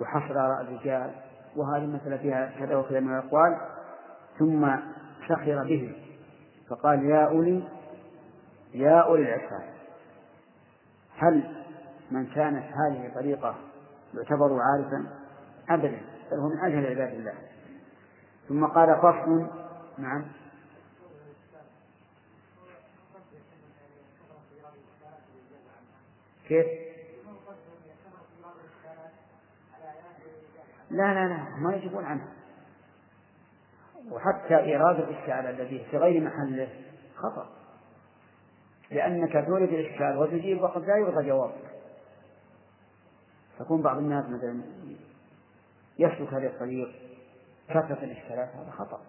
وحصر 0.00 0.40
آراء 0.40 0.60
الرجال 0.62 1.10
وهذه 1.56 1.84
المسألة 1.84 2.16
فيها 2.16 2.52
كذا 2.58 2.76
وكذا 2.76 3.00
من 3.00 3.18
الأقوال. 3.18 3.56
ثم 4.38 4.66
سخر 5.28 5.64
به 5.64 5.92
فقال 6.68 7.04
يا 7.04 7.28
أولي 7.28 7.62
يا 8.74 9.00
أولي 9.00 9.22
العرفان 9.22 9.62
هل 11.16 11.63
من 12.10 12.26
كانت 12.26 12.64
هذه 12.64 13.14
طريقة 13.14 13.54
يعتبر 14.14 14.58
عارفا 14.60 15.06
أبدا 15.68 16.00
بل 16.30 16.36
هو 16.36 16.48
من 16.48 16.58
أجهل 16.58 16.86
عباد 16.86 17.12
الله. 17.12 17.34
ثم 18.48 18.66
قال 18.66 18.96
فصل 18.96 19.46
نعم. 19.98 20.24
كيف؟ 26.48 26.66
لا 30.90 31.14
لا 31.14 31.28
لا 31.28 31.56
ما 31.58 31.74
يجيبون 31.74 32.04
عنه. 32.04 32.28
وحتى 34.10 34.56
إيراد 34.56 35.00
الإشكال 35.00 35.46
الذي 35.46 35.86
في 35.90 35.96
غير 35.96 36.20
محله 36.20 36.68
خطأ. 37.16 37.48
لأنك 38.90 39.32
تورد 39.46 39.68
الإشكال 39.68 40.18
وتجيب 40.18 40.62
وقد 40.62 40.84
لا 40.84 40.96
يرضى 40.96 41.26
جوابك. 41.26 41.73
تكون 43.58 43.82
بعض 43.82 43.98
الناس 43.98 44.24
مثلا 44.24 44.60
يسلك 45.98 46.34
هذه 46.34 46.46
الطريق 46.46 46.88
كثرة 47.68 48.04
الإشكالات 48.04 48.48
هذا 48.48 48.70
خطأ. 48.70 49.00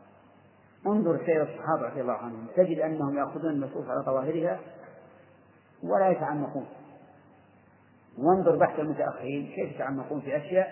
انظر 0.87 1.25
سير 1.25 1.43
الصحابة 1.43 1.89
رضي 1.89 2.01
الله 2.01 2.13
عنهم. 2.13 2.47
تجد 2.55 2.79
أنهم 2.79 3.17
يأخذون 3.17 3.51
النصوص 3.51 3.85
على 3.87 4.03
ظواهرها 4.05 4.59
ولا 5.83 6.09
يتعمقون. 6.09 6.65
وانظر 8.17 8.55
بحث 8.55 8.79
المتأخرين 8.79 9.51
كيف 9.55 9.75
يتعمقون 9.75 10.21
في 10.21 10.37
أشياء 10.37 10.67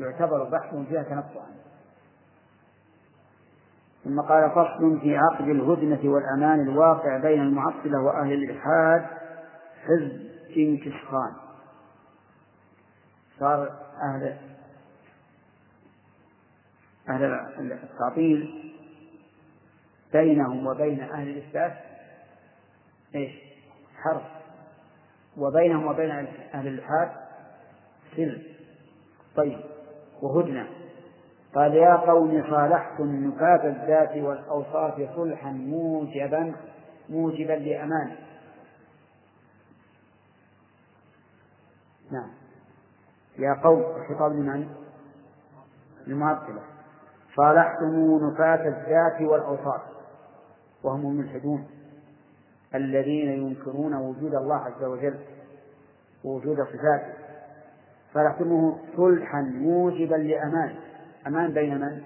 يعتبر 0.00 0.44
بحثهم 0.44 0.84
فيها 0.84 1.02
تنطعا. 1.02 1.50
ثم 4.04 4.20
قال 4.20 4.50
فصل 4.50 5.00
في 5.00 5.16
عقد 5.16 5.48
الهدنة 5.48 6.10
والأمان 6.10 6.60
الواقع 6.60 7.18
بين 7.18 7.40
المعطلة 7.40 8.02
وأهل 8.02 8.32
الإلحاد 8.32 9.06
حزب 9.84 10.30
كسخان 10.84 11.49
صار 13.40 13.72
أهل 14.02 14.36
أهل 17.08 17.72
التعطيل 17.72 18.72
بينهم 20.12 20.66
وبين 20.66 21.00
أهل 21.00 21.28
الإثبات 21.28 21.76
إيش؟ 23.14 23.32
حرف. 23.96 24.22
وبينهم 25.36 25.86
وبين 25.86 26.10
أهل 26.54 26.68
الإلحاد 26.68 27.10
سلم 28.16 28.42
طيب 29.36 29.60
وهدنة. 30.22 30.68
قال 31.54 31.74
يا 31.74 31.96
قوم 31.96 32.42
صالحتم 32.50 33.28
نفاة 33.28 33.68
الذات 33.68 34.16
والأوصاف 34.16 35.16
صلحا 35.16 35.50
موجبا 35.50 36.54
موجبا 37.08 37.52
لأمان. 37.52 38.16
نعم. 42.10 42.39
يا 43.40 43.54
قوم 43.54 43.80
الخطاب 43.80 44.32
لمن؟ 44.32 44.68
للمعطلة. 46.06 46.62
صالحتم 47.36 48.18
نفاة 48.26 48.68
الذات 48.68 49.20
والأوصاف. 49.20 49.80
وهم 50.82 51.00
الملحدون 51.00 51.66
الذين 52.74 53.28
ينكرون 53.30 53.94
وجود 53.94 54.34
الله 54.34 54.56
عز 54.56 54.84
وجل 54.84 55.18
ووجود 56.24 56.56
صفاته. 56.62 57.14
صالحتموه 58.14 58.78
صلحا 58.96 59.40
موجبا 59.40 60.16
لأمان. 60.16 60.74
أمان 61.26 61.52
بين 61.52 61.80
من؟ 61.80 62.02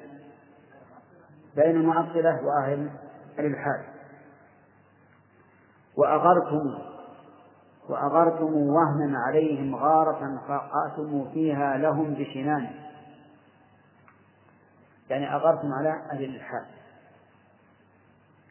بين 1.57 1.77
المعطلة 1.77 2.45
وأهل 2.45 2.91
الإلحاد. 3.39 3.85
وأغرتم 5.97 6.94
وأغرتم 7.89 8.57
وهنا 8.57 9.19
عليهم 9.19 9.77
غارة 9.77 10.41
فقأتم 10.49 11.31
فيها 11.33 11.79
لهم 11.79 12.15
بشنان. 12.15 12.71
يعني 15.11 15.35
أغرتم 15.35 15.73
على 15.73 15.91
أهل 16.13 16.25
الإلحاد. 16.25 16.67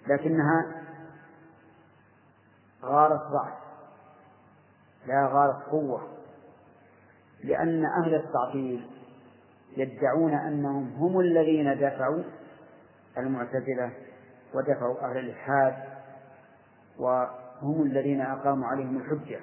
لكنها 0.08 0.66
غارة 2.84 3.30
ضعف. 3.32 3.54
لا 5.08 5.28
غارة 5.28 5.64
قوة. 5.72 6.08
لأن 7.44 7.86
أهل 7.86 8.16
التعطيل 8.16 8.88
يدعون 9.78 10.34
أنهم 10.34 10.94
هم 10.94 11.20
الذين 11.20 11.80
دفعوا 11.80 12.24
المعتزلة 13.18 13.92
ودفعوا 14.54 15.10
أهل 15.10 15.18
الإلحاد 15.18 15.74
وهم 17.64 17.82
الذين 17.82 18.22
أقاموا 18.22 18.68
عليهم 18.68 18.98
الحجة. 18.98 19.40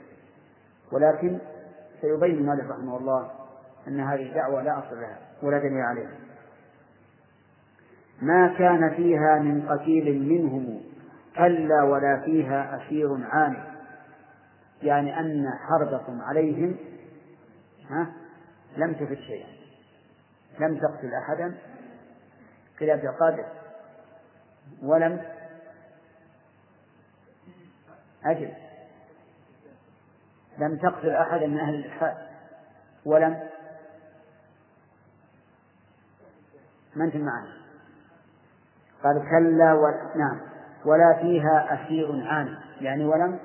ولكن 0.93 1.39
سيبين 2.01 2.47
مالك 2.47 2.71
رحمه 2.71 2.97
الله 2.97 3.31
أن 3.89 4.01
هذه 4.01 4.29
الدعوة 4.29 4.63
لا 4.63 4.79
أصل 4.79 5.01
لها 5.01 5.19
ولا 5.43 5.59
دليل 5.59 5.81
عليها. 5.81 6.11
ما 8.23 8.55
كان 8.59 8.91
فيها 8.91 9.39
من 9.39 9.69
قتيل 9.69 10.29
منهم 10.29 10.81
كلا 11.37 11.83
ولا 11.83 12.21
فيها 12.25 12.77
أسير 12.77 13.19
عاني. 13.25 13.71
يعني 14.83 15.21
أن 15.21 15.47
حربكم 15.69 16.23
عليهم 16.23 16.77
ها 17.91 18.13
لم 18.77 18.93
تفد 18.93 19.19
شيئا. 19.19 19.49
لم 20.61 20.77
تقتل 20.77 21.11
أحدا 21.15 21.55
خلاف 22.79 23.01
قادر 23.21 23.45
ولم 24.83 25.21
أجل. 28.25 28.53
لم 30.59 30.77
تقتل 30.77 31.11
أحدا 31.11 31.47
من 31.47 31.59
أهل 31.59 31.75
الإلحاد. 31.75 32.17
ولم. 33.05 33.49
ما 36.97 37.05
أنتم 37.05 37.21
معنا؟ 37.21 37.53
قال 39.05 39.29
كلا 39.31 39.75
و... 39.75 39.87
نعم. 40.19 40.41
ولا 40.85 41.19
فيها 41.23 41.75
أسير 41.75 42.27
عاني 42.27 42.57
يعني 42.81 43.05
ولم 43.05 43.41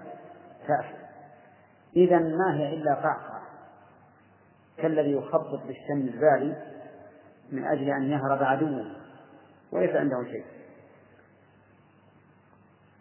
تأسر 0.67 0.95
إذا 1.95 2.19
ما 2.19 2.55
هي 2.55 2.73
إلا 2.73 2.93
قعقعة. 2.93 3.41
كالذي 4.78 5.11
يخبط 5.11 5.61
بالشم 5.67 6.13
البالي 6.13 6.55
من 7.51 7.65
أجل 7.65 7.89
أن 7.89 8.03
يهرب 8.03 8.43
عدوه. 8.43 8.86
وليس 9.71 9.95
عنده 9.95 10.23
شيء. 10.23 10.45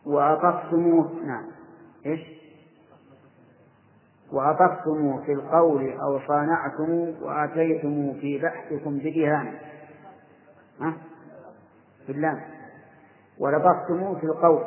وأطفتموه. 0.06 1.12
نعم. 1.26 1.63
إيش؟ 2.06 2.20
وأطفتم 4.32 5.22
في 5.24 5.32
القول 5.32 5.92
أو 5.92 6.20
صانعتم 6.28 7.14
وأتيتم 7.22 8.12
في 8.20 8.38
بحثكم 8.38 8.98
بدهان 8.98 9.58
ها؟ 10.80 10.94
في 12.06 12.12
اللام 12.12 12.40
ولبثتم 13.38 14.18
في 14.18 14.26
القول 14.26 14.64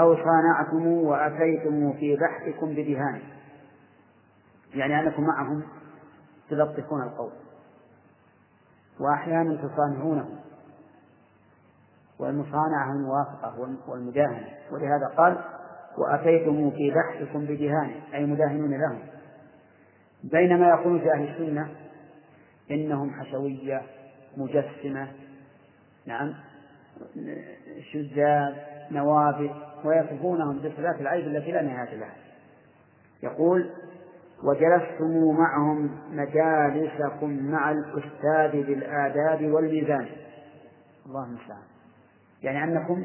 أو 0.00 0.16
صانعتم 0.16 0.86
وأتيتم 0.86 1.92
في 1.92 2.16
بحثكم 2.16 2.66
بدهان 2.66 3.20
يعني 4.74 5.00
أنكم 5.00 5.22
معهم 5.22 5.62
تلطفون 6.50 7.02
القول. 7.02 7.32
وأحيانا 9.00 9.68
تصانعونه. 9.68 10.28
والمصانعة 12.18 12.92
الموافقة 12.92 13.76
والمداهنة 13.88 14.48
ولهذا 14.72 15.06
قال 15.16 15.44
وأتيتم 15.98 16.70
في 16.70 16.90
بحثكم 16.90 17.44
بدهان 17.44 17.90
أي 18.14 18.26
مداهنون 18.26 18.70
لهم 18.70 18.98
بينما 20.24 20.68
يقول 20.68 21.00
في 21.00 21.12
أهل 21.12 21.28
السنة 21.28 21.68
إنهم 22.70 23.10
حشوية 23.10 23.82
مجسمة 24.36 25.08
نعم 26.06 26.34
شذاذ 27.92 28.54
نوابل 28.90 29.50
ويصفونهم 29.84 30.58
بصفات 30.58 31.00
العيب 31.00 31.26
التي 31.26 31.52
لا 31.52 31.62
نهاية 31.62 31.94
لها. 31.94 32.14
يقول 33.22 33.70
وجلستم 34.44 35.36
معهم 35.38 35.90
مجالسكم 36.10 37.50
مع 37.50 37.70
الأستاذ 37.70 38.66
بالآداب 38.66 39.44
والميزان. 39.44 40.08
الله 41.06 41.24
المستعان. 41.24 41.62
يعني 42.42 42.64
أنكم 42.64 43.04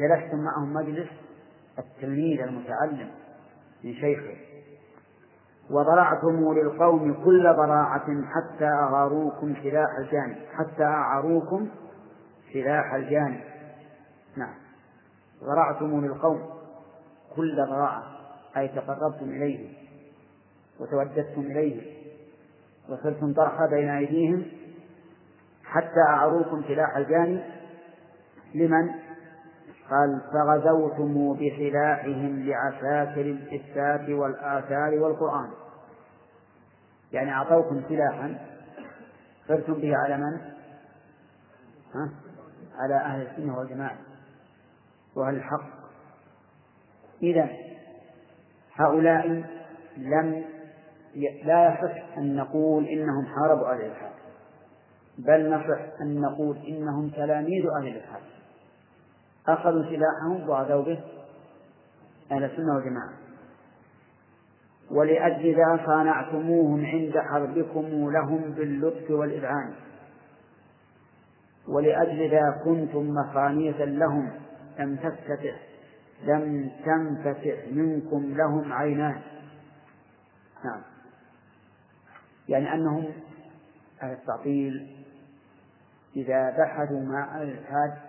جلستم 0.00 0.38
معهم 0.38 0.72
مجلس 0.74 1.08
التلميذ 1.78 2.40
المتعلم 2.40 3.10
من 3.84 3.94
شيخه. 3.94 4.36
وضرعتم 5.70 6.52
للقوم 6.52 7.24
كل 7.24 7.42
ضراعة 7.56 8.06
حتى 8.34 8.64
أغاروكم 8.64 9.54
سلاح 9.62 9.88
الجانب 9.98 10.36
حتى 10.52 10.84
أعروكم 10.84 11.68
سلاح 12.52 12.94
الجانب. 12.94 13.40
نعم. 14.36 14.54
ضرعتم 15.44 16.04
للقوم 16.04 16.48
كل 17.36 17.56
ضراعة 17.56 18.02
أي 18.56 18.68
تقربتم 18.68 19.30
إليه 19.30 19.72
وتوددتم 20.80 21.40
إليه 21.40 21.98
وصرتم 22.88 23.32
طرحا 23.32 23.66
بين 23.66 23.88
أيديهم 23.88 24.46
حتى 25.64 26.00
أعروكم 26.08 26.62
سلاح 26.68 26.96
الجانب. 26.96 27.42
لمن؟ 28.54 29.07
قال 29.90 30.20
فغزوتم 30.32 31.34
بسلاحهم 31.34 32.48
لعساكر 32.48 33.20
الإثبات 33.20 34.08
والآثار 34.10 34.94
والقرآن 34.94 35.50
يعني 37.12 37.32
أعطوكم 37.32 37.82
سلاحا 37.88 38.38
صرتم 39.48 39.74
به 39.74 39.96
على 39.96 40.16
من؟ 40.16 40.40
ها؟ 41.94 42.10
على 42.78 42.94
أهل 42.94 43.26
السنة 43.26 43.58
والجماعة 43.58 43.98
وأهل 45.16 45.36
الحق 45.36 45.78
إذا 47.22 47.48
هؤلاء 48.74 49.26
لم 49.96 50.44
لا 51.44 51.74
يصح 51.74 52.18
أن 52.18 52.36
نقول 52.36 52.86
إنهم 52.86 53.26
حاربوا 53.26 53.72
أهل 53.72 53.80
الإلحاد 53.80 54.12
بل 55.18 55.50
نصح 55.50 56.00
أن 56.00 56.20
نقول 56.20 56.56
إنهم 56.56 57.10
تلاميذ 57.10 57.66
أهل 57.78 57.88
الإلحاد 57.88 58.22
أخذوا 59.48 59.82
سلاحهم 59.82 60.48
وغزوا 60.48 60.82
به 60.82 61.00
أهل 62.32 62.44
السنة 62.44 62.74
والجماعة. 62.74 63.12
ولأجل 64.90 65.56
ذا 65.56 65.86
صانعتموهم 65.86 66.86
عند 66.86 67.18
حربكم 67.18 68.10
لهم 68.10 68.40
باللطف 68.50 69.10
والإذعان. 69.10 69.74
ولأجل 71.68 72.30
ذا 72.30 72.60
كنتم 72.64 73.08
مخانيثا 73.08 73.84
لهم 73.84 74.30
لم 74.78 74.96
تفتتح 74.96 75.68
لم 76.24 76.70
تنفتح 76.84 77.72
منكم 77.72 78.34
لهم 78.36 78.72
عينان. 78.72 79.20
نعم. 80.64 80.82
يعني 82.48 82.74
أنهم 82.74 83.12
أهل 84.02 84.12
التعطيل 84.12 84.96
إذا 86.16 86.50
بحثوا 86.50 87.00
مع 87.00 87.42
الإلحاد 87.42 88.07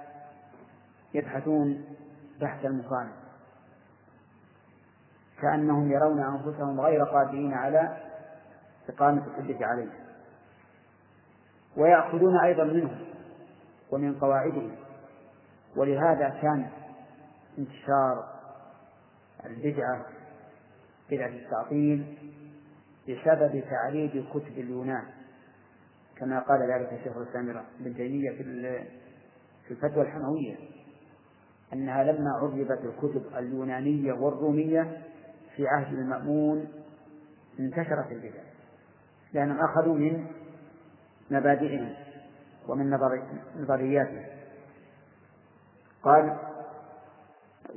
يبحثون 1.14 1.86
بحث 2.42 2.66
المقام 2.66 3.12
كأنهم 5.42 5.92
يرون 5.92 6.20
أنفسهم 6.20 6.82
غير 6.82 7.04
قادرين 7.04 7.54
على 7.54 7.98
إقامة 8.90 9.28
الحجة 9.28 9.66
عليه 9.66 9.92
ويأخذون 11.78 12.40
أيضا 12.40 12.64
منهم 12.64 13.06
ومن 13.92 14.20
قواعدهم. 14.20 14.76
ولهذا 15.76 16.30
كان 16.30 16.70
انتشار 17.58 18.30
البدعة 19.46 20.06
بدعة 21.12 21.28
التعطيل 21.28 22.18
بسبب 23.04 23.64
تعريب 23.70 24.26
كتب 24.34 24.58
اليونان. 24.58 25.04
كما 26.18 26.40
قال 26.40 26.60
ذلك 26.72 26.94
الشيخ 26.94 27.18
الإسلام 27.18 27.66
ابن 27.80 27.96
تيمية 27.96 28.32
في 29.68 29.72
الفتوى 29.72 30.04
الحموية 30.04 30.58
أنها 31.74 32.04
لما 32.04 32.32
عربت 32.32 32.80
الكتب 32.84 33.24
اليونانية 33.38 34.14
والرومية 34.14 35.02
في 35.56 35.68
عهد 35.68 35.94
المأمون 35.94 36.68
انتشرت 37.60 38.12
البدع 38.12 38.42
لأنهم 39.34 39.60
أخذوا 39.60 39.96
من 39.96 40.28
مبادئهم 41.32 41.94
ومن 42.68 42.98
نظرياتهم. 43.58 44.26
قال 46.04 46.38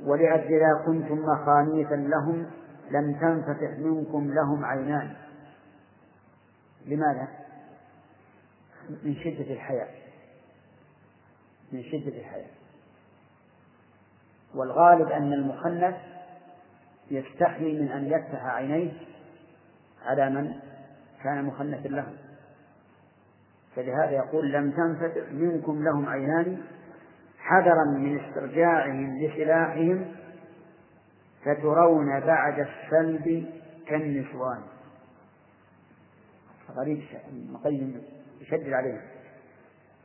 ولأجل 0.03 0.61
كنتم 0.85 1.19
مخانيثا 1.19 1.95
لهم 1.95 2.45
لم 2.91 3.13
تنفتح 3.13 3.77
منكم 3.77 4.33
لهم 4.33 4.65
عينان. 4.65 5.15
لماذا؟ 6.85 7.27
من 8.89 9.15
شدة 9.15 9.53
الحياة. 9.53 9.89
من 11.71 11.83
شدة 11.83 12.17
الحياة. 12.19 12.62
والغالب 14.55 15.07
أن 15.07 15.33
المخنث 15.33 15.95
يستحي 17.11 17.79
من 17.81 17.87
أن 17.87 18.05
يفتح 18.05 18.45
عينيه 18.45 18.91
على 20.05 20.29
من 20.29 20.53
كان 21.23 21.45
مخنثا 21.45 21.87
له. 21.87 22.13
فلهذا 23.75 24.11
يقول 24.11 24.51
لم 24.51 24.71
تنفتح 24.71 25.31
منكم 25.31 25.83
لهم 25.83 26.09
عينان 26.09 26.61
حذرا 27.39 27.85
من 27.97 28.19
استرجاعهم 28.19 29.17
لسلاحهم 29.17 30.15
فترون 31.45 32.19
بعد 32.19 32.59
السلب 32.59 33.45
كالنسوان. 33.87 34.61
غريب 36.75 37.03
المقيم 37.31 38.01
يشدد 38.41 38.73
عليهم 38.73 39.01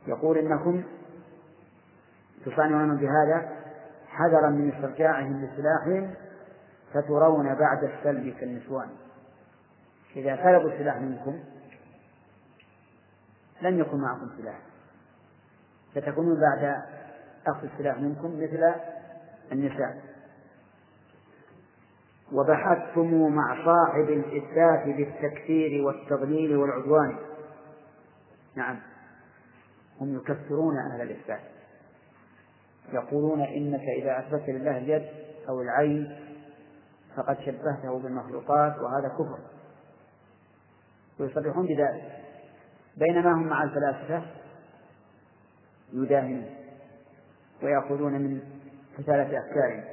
يقول 0.07 0.37
إنكم 0.37 0.83
تصانعون 2.45 2.97
بهذا 2.97 3.58
حذرا 4.19 4.49
من 4.49 4.71
استرجاعهم 4.71 5.45
لسلاحهم 5.45 6.13
فترون 6.93 7.55
بعد 7.55 7.83
السلب 7.83 8.33
كالنسوان 8.39 8.89
إذا 10.15 10.35
سلبوا 10.43 10.69
السلاح 10.69 10.97
منكم 10.97 11.39
لم 13.61 13.79
يكن 13.79 13.97
معكم 13.97 14.29
سلاح. 14.37 14.59
فتكونون 15.95 16.39
بعد 16.41 16.81
أخذ 17.47 17.67
السلاح 17.73 17.97
منكم 17.97 18.43
مثل 18.43 18.73
النساء. 19.51 20.01
وبحثتم 22.31 23.35
مع 23.35 23.65
صاحب 23.65 24.09
الإثبات 24.09 24.85
بالتكفير 24.85 25.85
والتضليل 25.85 26.57
والعدوان. 26.57 27.17
نعم. 28.55 28.79
هم 30.01 30.15
يكفرون 30.15 30.77
أهل 30.77 31.01
الإثبات. 31.01 31.58
يقولون 32.93 33.41
إنك 33.41 33.81
إذا 34.01 34.19
أثبت 34.19 34.49
لله 34.49 34.77
اليد 34.77 35.05
أو 35.49 35.61
العين 35.61 36.15
فقد 37.15 37.37
شبهته 37.39 37.99
بالمخلوقات 37.99 38.79
وهذا 38.79 39.07
كفر. 39.07 39.39
ويصرحون 41.19 41.65
بذلك. 41.65 42.19
بينما 42.97 43.33
هم 43.33 43.47
مع 43.47 43.63
الفلاسفة 43.63 44.21
يداهنون 45.93 46.45
ويأخذون 47.63 48.13
من 48.13 48.41
حثالة 48.97 49.39
أفكارهم. 49.39 49.83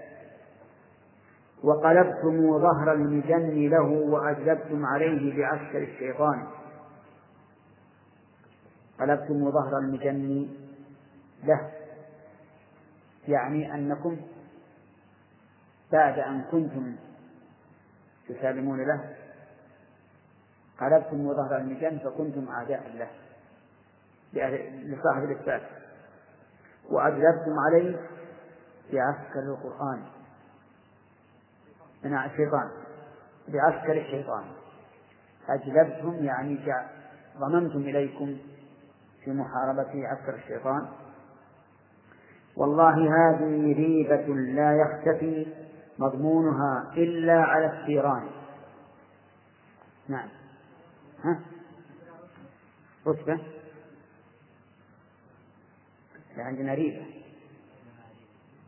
وقلبتم 1.64 2.58
ظهر 2.58 2.92
المجن 2.92 3.70
له 3.70 3.88
وأجلبتم 3.88 4.86
عليه 4.86 5.36
بعسكر 5.38 5.82
الشيطان. 5.82 6.46
قلبتم 9.00 9.50
ظهر 9.50 9.78
المجن 9.78 10.48
له. 11.44 11.75
يعني 13.28 13.74
أنكم 13.74 14.16
بعد 15.92 16.18
أن 16.18 16.42
كنتم 16.42 16.96
تسالمون 18.28 18.86
له 18.86 19.14
قلبتم 20.80 21.34
ظهر 21.34 21.56
المجن 21.56 21.98
فكنتم 21.98 22.48
أعداء 22.48 22.92
له 22.94 23.10
لصاحب 24.84 25.24
الإثبات 25.24 25.62
وأجلبتم 26.90 27.58
عليه 27.66 28.00
بعسكر 28.92 29.40
القرآن 29.40 30.02
من 32.04 32.14
الشيطان 32.14 32.70
بعسكر 33.48 33.92
الشيطان 33.92 34.44
أجلبتم 35.48 36.24
يعني 36.24 36.58
ضممتم 37.38 37.78
إليكم 37.78 38.36
في 39.24 39.30
محاربة 39.30 40.08
عسكر 40.08 40.34
الشيطان 40.34 40.88
والله 42.56 42.94
هذه 42.94 43.72
ريبة 43.72 44.34
لا 44.34 44.72
يختفي 44.72 45.46
مضمونها 45.98 46.92
إلا 46.96 47.42
على 47.42 47.66
الثيران 47.66 48.28
نعم. 50.08 50.28
ها؟ 51.24 51.40
رتبة 53.06 53.40
عندنا 56.36 56.74
ريبة. 56.74 57.06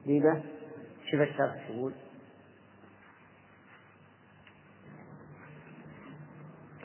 ريبة؟ 0.06 0.42
شوف 1.10 1.20
الشرح 1.20 1.70
يقول 1.70 1.92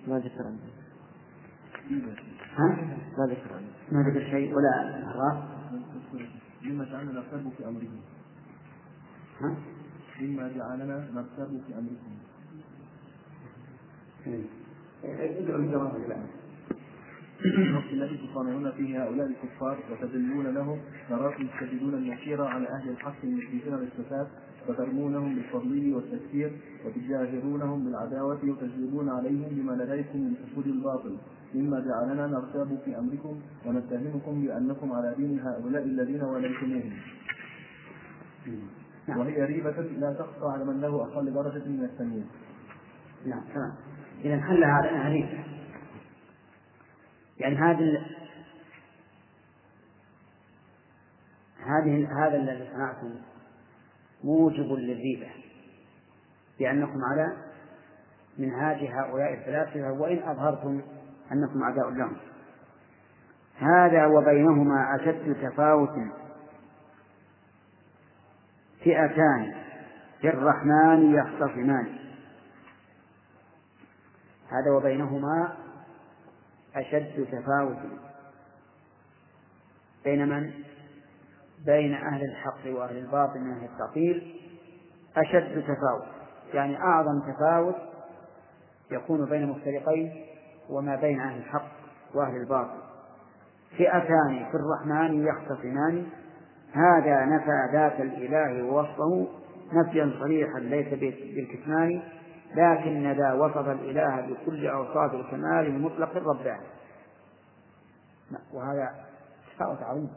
ما 0.08 0.20
ذكر 0.20 0.43
عنه 0.45 0.60
ها؟ 2.58 2.68
ما 3.18 3.26
ذكر 3.34 3.62
ما 3.91 4.10
ذكر 4.10 4.32
شيء 4.32 4.54
ولا 4.56 5.04
أعراف 5.06 5.53
مما 6.64 6.86
جعلنا 6.86 7.11
نرتب 7.11 7.49
في 7.57 7.66
أمرهم. 7.68 8.01
ها؟ 9.41 9.55
مما 10.22 10.47
جعلنا 10.47 11.09
نرتب 11.14 11.61
في 11.68 11.74
أمرهم. 11.74 12.18
ادعوا 15.03 15.59
الجواب 15.59 15.95
الوقت 17.45 17.86
الذي 17.91 18.28
تصانعون 18.28 18.72
فيه 18.72 19.03
هؤلاء 19.03 19.28
الكفار 19.28 19.80
وتذلون 19.91 20.47
لهم 20.47 20.80
تراكم 21.09 21.47
تجدون 21.59 21.93
المسير 21.93 22.43
على 22.45 22.68
أهل 22.68 22.89
الحق 22.89 23.16
المشركين 23.24 23.74
الاستفاد 23.74 24.28
وترمونهم 24.70 25.36
بالتضليل 25.36 25.93
والتكفير 25.95 26.51
وتجاهرونهم 26.86 27.86
بالعداوة 27.86 28.39
وتجلبون 28.43 29.09
عليهم 29.09 29.47
بما 29.51 29.84
لديكم 29.84 30.20
من 30.20 30.36
حصول 30.36 30.66
الباطل. 30.66 31.18
مما 31.55 31.80
جعلنا 31.80 32.28
نرتاب 32.28 32.80
في 32.86 32.97
أمركم 32.99 33.39
ونتهمكم 33.66 34.41
بأنكم 34.41 34.93
على 34.93 35.16
دين 35.18 35.39
هؤلاء 35.39 35.84
الذين 35.84 36.22
وليتموهم. 36.22 36.93
وهي 39.07 39.45
ريبة 39.45 39.82
لا 39.82 40.14
تخفى 40.14 40.45
على 40.45 40.66
من 40.66 40.82
له 40.82 41.03
أقل 41.03 41.34
درجة 41.34 41.68
من 41.68 41.84
التمييز 41.84 42.24
نعم 43.26 43.41
تمام. 43.53 43.74
إذا 44.24 44.41
حل 44.41 44.64
علينا 44.64 45.09
ريبة. 45.09 45.43
يعني 47.38 47.55
هذه 47.55 48.05
هذه 51.66 52.26
هذا 52.26 52.38
الذي 52.38 52.70
صنعتم 52.74 53.09
موجب 54.24 54.71
للريبة 54.71 55.28
لأنكم 56.59 56.99
على 57.11 57.38
منهاج 58.38 58.78
هؤلاء 58.78 59.34
الفلاسفة 59.34 59.91
وإن 59.91 60.24
أظهرتم 60.24 60.82
أنكم 61.32 61.63
أعداء 61.63 61.89
لهم. 61.89 62.17
هذا 63.57 64.05
وبينهما 64.05 64.95
أشد 64.95 65.36
تفاوت 65.41 65.95
فئتان 68.84 69.55
في 70.21 70.30
الرحمن 70.30 71.15
يختصمان. 71.15 71.97
هذا 74.49 74.71
وبينهما 74.71 75.57
أشد 76.76 77.28
تفاوت. 77.32 77.80
بين 80.03 80.30
من؟ 80.30 80.53
بين 81.66 81.93
أهل 81.93 82.22
الحق 82.24 82.66
وأهل 82.66 82.97
الباطل 82.97 83.39
من 83.39 83.51
أهل 83.51 83.66
التعطيل 83.74 84.36
أشد 85.18 85.61
تفاوت. 85.61 86.07
يعني 86.53 86.78
أعظم 86.78 87.20
تفاوت 87.20 87.76
يكون 88.91 89.26
بين 89.26 89.49
مفترقين 89.49 90.26
وما 90.70 90.95
بين 90.95 91.20
أهل 91.20 91.38
الحق 91.38 91.72
وأهل 92.16 92.36
الباطل. 92.36 92.78
فئتان 93.78 94.45
في 94.51 94.57
الرحمن 94.57 95.28
يختصمان. 95.28 96.05
هذا 96.74 97.26
نفى 97.26 97.70
ذات 97.74 97.99
الإله 97.99 98.64
ووصفه 98.64 99.28
نفيا 99.74 100.14
صريحا 100.20 100.59
ليس 100.59 100.88
بالكتمان 101.36 102.01
لكن 102.55 103.11
ذا 103.11 103.34
وصف 103.34 103.68
الإله 103.70 104.22
بكل 104.22 104.68
أوصاف 104.68 105.14
الكمال 105.14 105.66
المطلق 105.66 106.18
الرباني. 106.18 106.68
وهذا 108.53 108.95
تفاوت 109.55 109.82
عظيم. 109.82 110.09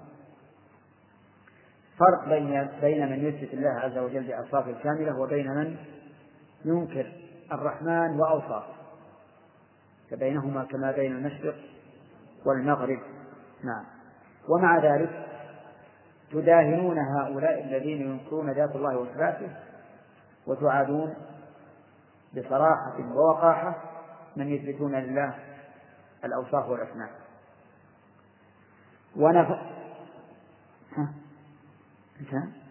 فرق 1.99 2.29
بين 2.29 2.69
بين 2.81 3.11
من 3.11 3.25
يثبت 3.25 3.55
الله 3.55 3.71
عز 3.71 3.99
وجل 3.99 4.23
بأوصافه 4.23 4.71
الكاملة 4.71 5.19
وبين 5.19 5.47
من 5.47 5.77
ينكر 6.65 7.13
الرحمن 7.53 8.21
وأوصافه. 8.21 8.75
فبينهما 10.11 10.65
كما 10.65 10.93
بين 10.93 11.13
المشرق 11.17 11.57
والمغرب. 12.47 12.99
نعم. 13.65 13.85
ومع 14.49 14.79
ذلك 14.79 15.27
تداهنون 16.33 16.99
هؤلاء 16.99 17.65
الذين 17.65 18.03
ينكرون 18.03 18.51
ذات 18.51 18.77
الله 18.77 18.97
وصفاته 18.97 19.51
وتعادون 20.47 21.15
بصراحة 22.37 23.13
ووقاحة 23.15 23.75
من 24.37 24.49
يثبتون 24.49 24.95
لله 24.95 25.35
الأوصاف 26.25 26.69
والأسماء 26.69 27.11
ونف 29.17 29.49
ها 30.97 31.13
انتهى 32.21 32.67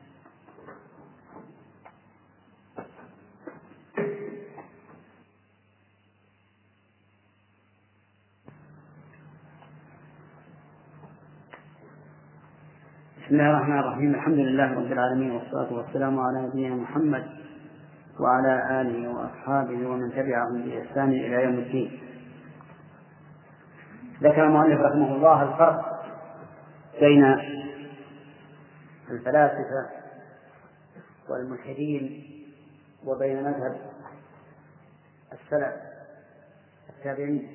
بسم 13.36 13.44
الله 13.44 13.58
الرحمن 13.58 13.80
الرحيم 13.80 14.16
الحمد 14.16 14.38
لله 14.38 14.74
رب 14.74 14.92
العالمين 14.92 15.32
والصلاة 15.32 15.74
والسلام 15.74 16.20
على 16.20 16.42
نبينا 16.48 16.76
محمد 16.76 17.24
وعلى 18.20 18.82
آله 18.82 19.10
وأصحابه 19.10 19.88
ومن 19.88 20.12
تبعهم 20.12 20.62
بإحسان 20.62 21.10
إلى 21.10 21.44
يوم 21.44 21.54
الدين 21.54 22.00
ذكر 24.24 24.46
المؤلف 24.46 24.80
رحمه 24.82 25.16
الله 25.16 25.44
الفرق 25.44 26.06
بين 27.00 27.24
الفلاسفة 29.12 29.90
والملحدين 31.30 32.24
وبين 33.06 33.44
مذهب 33.44 33.78
السلف 35.34 35.74
التابعين 36.90 37.48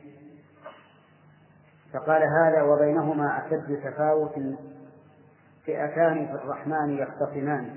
فقال 1.92 2.22
هذا 2.22 2.62
وبينهما 2.62 3.46
أشد 3.46 3.80
تفاوت 3.84 4.38
فئتان 5.66 6.26
في 6.26 6.32
الرحمن 6.32 6.98
يختصمان. 6.98 7.70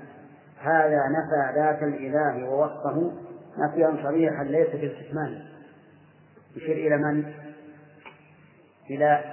هذا 0.60 1.02
نفى 1.08 1.58
ذات 1.58 1.82
الإله 1.82 2.48
ووصفه 2.48 3.12
نفيا 3.58 3.96
صريحا 4.02 4.44
ليس 4.44 4.68
في 4.68 4.86
الكتمان 4.86 5.42
يشير 6.56 6.76
إلى 6.76 6.96
من؟ 6.96 7.34
إلى 8.90 9.24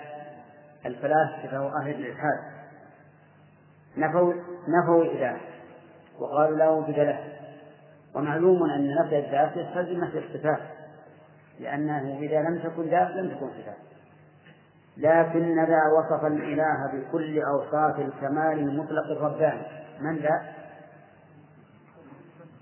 الفلاسفة 0.86 1.66
وأهل 1.66 1.90
الإلحاد. 1.90 2.40
نفوا 3.98 4.34
نفوا 4.68 5.04
الإله 5.04 5.38
وقالوا 6.20 6.58
لا 6.58 6.70
وجود 6.70 7.00
له. 7.00 7.20
ومعلوم 8.16 8.64
أن 8.64 8.96
نفي 8.96 9.20
الذات 9.20 9.58
يستلزم 9.58 10.04
نفي 10.04 10.18
الصفات 10.18 10.62
لأنه 11.60 12.20
إذا 12.20 12.42
لم 12.42 12.60
تكن 12.60 12.90
ذات 12.90 13.12
لم 13.12 13.30
تكن 13.30 13.50
صفات. 13.50 13.91
لكن 14.98 15.66
ذا 15.66 15.82
وصف 15.98 16.26
الإله 16.26 16.92
بكل 16.94 17.42
أوصاف 17.42 18.00
الكمال 18.00 18.60
المطلق 18.60 19.06
الرباني. 19.12 19.62
من 20.00 20.18
ذا؟ 20.18 20.54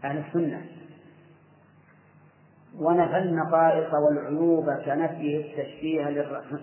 أهل 0.03 0.17
السنة. 0.17 0.61
ونفى 2.79 3.17
النقائص 3.17 3.93
والعيوب 3.93 4.69
كنفيه 4.69 5.45
التشبيه 5.45 6.09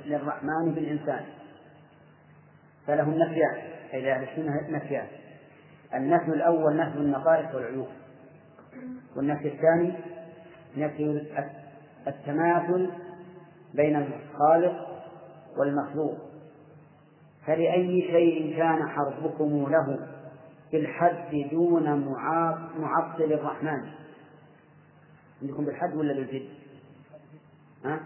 للرحمن 0.06 0.72
بالإنسان. 0.74 1.24
فله 2.86 3.02
النفيان 3.02 3.56
أي 3.94 4.00
لأهل 4.02 4.28
السنة 4.28 4.70
نفيان. 4.70 5.06
النفي 5.94 6.28
الأول 6.28 6.76
نفي 6.76 6.98
النقائص 6.98 7.54
والعيوب. 7.54 7.88
والنفي 9.16 9.48
الثاني 9.48 9.92
نفي 10.76 11.26
التماثل 12.06 12.90
بين 13.74 13.96
الخالق 13.96 14.95
والمخلوق 15.58 16.18
فلأي 17.46 18.02
شيء 18.02 18.56
كان 18.56 18.88
حربكم 18.88 19.66
له 19.70 20.08
بالحد 20.72 21.48
دون 21.50 22.06
معطل 22.78 23.32
الرحمن 23.32 23.80
عندكم 25.42 25.64
بالحد 25.64 25.96
ولا 25.96 26.14
بالجد؟ 26.14 26.48
ها؟ 27.84 28.00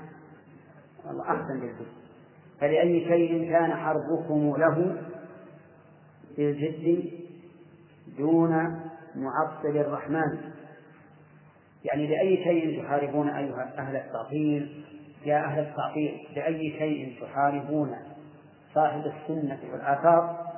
والله 1.06 1.24
أحسن 1.24 1.60
بالجد 1.60 1.86
فلأي 2.60 3.04
شيء 3.08 3.50
كان 3.50 3.76
حربكم 3.76 4.54
له 4.58 5.02
بالجد 6.36 7.10
دون 8.18 8.80
معطل 9.16 9.76
الرحمن 9.76 10.38
يعني 11.84 12.06
لأي 12.06 12.44
شيء 12.44 12.82
تحاربون 12.82 13.28
أيها 13.28 13.78
أهل 13.78 13.96
التعطيل 13.96 14.84
يا 15.24 15.44
أهل 15.44 15.58
التعطيل 15.58 16.26
لأي 16.36 16.74
شيء 16.78 17.22
تحاربون 17.22 17.96
صاحب 18.74 19.00
السنة 19.06 19.58
والآثار 19.72 20.50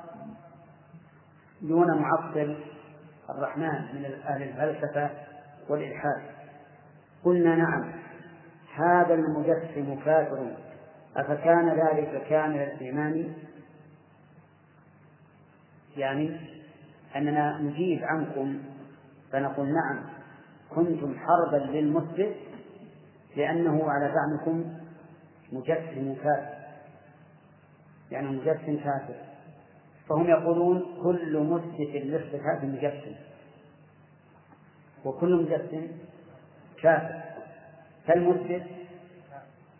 دون 1.61 1.87
معطل 2.01 2.57
الرحمن 3.29 3.95
من 3.95 4.05
أهل 4.05 4.43
الفلسفة 4.43 5.09
والإلحاد. 5.69 6.21
قلنا 7.23 7.55
نعم 7.55 7.91
هذا 8.75 9.13
المجسم 9.13 9.95
كافر. 10.05 10.51
أفكان 11.17 11.69
ذلك 11.69 12.23
كامل 12.29 12.59
الإيمان؟ 12.59 13.33
يعني 15.97 16.39
أننا 17.15 17.57
نجيب 17.61 18.03
عنكم 18.03 18.59
فنقول 19.31 19.67
نعم 19.67 20.03
كنتم 20.69 21.15
حربا 21.19 21.65
للمثبت 21.71 22.35
لأنه 23.35 23.89
على 23.89 24.13
زعمكم 24.15 24.73
مجسم 25.51 26.15
كافر 26.23 26.53
يعني 28.11 28.27
مجسم 28.27 28.77
كافر 28.77 29.15
فهم 30.09 30.27
يقولون 30.27 30.85
كل 31.03 31.39
مثبت 31.39 31.95
للصفات 31.95 32.63
مجسم 32.63 33.15
وكل 35.05 35.35
مجسم 35.35 35.87
كافر 36.81 37.23
فالمثبت 38.07 38.63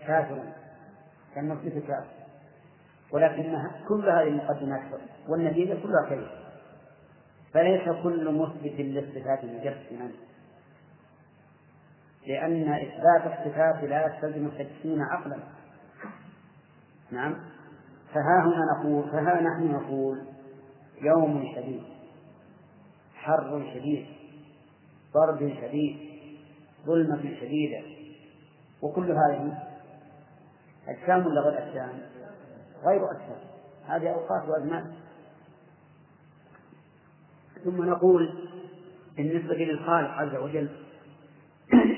كافر. 0.07 0.43
كالمثبت 1.35 1.84
كافر. 1.88 2.13
ولكن 3.11 3.57
كل 3.88 4.09
هذه 4.09 4.27
المقدمات 4.27 4.81
والنتيجة 5.27 5.73
كلها 5.73 6.09
كذب. 6.09 6.27
فليس 7.53 7.89
كل 8.03 8.31
مثبت 8.31 8.80
للصفات 8.80 9.45
مجسما 9.45 10.11
لأن 12.27 12.73
إثبات 12.73 13.39
الصفات 13.39 13.83
لا 13.83 14.07
يستلزم 14.07 14.45
التجسيم 14.45 15.01
عقلا. 15.01 15.37
نعم. 17.11 17.35
فها 18.13 18.43
هنا 18.45 18.79
نقول 18.79 19.11
فها 19.11 19.41
نحن 19.41 19.71
نقول 19.71 20.21
يوم 21.01 21.53
شديد 21.55 21.83
حر 23.15 23.71
شديد 23.73 24.05
ضرب 25.13 25.53
شديد 25.61 25.97
ظلمة 26.85 27.21
شديدة. 27.21 27.81
وكل 28.81 29.11
هذه 29.11 29.57
أجسام 30.87 31.25
ولا 31.25 31.41
غير 31.41 31.67
أجسام؟ 31.67 31.89
غير 32.85 33.11
أجسام. 33.11 33.39
هذه 33.87 34.09
أوقات 34.09 34.49
وأزمان. 34.49 34.93
ثم 37.63 37.83
نقول 37.83 38.49
بالنسبة 39.17 39.55
للخالق 39.55 40.09
عز 40.09 40.35
وجل 40.35 40.69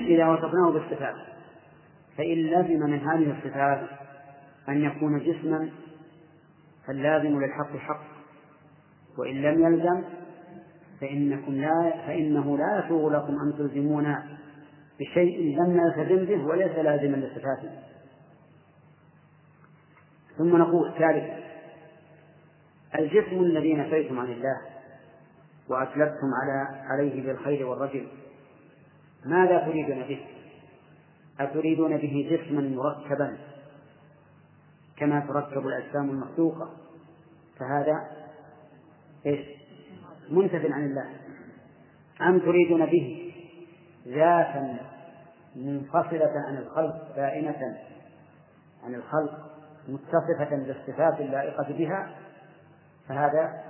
إذا 0.06 0.28
وصفناه 0.28 0.70
بالصفات 0.70 1.14
فإن 2.16 2.36
لزم 2.36 2.80
من 2.80 2.98
هذه 2.98 3.38
الصفات 3.38 3.80
أن 4.68 4.82
يكون 4.82 5.18
جسما 5.18 5.70
فاللازم 6.86 7.40
للحق 7.40 7.76
حق 7.76 8.04
وإن 9.18 9.42
لم 9.42 9.66
يلزم 9.66 10.04
فإنكم 11.00 11.52
لا 11.52 11.92
فإنه 12.06 12.58
لا 12.58 12.84
يسوغ 12.84 13.12
لكم 13.12 13.32
أن 13.40 13.54
تلزمون 13.58 14.16
بشيء 15.00 15.58
لم 15.58 15.80
نلتزم 15.80 16.24
به 16.24 16.46
وليس 16.46 16.78
لازما 16.78 17.16
لصفاته. 17.16 17.70
ثم 20.38 20.56
نقول 20.56 20.92
ثالثا 20.98 21.46
الجسم 22.98 23.40
الذي 23.40 23.74
نفيتم 23.74 24.18
عن 24.18 24.26
الله 24.26 24.60
وأسلفتم 25.68 26.30
على 26.42 26.84
عليه 26.90 27.26
بالخير 27.26 27.66
والرجل 27.66 28.08
ماذا 29.26 29.58
تريدون 29.58 30.02
به؟ 30.02 30.26
أتريدون 31.40 31.96
به 31.96 32.28
جسما 32.30 32.60
مركبا 32.60 33.36
كما 34.96 35.20
تركب 35.20 35.66
الأجسام 35.66 36.10
المخلوقة 36.10 36.70
فهذا 37.58 38.08
إيش؟ 39.26 39.46
منتف 40.30 40.72
عن 40.72 40.84
الله. 40.84 41.10
أم 42.20 42.38
تريدون 42.38 42.86
به 42.86 43.32
ذاتا 44.06 44.76
منفصلة 45.56 46.32
عن 46.48 46.56
الخلق 46.56 47.16
بائنة 47.16 47.78
عن 48.84 48.94
الخلق 48.94 49.50
متصفة 49.88 50.56
بالصفات 50.56 51.20
اللائقة 51.20 51.72
بها؟ 51.72 52.10
فهذا 53.08 53.62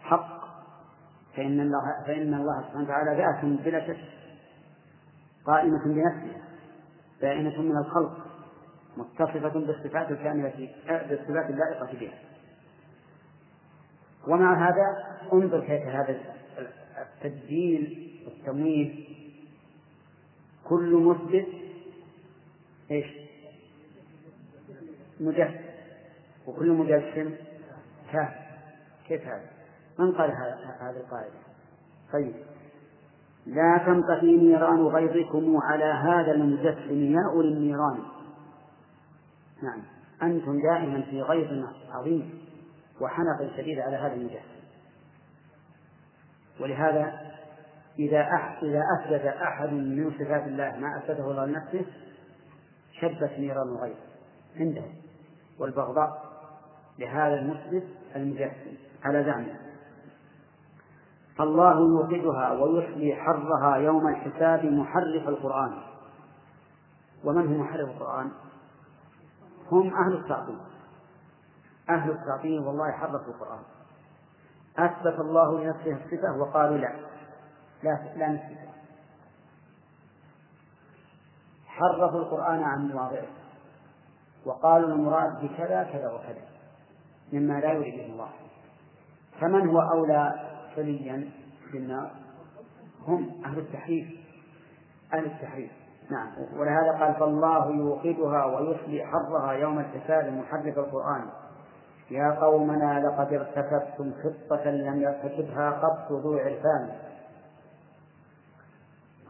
حق. 0.00 0.42
فإن 1.36 1.60
الله 1.60 2.04
فإن 2.06 2.34
الله 2.34 2.62
سبحانه 2.62 2.84
وتعالى 2.84 3.22
ذات 3.22 3.44
بلا 3.44 3.86
شك 3.86 4.21
قائمة 5.46 5.84
بنفسها 5.84 6.42
بائنة 7.20 7.62
من 7.62 7.76
الخلق 7.76 8.26
متصفة 8.96 9.48
بالصفات 9.48 10.10
الكاملة 10.10 10.70
بالصفات 10.86 11.50
اللائقة 11.50 11.98
بها 12.00 12.18
ومع 14.28 14.68
هذا 14.68 15.16
انظر 15.32 15.60
كيف 15.60 15.82
هذا 15.82 16.20
التبديل 16.98 18.12
والتمويه 18.26 19.04
كل 20.64 20.94
مثبت 20.94 21.46
إيش؟ 22.90 23.06
مجسم 25.20 25.60
وكل 26.46 26.70
مجسم 26.70 27.34
كافر 28.12 28.42
كيف 29.08 29.22
هذا؟ 29.22 29.50
من 29.98 30.12
قال 30.12 30.30
هذه 30.80 30.96
القاعدة؟ 30.96 31.32
طيب 32.12 32.34
لا 33.46 33.82
تنطفي 33.86 34.36
نيران 34.36 34.86
غيظكم 34.86 35.56
على 35.56 35.84
هذا 35.84 36.32
المجسم 36.32 37.12
يا 37.12 37.20
أولي 37.34 37.48
النيران 37.48 37.98
نعم. 39.62 39.82
أنتم 40.22 40.62
دائما 40.62 41.02
في 41.02 41.22
غيظ 41.22 41.64
عظيم 41.90 42.38
وحنق 43.00 43.56
شديد 43.56 43.78
على 43.78 43.96
هذا 43.96 44.14
المجسم 44.14 44.62
ولهذا 46.60 47.32
إذا 47.98 48.20
إذا 48.62 48.82
أثبت 48.98 49.26
أحد 49.26 49.72
من 49.72 50.10
صفات 50.10 50.46
الله 50.46 50.76
ما 50.76 50.98
أثبته 50.98 51.30
الله 51.30 51.46
لنفسه 51.46 51.84
شبت 53.00 53.38
نيران 53.38 53.68
الغيظ 53.68 53.96
عنده 54.56 54.84
والبغضاء 55.58 56.32
لهذا 56.98 57.34
المثبت 57.34 57.84
المجسم 58.16 58.76
على 59.04 59.24
زعمه. 59.24 59.61
فالله 61.36 61.78
يوقدها 61.78 62.52
ويحيي 62.52 63.16
حرها 63.16 63.76
يوم 63.76 64.08
الحساب 64.08 64.64
محرف 64.64 65.28
القرآن. 65.28 65.78
ومن 67.24 67.54
هو 67.54 67.62
محرف 67.62 67.88
القرآن؟ 67.88 68.30
هم 69.72 69.94
أهل 69.94 70.12
التعطيل 70.12 70.58
أهل 71.90 72.10
التعطيل 72.10 72.60
والله 72.60 72.92
حرفوا 72.92 73.34
القرآن. 73.34 73.62
أثبت 74.78 75.20
الله 75.20 75.60
لنفسه 75.60 75.92
الصفة 75.92 76.36
وقالوا 76.40 76.78
لا. 76.78 76.92
لا 77.82 77.98
لا 78.16 78.28
نثبتها 78.28 78.72
حرفوا 81.66 82.20
القرآن 82.20 82.62
عن 82.62 82.88
مواضعه. 82.88 83.26
وقالوا 84.44 84.88
المراد 84.88 85.44
بكذا 85.44 85.82
كذا 85.92 86.12
وكذا. 86.12 86.44
مما 87.32 87.60
لا 87.60 87.72
يريده 87.72 88.06
الله. 88.06 88.28
فمن 89.40 89.68
هو 89.68 89.80
أولى؟ 89.80 90.52
حليا 90.76 91.30
بالنار 91.72 92.10
هم 93.06 93.30
أهل 93.44 93.58
التحريف. 93.58 94.06
أهل 95.14 95.24
التحريف. 95.24 95.70
نعم. 96.10 96.28
ولهذا 96.58 96.92
قال 97.00 97.14
فالله 97.14 97.70
يوقدها 97.70 98.44
ويصلي 98.44 99.04
حرها 99.06 99.52
يوم 99.52 99.78
الحساب 99.78 100.32
محرف 100.32 100.78
القرآن 100.78 101.24
يا 102.10 102.30
قومنا 102.30 103.00
لقد 103.00 103.32
ارتكبتم 103.32 104.12
خطة 104.22 104.70
لم 104.70 105.02
يرتكبها 105.02 105.70
قط 105.70 106.12
ذو 106.12 106.38
عرفان. 106.38 106.88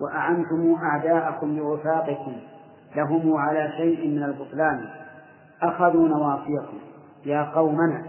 وأعنتم 0.01 0.74
أعداءكم 0.82 1.56
بوفاقكم 1.56 2.36
لهم 2.97 3.36
على 3.36 3.73
شيء 3.77 4.09
من 4.09 4.23
البطلان. 4.23 4.89
أخذوا 5.62 6.09
نواصيكم 6.09 6.78
يا 7.24 7.43
قومنا. 7.55 8.05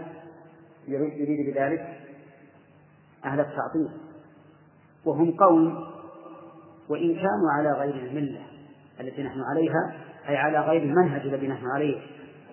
يريد 0.88 1.54
بذلك 1.54 2.03
أهل 3.24 3.40
التعطيل 3.40 3.88
وهم 5.04 5.30
قوم 5.30 5.86
وإن 6.88 7.14
كانوا 7.14 7.50
على 7.58 7.72
غير 7.72 7.94
الملة 7.94 8.42
التي 9.00 9.22
نحن 9.22 9.40
عليها 9.40 9.94
أي 10.28 10.36
على 10.36 10.60
غير 10.60 10.82
المنهج 10.82 11.20
الذي 11.20 11.48
نحن 11.48 11.66
عليه 11.66 12.00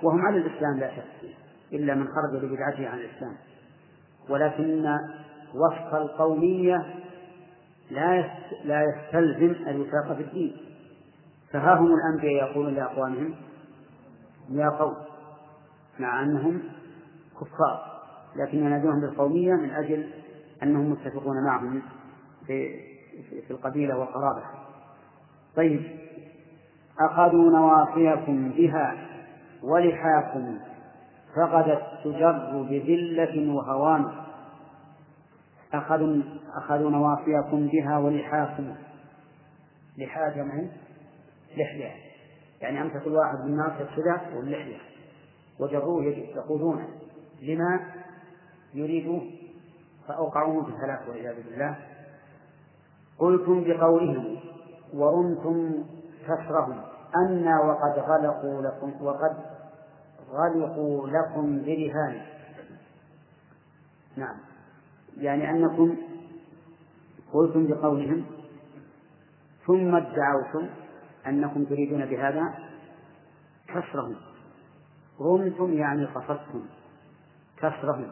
وهم 0.04 0.22
على 0.22 0.38
الإسلام 0.38 0.80
لا 0.80 0.96
شك 0.96 1.30
إلا 1.74 1.96
من 1.96 2.08
خرج 2.08 2.42
ببدعته 2.44 2.90
عن 2.90 2.98
الإسلام. 2.98 3.36
ولكن 4.30 4.98
وصف 5.54 5.96
القومية 5.96 6.86
لا 7.92 8.26
لا 8.64 8.84
يستلزم 8.84 9.56
الوفاق 9.68 10.14
في 10.14 10.22
الدين. 10.22 10.58
فها 11.52 11.76
هم 11.76 11.96
الأنبياء 11.96 12.52
يقولون 12.52 12.74
لأقوامهم 12.74 13.36
يا 14.50 14.70
قوم 14.70 14.96
مع 16.00 16.24
أنهم 16.24 16.62
كفار 17.36 18.02
لكن 18.36 18.58
ينادونهم 18.58 19.02
بالقومية 19.02 19.54
من 19.54 19.72
أجل 19.72 20.10
أنهم 20.64 20.92
متفقون 20.92 21.44
معهم 21.46 21.82
في 22.48 22.80
في 23.48 23.52
القبيلة 23.52 23.98
والقرابة. 23.98 24.44
طيب 25.56 25.82
أخذوا 27.00 27.52
نواصيكم 27.52 28.50
بها 28.50 29.08
ولحاكم 29.64 30.58
فقدت 31.36 31.82
تجر 32.04 32.68
بذلة 32.70 33.54
وهوان. 33.54 34.12
أخذوا 35.74 36.24
أخذوا 36.54 36.92
نواصيكم 36.92 37.68
بها 37.68 37.98
ولحاكم. 37.98 38.76
لحاء 39.98 40.36
جمع 40.36 40.54
لحية. 41.58 41.92
يعني 42.62 42.82
أمسك 42.82 43.08
الواحد 43.08 43.38
بالناصية 43.38 43.84
كذا 43.96 44.38
واللحية. 44.38 44.78
وجروه 45.60 46.04
يقودونه 46.04 46.88
لما؟ 47.42 47.80
يريد 48.74 49.22
فأوقعوهم 50.12 50.66
في 50.66 50.72
الهلاك 50.72 51.08
والعياذ 51.08 51.36
بالله. 51.44 51.76
قلتم 53.20 53.64
بقولهم 53.64 54.40
ورمتم 54.94 55.84
كسرهم 56.24 56.82
أنا 57.16 57.60
وقد 57.60 58.00
غلقوا 58.00 58.62
لكم 58.62 59.06
وقد 59.06 59.38
غلقوا 60.32 61.08
لكم 61.08 61.62
برهان 61.62 62.22
نعم. 64.18 64.38
يعني 65.18 65.50
أنكم 65.50 65.98
قلتم 67.34 67.68
بقولهم 67.68 68.26
ثم 69.68 69.96
ادعوتم 69.96 70.70
أنكم 71.28 71.66
تريدون 71.66 72.06
بهذا 72.06 72.54
كسرهم. 73.68 74.16
رمتم 75.22 75.74
يعني 75.74 76.06
قصدتم 76.06 76.66
كسرهم. 77.58 78.12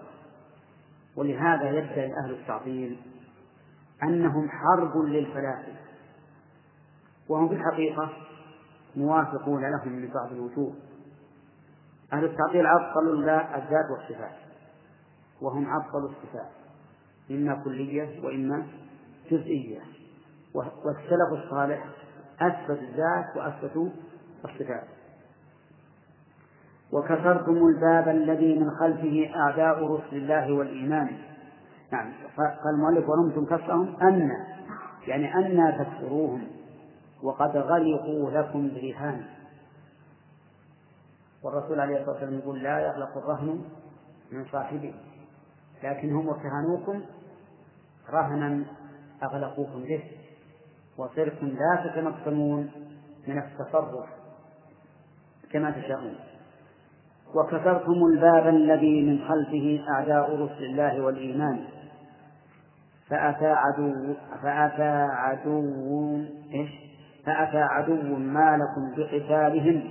ولهذا 1.20 1.70
يدعي 1.70 2.14
أهل 2.24 2.32
التعطيل 2.32 3.00
أنهم 4.04 4.50
حرب 4.50 4.98
للفلاسفة 4.98 5.80
وهم 7.30 7.50
في 7.50 7.56
الحقيقة 7.56 8.10
موافقون 8.96 9.62
لهم 9.62 9.92
من 9.92 10.10
بعض 10.14 10.32
الوجوه. 10.32 10.74
أهل 12.14 12.26
التعطيل 12.26 12.68
عطلوا 12.68 13.14
الذات 13.58 13.86
والصفات 13.92 14.36
وهم 15.42 15.68
عطلوا 15.68 16.10
الصفات 16.10 16.52
إما 17.32 17.64
كلية 17.64 18.26
وإما 18.26 18.68
جزئية 19.32 19.80
والسلف 20.54 21.44
الصالح 21.44 21.86
أثبت 22.42 22.80
الذات 22.80 23.38
وأثبتوا 23.38 23.90
الصفات. 24.46 24.88
وكسرتم 26.94 27.68
الباب 27.68 28.10
الذي 28.10 28.60
من 28.60 28.72
خلفه 28.72 29.32
أعداء 29.36 29.84
رسل 29.84 30.16
الله 30.16 30.54
والإيمان. 30.54 31.10
نعم 31.92 32.14
قال 32.38 32.74
المؤلف 32.76 33.10
ورمتم 33.10 33.46
كسرهم 33.46 33.96
أن 34.02 34.32
يعني 35.08 35.36
أن 35.36 35.78
تكسروهم 35.78 36.48
وقد 37.24 37.58
غلقوا 37.58 38.32
لكم 38.32 38.72
برهان. 38.74 39.24
والرسول 41.44 41.80
عليه 41.80 42.00
الصلاة 42.00 42.12
والسلام 42.12 42.40
يقول 42.40 42.64
لا 42.64 42.80
يغلق 42.80 43.18
الرهن 43.18 43.62
من 44.32 44.46
صاحبه 44.52 44.94
لكن 45.84 46.16
هم 46.16 46.30
ارتهنوكم 46.30 47.02
رهنا 48.10 48.66
أغلقوكم 49.24 49.84
به 49.84 50.04
وصرتم 50.98 51.48
لا 51.48 51.90
تتمكنون 51.90 52.72
من 53.28 53.38
التصرف 53.38 54.10
كما 55.52 55.72
تشاءون. 55.72 56.16
وكسرتم 57.36 58.06
الباب 58.14 58.48
الذي 58.48 59.02
من 59.02 59.20
خلفه 59.28 59.86
أعداء 59.90 60.36
رسل 60.36 60.64
الله 60.64 61.02
والإيمان. 61.02 61.60
فأتى 63.10 63.48
عدو 63.48 64.14
فأتى 64.44 65.08
عدو 65.12 66.26
إيش؟ 66.54 66.70
فأتى 67.26 67.62
عدو 67.62 68.16
ما 68.16 68.58
لكم 68.58 68.96
بقتالهم 68.98 69.90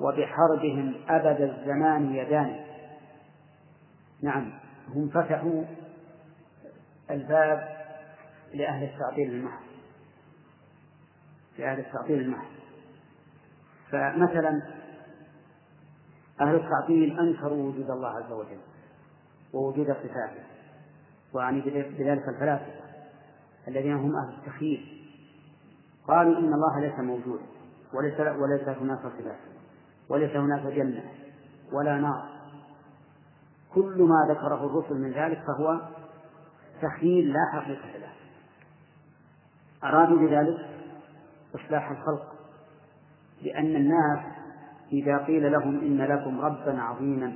وبحربهم 0.00 0.94
أبد 1.08 1.40
الزمان 1.40 2.14
يدان. 2.14 2.56
نعم 4.22 4.52
هم 4.94 5.08
فتحوا 5.08 5.64
الباب 7.10 7.68
لأهل 8.54 8.84
التعطيل 8.84 9.30
المحض. 9.30 9.62
لأهل 11.58 11.78
التعطيل 11.78 12.20
المحض. 12.20 12.50
فمثلا 13.90 14.62
أهل 16.40 16.54
التعطيل 16.54 17.20
أنكروا 17.20 17.68
وجود 17.68 17.90
الله 17.90 18.08
عز 18.08 18.32
وجل 18.32 18.60
ووجود 19.54 19.86
صفاته 19.86 20.44
وعني 21.32 21.60
بذلك 21.98 22.28
الفلاسفة 22.28 22.80
الذين 23.68 23.92
هم 23.92 24.16
أهل 24.16 24.34
التخييل. 24.38 25.06
قالوا 26.08 26.38
إن 26.38 26.54
الله 26.54 26.80
ليس 26.80 26.98
موجودا 26.98 27.44
وليس 27.94 28.20
وليس 28.20 28.68
هناك 28.68 28.98
صفات 28.98 29.38
وليس 30.08 30.36
هناك 30.36 30.62
جنة 30.62 31.02
ولا 31.72 31.98
نار. 31.98 32.28
كل 33.74 34.02
ما 34.02 34.34
ذكره 34.34 34.66
الرسل 34.66 34.94
من 34.94 35.12
ذلك 35.12 35.42
فهو 35.46 35.80
تخيل 36.82 37.32
لا 37.32 37.40
حقيقة 37.52 37.98
له. 37.98 38.12
أرادوا 39.84 40.18
بذلك 40.18 40.68
إصلاح 41.54 41.90
الخلق 41.90 42.34
لأن 43.42 43.76
الناس 43.76 44.39
إذا 44.92 45.18
قيل 45.18 45.52
لهم 45.52 45.80
إن 45.80 45.98
لكم 45.98 46.40
ربا 46.40 46.80
عظيما 46.80 47.32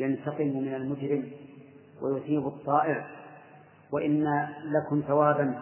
ينتقم 0.00 0.46
من 0.46 0.74
المجرم 0.74 1.24
ويثيب 2.02 2.46
الطائع 2.46 3.06
وإن 3.92 4.24
لكم 4.64 5.02
ثوابا 5.08 5.58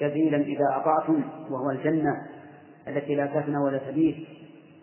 جزيلا 0.00 0.36
إذا 0.36 0.76
أطعتم 0.76 1.24
وهو 1.50 1.70
الجنة 1.70 2.26
التي 2.88 3.14
لا 3.14 3.26
تفنى 3.26 3.58
ولا 3.58 3.78
تبيت 3.78 4.28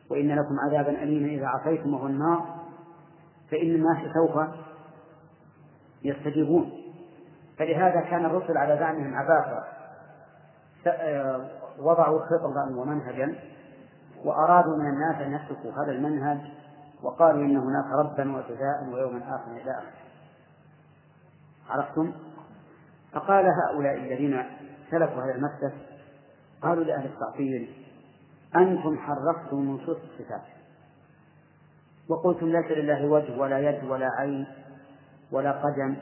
وإن 0.09 0.27
لكم 0.27 0.55
عذابا 0.67 1.03
أليما 1.03 1.27
إذا 1.27 1.47
عصيتم 1.47 1.93
وهو 1.93 2.07
النار 2.07 2.63
فإن 3.51 3.75
الناس 3.75 3.97
سوف 4.13 4.41
يستجيبون. 6.03 6.71
فلهذا 7.57 8.01
كان 8.01 8.25
الرسل 8.25 8.57
على 8.57 8.77
زعمهم 8.77 9.15
عباقرة 9.15 9.63
آه، 10.87 11.49
وضعوا 11.79 12.19
خطبا 12.19 12.81
ومنهجا 12.81 13.35
وأرادوا 14.23 14.77
من 14.77 14.89
الناس 14.89 15.21
أن 15.21 15.33
يسلكوا 15.33 15.71
هذا 15.71 15.91
المنهج 15.91 16.39
وقالوا 17.03 17.41
إن 17.41 17.57
هناك 17.57 17.85
ربا 17.91 18.37
وجزاء 18.37 18.93
ويوما 18.93 19.35
آخر 19.35 19.51
إلى 19.51 19.71
آخره. 19.71 20.03
عرفتم؟ 21.69 22.13
فقال 23.11 23.45
هؤلاء 23.45 23.97
الذين 23.97 24.43
سلكوا 24.91 25.23
هذا 25.23 25.35
المسلك 25.35 25.73
قالوا 26.61 26.83
لأهل 26.83 27.05
التعطيل 27.05 27.69
أنتم 28.55 28.97
حرفتم 28.97 29.71
نصوص 29.71 29.97
الصفات. 29.97 30.41
وقلتم 32.09 32.47
ليس 32.47 32.71
لله 32.71 33.05
وجه 33.05 33.39
ولا 33.39 33.59
يد 33.59 33.83
ولا 33.83 34.09
عين 34.19 34.47
ولا 35.31 35.51
قدم 35.51 35.95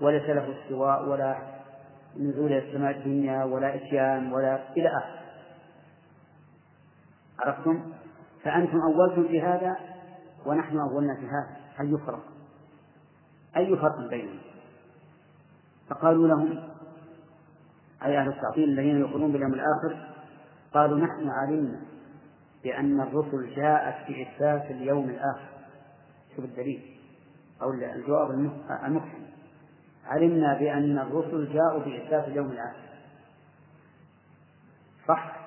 وليس 0.00 0.30
له 0.30 0.54
استواء 0.58 1.08
ولا 1.08 1.36
نزول 2.16 2.52
السماء 2.52 2.90
الدنيا 2.90 3.44
ولا 3.44 3.74
إتيان 3.74 4.32
ولا 4.32 4.58
إلى 4.76 4.88
آخره. 4.88 5.15
عرفتم؟ 7.40 7.92
فأنتم 8.42 8.80
أولتم 8.80 9.28
في 9.28 9.42
هذا 9.42 9.76
ونحن 10.46 10.78
أولنا 10.78 11.14
في 11.14 11.26
هذا 11.26 11.56
أي 11.80 11.98
فرق؟ 12.06 12.22
أي 13.56 13.76
فرق 13.76 14.08
بينهم؟ 14.10 14.38
فقالوا 15.88 16.28
لهم 16.28 16.68
أي 18.04 18.18
أهل 18.18 18.28
التعطيل 18.28 18.64
الذين 18.64 19.00
يقولون 19.00 19.32
باليوم 19.32 19.54
الآخر 19.54 20.08
قالوا 20.74 20.98
نحن 20.98 21.28
علمنا 21.28 21.80
بأن 22.64 23.00
الرسل 23.00 23.54
جاءت 23.56 24.08
بإثبات 24.08 24.70
اليوم 24.70 25.08
الآخر 25.08 25.48
شوف 26.36 26.44
الدليل 26.44 26.96
أو 27.62 27.72
الجواب 27.72 28.30
المفهم 28.84 29.26
علمنا 30.06 30.54
بأن 30.54 30.98
الرسل 30.98 31.52
جاءوا 31.52 31.84
بإثبات 31.84 32.28
اليوم 32.28 32.50
الآخر 32.50 32.86
صح 35.08 35.45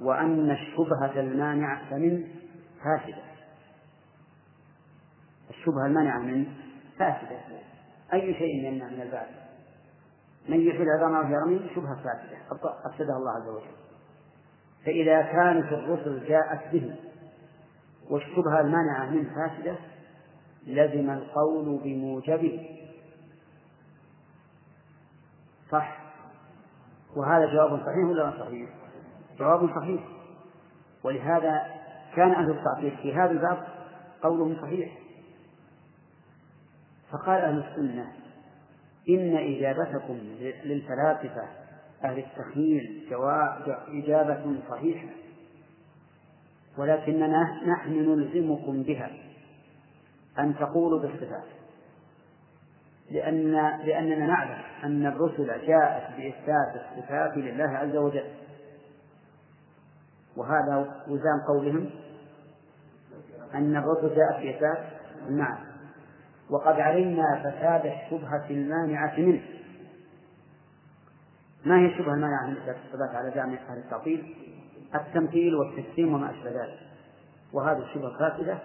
وأن 0.00 0.50
الشبهة 0.50 1.20
المانعة 1.20 1.94
من 1.94 2.28
فاسدة. 2.84 3.22
الشبهة 5.50 5.86
المانعة 5.86 6.18
من 6.18 6.46
فاسدة. 6.98 7.40
أي 8.12 8.34
شيء 8.34 8.64
يمنع 8.64 8.88
من 8.88 9.00
البعث 9.00 9.28
من 10.48 10.60
يحيي 10.60 10.82
العظام 10.82 11.12
وهي 11.12 11.36
رميم 11.36 11.68
شبهة 11.74 11.94
فاسدة. 11.94 12.38
أفسدها 12.84 13.16
الله 13.16 13.30
عز 13.30 13.48
وجل. 13.48 13.84
فإذا 14.84 15.22
كانت 15.22 15.72
الرسل 15.72 16.28
جاءت 16.28 16.72
به 16.72 16.96
والشبهة 18.10 18.60
المانعة 18.60 19.10
من 19.10 19.24
فاسدة 19.24 19.76
لزم 20.66 21.10
القول 21.10 21.80
بموجبه 21.84 22.80
صح؟ 25.70 25.98
وهذا 27.16 27.46
جواب 27.52 27.80
صحيح 27.80 28.04
ولا 28.04 28.30
صحيح؟ 28.30 28.68
جواب 29.38 29.70
صحيح. 29.76 30.00
ولهذا 31.04 31.66
كان 32.16 32.30
أهل 32.30 32.50
التعطيل 32.50 32.96
في 33.02 33.14
هذا 33.14 33.30
الباب 33.30 33.66
قولهم 34.22 34.56
صحيح. 34.62 34.98
فقال 37.12 37.40
أهل 37.40 37.58
السنة 37.58 38.12
إن 39.08 39.36
إجابتكم 39.36 40.18
للفلاسفة 40.64 41.48
أهل 42.04 42.18
التخييل 42.18 43.08
إجابة 43.88 44.56
صحيحة. 44.70 45.08
ولكننا 46.78 47.62
نحن 47.66 47.92
نلزمكم 47.92 48.82
بها 48.82 49.10
أن 50.38 50.56
تقولوا 50.56 51.00
بالصفات 51.00 51.44
لأن 53.10 53.52
لأننا 53.84 54.26
نعلم 54.26 54.62
أن 54.84 55.06
الرسل 55.06 55.46
جاءت 55.46 56.16
بإثبات 56.16 56.74
الصفات 56.74 57.36
لله 57.36 57.68
عز 57.68 57.96
وجل. 57.96 58.24
وهذا 60.36 61.02
وزام 61.08 61.40
قولهم 61.48 61.90
أن 63.54 63.76
الرسل 63.76 64.14
جاءت 64.16 64.42
بإثبات 64.42 64.84
نعم. 65.30 65.58
وقد 66.50 66.80
علمنا 66.80 67.40
فساد 67.40 67.86
الشبهة 67.86 68.50
المانعة 68.50 69.20
منه. 69.20 69.42
ما 71.64 71.78
هي 71.78 71.86
الشبهة 71.86 72.14
المانعة 72.14 72.46
من 72.46 72.56
الصفات 72.56 73.14
على 73.14 73.32
زعم 73.34 73.54
أهل 73.54 73.78
التعطيل؟ 73.78 74.34
التمثيل 74.94 75.54
والتجسيم 75.54 76.14
وما 76.14 76.30
أشبه 76.30 76.50
ذلك. 76.50 76.78
وهذه 77.52 77.78
الشبهة 77.78 78.18
فاسدة 78.18 78.58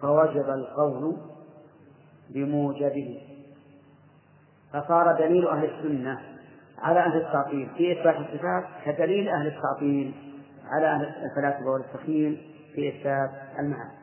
فوجب 0.00 0.50
القول 0.50 1.16
بموجبه. 2.30 3.20
فصار 4.72 5.18
دليل 5.18 5.48
أهل 5.48 5.64
السنة 5.64 6.20
على 6.78 7.00
أهل 7.00 7.16
التعطيل. 7.16 7.68
في 7.76 7.92
إثبات 7.92 8.16
الصفات 8.16 8.64
كدليل 8.84 9.28
أهل 9.28 9.46
التعطيل. 9.46 10.33
على 10.66 10.86
أهل 10.86 11.24
الفلاسفة 11.24 11.66
والتخيل 11.66 12.54
في 12.74 12.88
إثبات 12.88 13.30
المعاني 13.58 13.98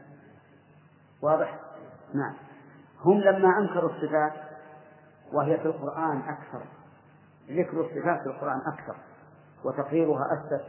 واضح؟ 1.22 1.60
نعم. 2.14 2.34
هم 3.02 3.18
لما 3.20 3.60
أنكروا 3.60 3.90
الصفات 3.90 4.34
وهي 5.34 5.58
في 5.58 5.66
القرآن 5.66 6.18
أكثر 6.18 6.62
ذكر 7.50 7.82
الصفات 7.82 8.22
في 8.22 8.28
القرآن 8.28 8.62
أكثر 8.68 8.96
وتقريرها 9.64 10.26
أثبت 10.34 10.66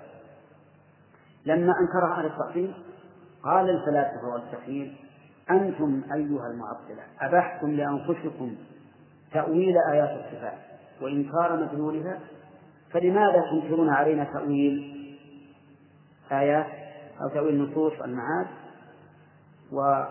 لما 1.47 1.73
أنكرها 1.81 2.19
أهل 2.19 2.27
التعطيل 2.27 2.75
قال 3.43 3.71
الفلاسفة 3.71 4.29
والتخيل 4.29 4.97
أنتم 5.51 6.03
أيها 6.13 6.47
المعطلة 6.47 7.03
أبحتم 7.21 7.71
لأنفسكم 7.71 8.57
تأويل 9.33 9.79
آيات 9.79 10.11
الصفات 10.11 10.59
وإنكار 11.01 11.57
مدلولها 11.57 12.21
فلماذا 12.91 13.43
تنكرون 13.51 13.89
علينا 13.89 14.25
تأويل؟ 14.25 15.02
آيات 16.33 16.67
أو 17.23 17.29
تأويل 17.35 17.63
نصوص 17.63 17.93
المعاد 17.93 18.47
و 19.73 20.05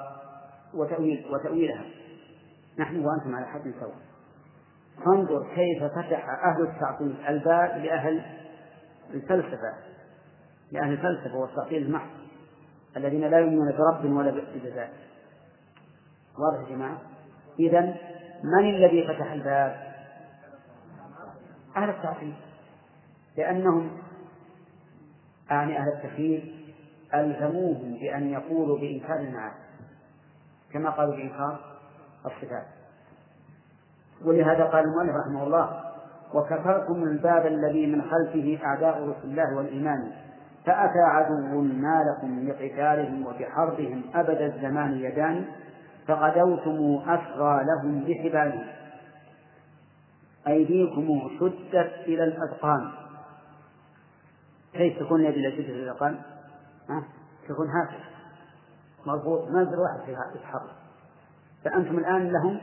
وتأويل 0.73 1.25
وتأويلها. 1.31 1.85
نحن 2.79 3.05
وأنتم 3.05 3.35
على 3.35 3.45
حد 3.45 3.73
سواء. 3.79 3.95
فانظر 5.05 5.55
كيف 5.55 5.83
فتح 5.83 6.29
أهل 6.29 6.61
التعطيل 6.61 7.15
الباب 7.27 7.85
لأهل 7.85 8.21
الفلسفة 9.13 9.73
لأهل 10.71 10.91
الفلسفة 10.93 11.37
والتعطيل 11.37 11.83
المحض 11.83 12.09
الذين 12.97 13.21
لا 13.21 13.37
يؤمنون 13.39 13.71
برب 13.77 14.11
ولا 14.11 14.31
بجزاء. 14.31 14.93
واضح 16.39 16.69
يا 16.69 16.75
جماعة؟ 16.75 17.01
إذا 17.59 17.81
من 18.43 18.69
الذي 18.75 19.07
فتح 19.07 19.31
الباب؟ 19.31 19.91
أهل 21.77 21.89
التعطيل. 21.89 22.33
لأنهم 23.37 24.00
أعني 25.51 25.77
أهل 25.77 25.87
التخيل 25.87 26.61
ألزموهم 27.13 27.97
بأن 28.01 28.29
يقولوا 28.29 28.77
بإنكار 28.77 29.19
المعاد 29.19 29.53
كما 30.73 30.89
قالوا 30.89 31.15
بإنكار 31.15 31.59
الصفات. 32.25 32.65
ولهذا 34.25 34.63
قال 34.63 34.83
المؤلف 34.83 35.15
رحمه 35.15 35.43
الله 35.43 35.81
وكفركم 36.33 37.03
الباب 37.03 37.45
الذي 37.45 37.87
من 37.87 38.01
خلفه 38.01 38.59
أعداء 38.63 38.97
رسول 38.97 39.31
الله 39.31 39.55
والإيمان 39.57 40.11
فأتى 40.65 40.99
عدو 40.99 41.61
ما 41.61 42.03
لكم 42.03 42.47
بقتالهم 42.47 43.25
وبحربهم 43.27 44.03
أبد 44.15 44.41
الزمان 44.41 44.93
يدان 44.93 45.45
فغدوتم 46.07 47.01
أسرى 47.07 47.63
لهم 47.63 48.03
بحبالهم. 48.03 48.67
أيديكم 50.47 51.29
شدت 51.39 51.91
إلى 52.07 52.23
الأذقان 52.23 52.91
كيف 54.73 54.99
تكون 54.99 55.23
يد 55.23 55.33
إلى 55.33 55.51
شدة 55.51 55.73
الأذقان؟ 55.73 56.21
تكون 57.47 57.67
هكذا 57.69 58.05
مربوط. 59.05 59.51
ما 59.51 59.61
يقدر 59.61 59.79
واحد 59.79 60.09
يتحرك. 60.35 60.75
فأنتم 61.63 61.97
الآن 61.97 62.31
لهم 62.31 62.61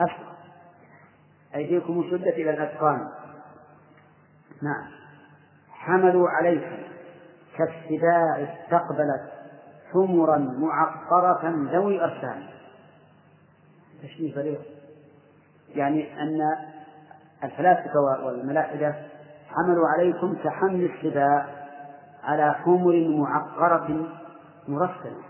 أسرى 0.00 0.34
أيديكم 1.54 2.04
شدت 2.10 2.34
إلى 2.34 2.50
الأذقان 2.50 3.08
نعم. 4.62 4.90
حملوا 5.70 6.28
عليكم 6.28 6.76
كالسباع 7.56 8.42
استقبلت 8.42 9.32
حمرا 9.92 10.38
معقرة 10.38 11.50
ذوي 11.72 12.04
أرسال 12.04 12.48
تشبيه 14.02 14.34
بليغ 14.34 14.60
يعني 15.74 16.22
أن 16.22 16.40
الفلاسفة 17.44 18.00
والملاحدة 18.00 18.94
حملوا 19.56 19.88
عليكم 19.88 20.36
كحمل 20.44 20.84
السباع 20.84 21.46
على 22.22 22.54
حمر 22.54 23.08
معقرة 23.08 24.08
مرسلة. 24.68 25.22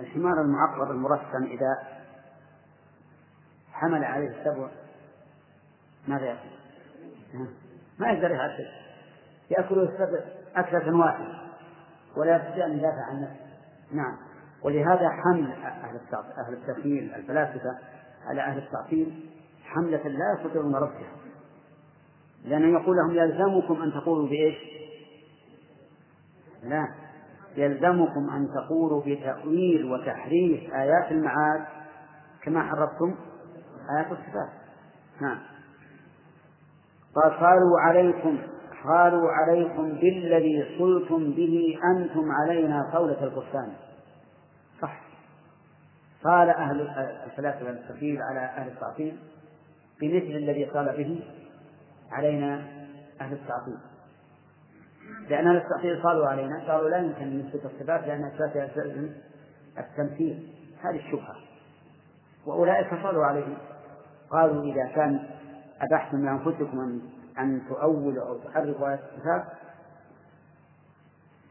الحمار 0.00 0.40
المعقر 0.40 0.90
المرسم 0.90 1.44
إذا 1.44 1.78
حمل 3.72 4.04
عليه 4.04 4.28
السبع 4.28 4.68
ماذا 6.08 6.24
يأكل؟ 6.24 6.48
ما 7.98 8.08
يقدر 8.08 8.30
يأكل. 8.30 8.66
يأكل 9.50 9.78
السبع 9.78 10.20
أكلة 10.56 10.96
واحدة 10.96 11.38
ولا 12.16 12.36
يستطيع 12.36 12.66
أن 12.66 12.72
يدافع 12.72 13.04
عن 13.10 13.22
نفسه. 13.22 13.46
نعم. 13.92 14.16
ولهذا 14.62 15.10
حمل 15.10 15.52
أهل 15.52 15.96
أهل 16.38 16.54
الفلاسفة 17.16 17.78
على 18.26 18.40
أهل 18.40 18.58
التعطيل 18.58 19.30
حملة 19.64 20.08
لا 20.08 20.36
يستطيعون 20.38 20.74
ربطها 20.74 21.25
لأنه 22.46 22.80
يقول 22.80 22.96
لهم 22.96 23.16
يلزمكم 23.16 23.82
أن 23.82 23.92
تقولوا 23.92 24.28
بإيش؟ 24.28 24.56
لا. 26.62 26.88
يلزمكم 27.56 28.30
أن 28.30 28.48
تقولوا 28.54 29.02
بتأويل 29.06 29.92
وتحريف 29.92 30.74
آيات 30.74 31.10
المعاد 31.12 31.64
كما 32.42 32.62
حرفتم 32.62 33.14
آيات 33.96 34.06
الصفات. 34.06 34.50
نعم. 35.20 35.38
قالوا 37.14 37.80
عليكم 37.80 38.38
قالوا 38.84 39.30
عليكم 39.30 39.88
بالذي 39.88 40.78
صلتم 40.78 41.30
به 41.30 41.78
أنتم 41.96 42.32
علينا 42.32 42.90
قولة 42.94 43.24
القرآن. 43.24 43.72
صح. 44.82 45.00
قال 46.24 46.48
أهل 46.48 46.80
الفلاسفة 47.26 47.70
التقيل 47.70 48.22
على 48.22 48.40
أهل 48.40 48.68
التعطيل 48.68 49.16
بمثل 50.00 50.36
الذي 50.36 50.64
قال 50.64 50.96
به 50.96 51.22
علينا 52.10 52.54
أهل 53.20 53.32
التعطيل. 53.32 53.78
لأن 55.28 55.46
أهل 55.46 55.56
التعطيل 55.56 56.02
قالوا 56.02 56.26
علينا 56.26 56.72
قالوا 56.72 56.88
لا 56.88 56.98
يمكن 56.98 57.22
أن 57.22 57.38
نثبت 57.38 57.64
الصفات 57.64 58.06
لأن 58.06 58.24
الصفات 58.24 58.56
يستلزم 58.56 59.10
التمثيل. 59.78 60.52
هذه 60.82 60.96
الشبهة. 60.96 61.36
وأولئك 62.46 62.94
قالوا 62.94 63.24
عليه 63.24 63.56
قالوا 64.30 64.64
إذا 64.64 64.86
كان 64.94 65.28
أبحتم 65.80 66.24
لأنفسكم 66.24 66.80
أن 66.80 67.00
أن 67.38 67.62
تؤولوا 67.68 68.28
أو 68.28 68.38
تحرفوا 68.38 68.88
آيات 68.88 69.00
الصفات 69.00 69.44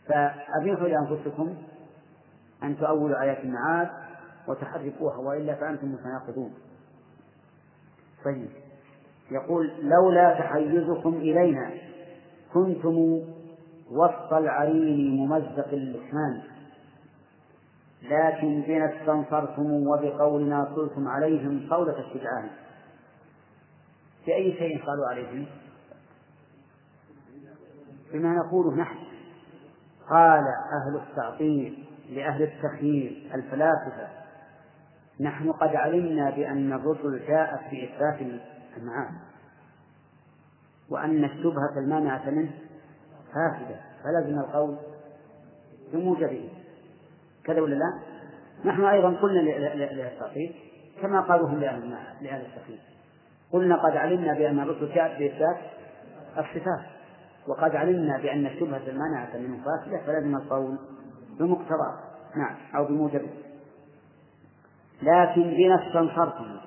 فأبيحوا 0.08 0.88
لأنفسكم 0.88 1.56
أن 2.64 2.78
تؤولوا 2.78 3.22
آيات 3.22 3.38
المعاد 3.40 3.90
وتحرفوها 4.48 5.18
وإلا 5.18 5.56
فأنتم 5.56 5.92
متناقضون. 5.92 6.54
طيب. 8.26 8.50
يقول 9.32 9.72
لولا 9.82 10.34
تحيزكم 10.40 11.14
إلينا 11.14 11.72
كنتم 12.54 13.22
وسط 13.92 14.34
العرين 14.34 15.18
ممزق 15.18 15.68
اللسان 15.68 16.42
لكن 18.04 18.62
بنا 18.62 18.94
استنصرتم 18.96 19.88
وبقولنا 19.88 20.72
صلتم 20.76 21.08
عليهم 21.08 21.68
قولة 21.70 22.00
الشجعان 22.00 22.50
بأي 24.28 24.54
شيء 24.54 24.86
قالوا 24.86 25.08
عليهم؟ 25.08 25.46
بما 28.14 28.34
نقوله 28.34 28.76
نحن. 28.76 28.98
قال 30.10 30.44
أهل 30.74 30.96
التعطيل 30.96 31.86
لأهل 32.10 32.44
التخييل 32.44 33.32
الفلاسفة 33.34 34.08
نحن 35.20 35.52
قد 35.52 35.76
علمنا 35.76 36.30
بأن 36.30 36.74
الرسل 36.74 37.28
جاءت 37.28 37.60
في 37.70 37.86
المعاد 38.78 39.14
وأن 40.90 41.24
الشبهة 41.24 41.78
المانعة 41.78 42.30
منه 42.30 42.52
فاسدة 43.34 43.80
فلازم 44.04 44.40
القول 44.40 44.78
بموجبه 45.94 46.50
كذا 47.44 47.62
ولا 47.62 47.76
لا؟ 47.76 48.00
نحن 48.66 48.86
أيضا 48.86 49.10
قلنا 49.10 49.40
للتعطيل 49.40 50.56
كما 51.02 51.22
قالوا 51.22 51.50
هم 51.50 51.60
لأهل 51.60 52.46
التخييل 52.46 52.80
قلنا 53.52 53.76
قد 53.76 53.98
علمنا 53.98 54.34
بأن 54.34 54.60
الرسل 54.60 54.94
جاءت 54.96 55.20
بإثبات 55.20 55.58
الصفات 56.38 56.86
وقد 57.48 57.76
علمنا 57.76 58.18
بأن 58.18 58.46
الشبهة 58.46 58.82
المانعة 58.88 59.38
منه 59.38 59.58
فاسدة 59.58 60.06
فلازم 60.06 60.36
القول 60.36 60.78
بمقتضاه 61.40 62.00
نعم 62.36 62.56
أو 62.76 62.86
بموجبه 62.86 63.30
لكن 65.02 65.42
بنا 65.42 65.88
استنصرتم 65.88 66.58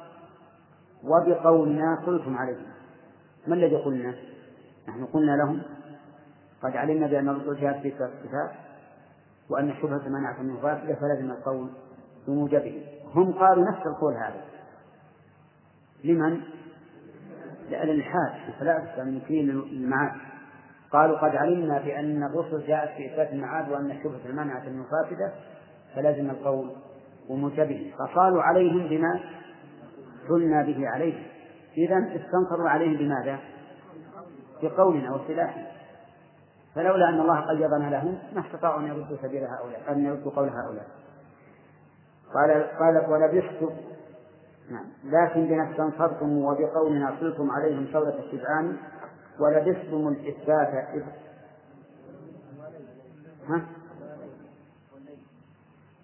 وبقولنا 1.05 2.05
قلتم 2.07 2.37
عليه 2.37 2.59
ما 3.47 3.55
الذي 3.55 3.77
قلنا؟ 3.77 4.15
نحن 4.89 5.05
قلنا 5.05 5.33
لهم 5.33 5.63
قد 6.63 6.77
علمنا 6.77 7.07
بأن 7.07 7.29
الرسول 7.29 7.61
جاءت 7.61 7.83
في 7.83 7.89
الصفات 7.89 8.51
وأن 9.51 9.71
الشبهة 9.71 10.09
منعت 10.09 10.41
منه 10.41 10.61
فاسدة 10.61 10.95
فلازم 10.95 11.31
القول 11.31 11.69
بموجبه 12.27 12.83
هم 13.15 13.33
قالوا 13.33 13.65
نفس 13.71 13.87
القول 13.87 14.15
هذا. 14.15 14.45
لمن؟ 16.05 16.41
لأهل 17.71 17.91
الإلحاد 17.91 18.33
الفلاسفة 18.49 19.03
المنكرين 19.03 19.51
المعاد. 19.51 20.13
قالوا 20.93 21.19
قد 21.19 21.37
علمنا 21.37 21.79
بأن 21.79 22.23
الرسل 22.23 22.67
جاءت 22.67 22.97
في 22.97 23.07
إثبات 23.07 23.33
المعاد 23.33 23.71
وأن 23.71 23.91
الشبهة 23.91 24.27
المانعة 24.27 24.69
منه 24.69 24.85
فاسدة 24.85 25.33
فلازم 25.95 26.31
القول 26.31 26.71
وموجبه 27.29 27.93
فقالوا 27.99 28.43
عليهم 28.43 28.89
بما 28.89 29.21
قلنا 30.29 30.63
به 30.63 30.89
عليهم 30.89 31.27
إذا 31.77 31.99
استنصروا 31.99 32.69
عليهم 32.69 32.97
بماذا؟ 32.97 33.39
بقولنا 34.63 35.15
وسلاحنا 35.15 35.67
فلولا 36.75 37.09
أن 37.09 37.21
الله 37.21 37.41
قيضنا 37.41 37.91
لهم 37.91 38.19
ما 38.35 38.41
استطاعوا 38.47 38.81
أن 38.81 38.87
يردوا 38.87 39.17
سبيل 39.23 39.45
هؤلاء 39.45 39.93
أن 39.93 40.05
يردوا 40.05 40.33
قول 40.33 40.49
هؤلاء 40.49 40.87
قال 42.35 42.67
قال 42.79 43.11
ولبثت 43.11 43.73
نعم 44.71 44.87
لكن 45.05 45.47
بما 45.47 45.71
استنصرتم 45.71 46.39
وبقولنا 46.39 47.17
صلتم 47.21 47.51
عليهم 47.51 47.85
ثورة 47.93 48.19
الشبعان 48.19 48.77
ولبثتم 49.41 50.09
الإثبات 50.09 50.75
إذ 50.95 51.03
ها؟ 53.49 53.67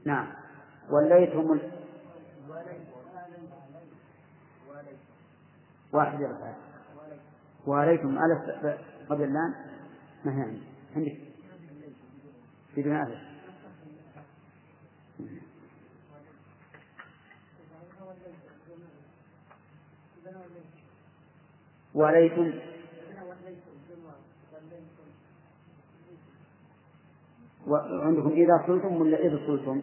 نعم 0.06 0.26
وليتم 0.90 1.58
واحد 5.94 6.20
يرفع 6.20 6.54
وليتم 7.66 8.18
ألف 8.18 8.72
قبل 9.08 9.24
الآن؟ 9.24 9.54
ما 10.24 10.44
هي 10.44 10.58
عندك 10.96 11.16
بدون 12.76 12.96
ألف 12.96 13.20
وليتم 21.94 22.52
وعندكم 27.66 28.30
إذا 28.30 28.64
صلتم 28.66 28.96
ولا 29.00 29.18
إذ 29.18 29.46
صلتم؟ 29.46 29.82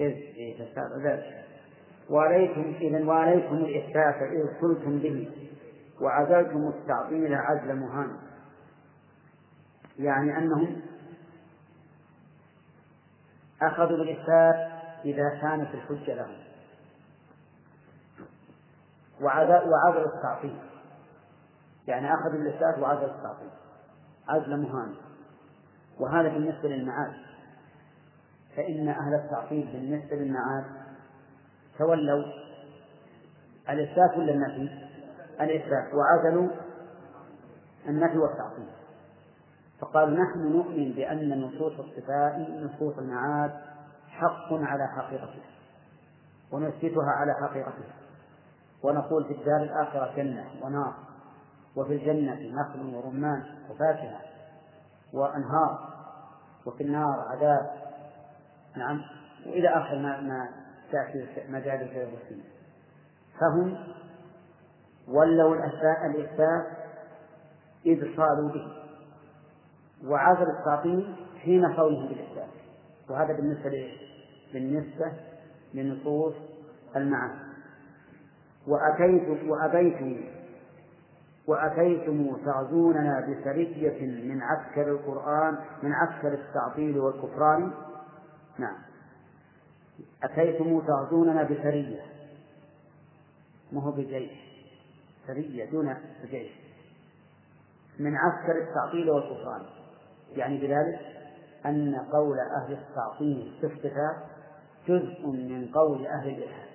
إذ. 0.00 0.06
إيه 0.06 1.39
وعليكم 2.10 2.74
إذا 2.80 3.04
وعليكم 3.04 3.54
الإحساس 3.54 4.22
إذ 4.22 4.60
صلتم 4.60 4.98
به 4.98 5.30
وعزلتم 6.00 6.68
التعطيل 6.68 7.34
عزل 7.34 7.76
مهان. 7.76 8.16
يعني 9.98 10.38
أنهم 10.38 10.80
أخذوا 13.62 13.98
بالإثبات 13.98 14.70
إذا 15.04 15.38
كانت 15.40 15.74
الحجة 15.74 16.14
لهم. 16.14 16.36
وعزلوا 19.20 20.16
التعطيل 20.16 20.58
يعني 21.88 22.14
أخذوا 22.14 22.32
بالإثبات 22.32 22.78
وعزلوا 22.78 23.16
التعطيل 23.16 23.50
عزل 24.28 24.62
مهان. 24.62 24.94
وهذا 26.00 26.28
بالنسبة 26.28 26.68
للمعاد 26.68 27.12
فإن 28.56 28.88
أهل 28.88 29.14
التعطيل 29.14 29.66
بالنسبة 29.72 30.16
للمعاد 30.16 30.79
تولوا 31.80 32.24
الإثبات 33.68 34.16
ولا 34.18 34.32
النفي؟ 34.32 34.70
الإثبات 35.40 35.94
وعزلوا 35.94 36.48
النفي 37.88 38.18
والتعطيل. 38.18 38.68
فقالوا 39.80 40.18
نحن 40.18 40.52
نؤمن 40.52 40.92
بأن 40.92 41.40
نصوص 41.40 41.72
الصفات 41.80 42.34
نصوص 42.48 42.98
المعاد 42.98 43.50
حق 44.08 44.52
على 44.52 44.88
حقيقته 44.96 45.42
ونثبتها 46.52 47.10
على 47.10 47.34
حقيقتها. 47.34 47.94
ونقول 48.82 49.24
في 49.24 49.32
الدار 49.32 49.62
الآخرة 49.62 50.12
جنة 50.16 50.44
ونار 50.62 50.94
وفي 51.76 51.92
الجنة 51.92 52.60
نخل 52.60 52.94
ورمان 52.94 53.42
وفاكهة 53.70 54.20
وأنهار 55.12 55.78
وفي 56.66 56.82
النار 56.82 57.24
عذاب. 57.28 57.70
نعم. 58.76 59.02
وإلى 59.46 59.68
آخر 59.68 59.98
ما 59.98 60.20
ما 60.20 60.59
تأتي 60.92 61.26
مجال 61.48 61.82
الفلسطين 61.82 62.44
فهم 63.40 63.78
ولوا 65.08 65.56
الإثبات 66.06 66.66
إذ 67.86 68.16
صاروا 68.16 68.48
به. 68.48 68.80
وعزل 70.04 70.50
التعطيل 70.50 71.16
حين 71.42 71.66
قولهم 71.66 72.08
بالإثبات 72.08 72.48
وهذا 73.10 73.32
بالنسبة 73.32 73.70
لإيش؟ 73.70 74.00
بالنسبة 74.52 75.12
لنصوص 75.74 76.34
المعاني. 76.96 77.40
وأتيت 78.66 79.48
وأبيتم 79.48 80.24
وأتيتم 81.46 82.36
تعزوننا 82.44 83.20
بسرية 83.20 84.24
من 84.24 84.42
عسكر 84.42 84.90
القرآن 84.90 85.58
من 85.82 85.92
عسكر 85.92 86.32
التعطيل 86.32 86.98
والكفران. 86.98 87.72
نعم. 88.58 88.89
أتيتم 90.22 90.80
تعزوننا 90.80 91.42
بسرية. 91.42 92.02
ما 93.72 93.82
هو 93.82 93.90
بجيش. 93.90 94.30
سرية 95.26 95.70
دون 95.70 95.96
جيش. 96.30 96.52
من 97.98 98.16
عسكر 98.16 98.68
التعطيل 98.68 99.10
والكفران 99.10 99.62
يعني 100.36 100.58
بذلك 100.58 101.00
أن 101.66 101.96
قول 102.12 102.38
أهل 102.38 102.72
التعطيل 102.72 103.52
في 103.60 103.66
الصفات 103.66 104.16
جزء 104.88 105.26
من 105.26 105.70
قول 105.74 106.06
أهل 106.06 106.28
الإلحاد 106.28 106.68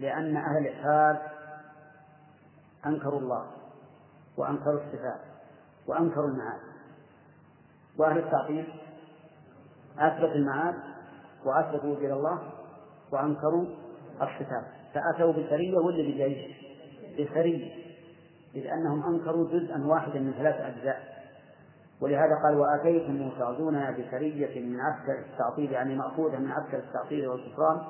لأن 0.00 0.36
أهل 0.36 0.66
الإلحاد 0.66 1.18
أنكروا 2.86 3.20
الله 3.20 3.46
وأنكروا 4.36 4.80
الصفات 4.80 5.20
وأنكروا 5.86 6.28
المعاد. 6.28 6.60
وأهل 7.98 8.18
التعطيل 8.18 8.68
أثبت 9.98 10.32
المعاد 10.36 10.74
وأثبتوا 11.46 11.90
وجود 11.90 12.10
الله 12.10 12.38
وأنكروا 13.12 13.64
الصفات 14.22 14.64
فأتوا 14.94 15.32
بسرية 15.32 15.78
ولا 15.78 16.02
بجيش؟ 16.02 16.66
بسرية 17.20 17.72
إذ 18.54 18.66
أنهم 18.66 19.14
أنكروا 19.14 19.48
جزءا 19.48 19.86
واحدا 19.86 20.20
من 20.20 20.32
ثلاث 20.32 20.54
أجزاء. 20.54 21.16
ولهذا 22.00 22.34
قال 22.42 22.56
وأتيتم 22.56 23.30
تعدوننا 23.38 23.90
بسرية 23.90 24.60
من 24.60 24.80
عسكر 24.80 25.18
التعطيل 25.18 25.72
يعني 25.72 25.94
مأخوذة 25.94 26.38
من 26.38 26.50
عسكر 26.50 26.78
التعطيل 26.78 27.28
والكفران. 27.28 27.80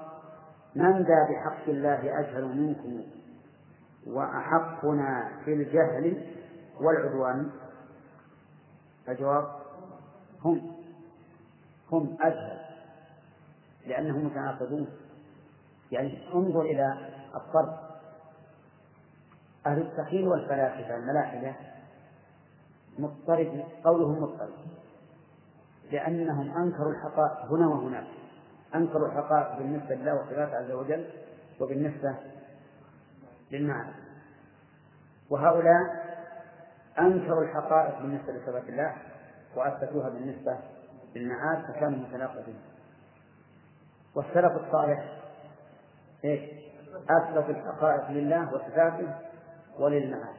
من 0.75 0.93
ذا 0.93 1.29
بحق 1.31 1.69
الله 1.69 2.21
أجهل 2.21 2.45
منكم 2.45 3.03
وأحقنا 4.07 5.33
في 5.45 5.53
الجهل 5.53 6.27
والعدوان؟ 6.81 7.51
الجواب 9.09 9.47
هم. 10.45 10.73
هم 11.93 12.17
أجهل. 12.21 12.66
لأنهم 13.87 14.27
متناقضون. 14.27 14.87
يعني 15.93 16.35
انظر 16.35 16.61
إلى 16.61 17.11
الفرق 17.35 18.01
أهل 19.67 19.81
التخيل 19.81 20.29
والفلاسفة 20.29 20.97
الملاحدة 20.97 21.55
مضطرب 22.99 23.65
قولهم 23.85 24.23
مضطرب 24.23 24.55
لأنهم 25.93 26.57
أنكروا 26.57 26.93
الحقائق 26.93 27.53
هنا 27.53 27.69
وهناك. 27.69 28.07
أنكروا 28.75 29.09
الحقائق 29.09 29.59
بالنسبة 29.59 29.95
لله 29.95 30.15
وصفاته 30.15 30.57
عز 30.57 30.71
وجل 30.71 31.07
وبالنسبة 31.61 32.15
للمعنى 33.53 33.93
وهؤلاء 35.31 36.07
أنكروا 36.99 37.45
الحقائق 37.45 38.01
بالنسبة 38.03 38.33
لصفات 38.33 38.69
الله 38.69 38.97
وأثبتوها 39.57 40.09
بالنسبة 40.09 40.59
للمعاد 41.15 41.65
فكانوا 41.65 41.99
متناقضين. 41.99 42.59
والسلف 44.17 44.53
الصالح 44.53 45.05
إيش؟ 46.25 46.41
أثبت 47.11 47.51
الحقائق 47.51 48.11
لله 48.11 48.55
وصفاته 48.55 49.15
وللمعاد. 49.79 50.37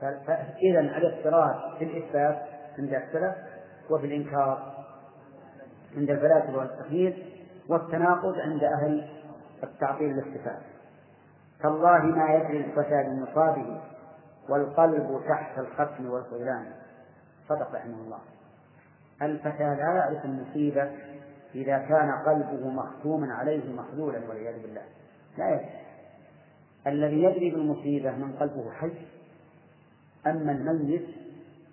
فإذا 0.00 0.80
الاضطراد 0.80 1.78
في 1.78 1.84
الإثبات 1.84 2.42
عند 2.78 2.94
السلف 2.94 3.34
وفي 3.90 4.06
الإنكار 4.06 4.84
عند 5.96 6.10
الفلاسفة 6.10 6.58
والتخيير 6.58 7.32
والتناقض 7.68 8.38
عند 8.38 8.64
أهل 8.64 9.08
التعطيل 9.62 10.08
للصفات. 10.08 10.62
تالله 11.62 12.02
ما 12.02 12.34
يدري 12.34 12.60
الفتى 12.60 13.02
بمصابه 13.02 13.80
والقلب 14.48 15.20
تحت 15.28 15.58
الختم 15.58 16.10
والخذلان. 16.10 16.72
صدق 17.48 17.74
رحمه 17.74 17.94
الله. 17.94 18.18
الفتى 19.22 19.64
لا 19.64 19.94
يعرف 19.94 20.24
المصيبة 20.24 20.90
إذا 21.56 21.78
كان 21.78 22.12
قلبه 22.26 22.70
مختوما 22.70 23.34
عليه 23.34 23.72
مخذولا 23.72 24.28
والعياذ 24.28 24.62
بالله. 24.62 24.82
لا 25.38 25.50
يدري 25.50 25.86
الذي 26.86 27.22
يدري 27.22 27.50
بالمصيبة 27.50 28.10
من 28.10 28.32
قلبه 28.32 28.70
حي 28.70 28.92
أما 30.26 30.52
الميت 30.52 31.06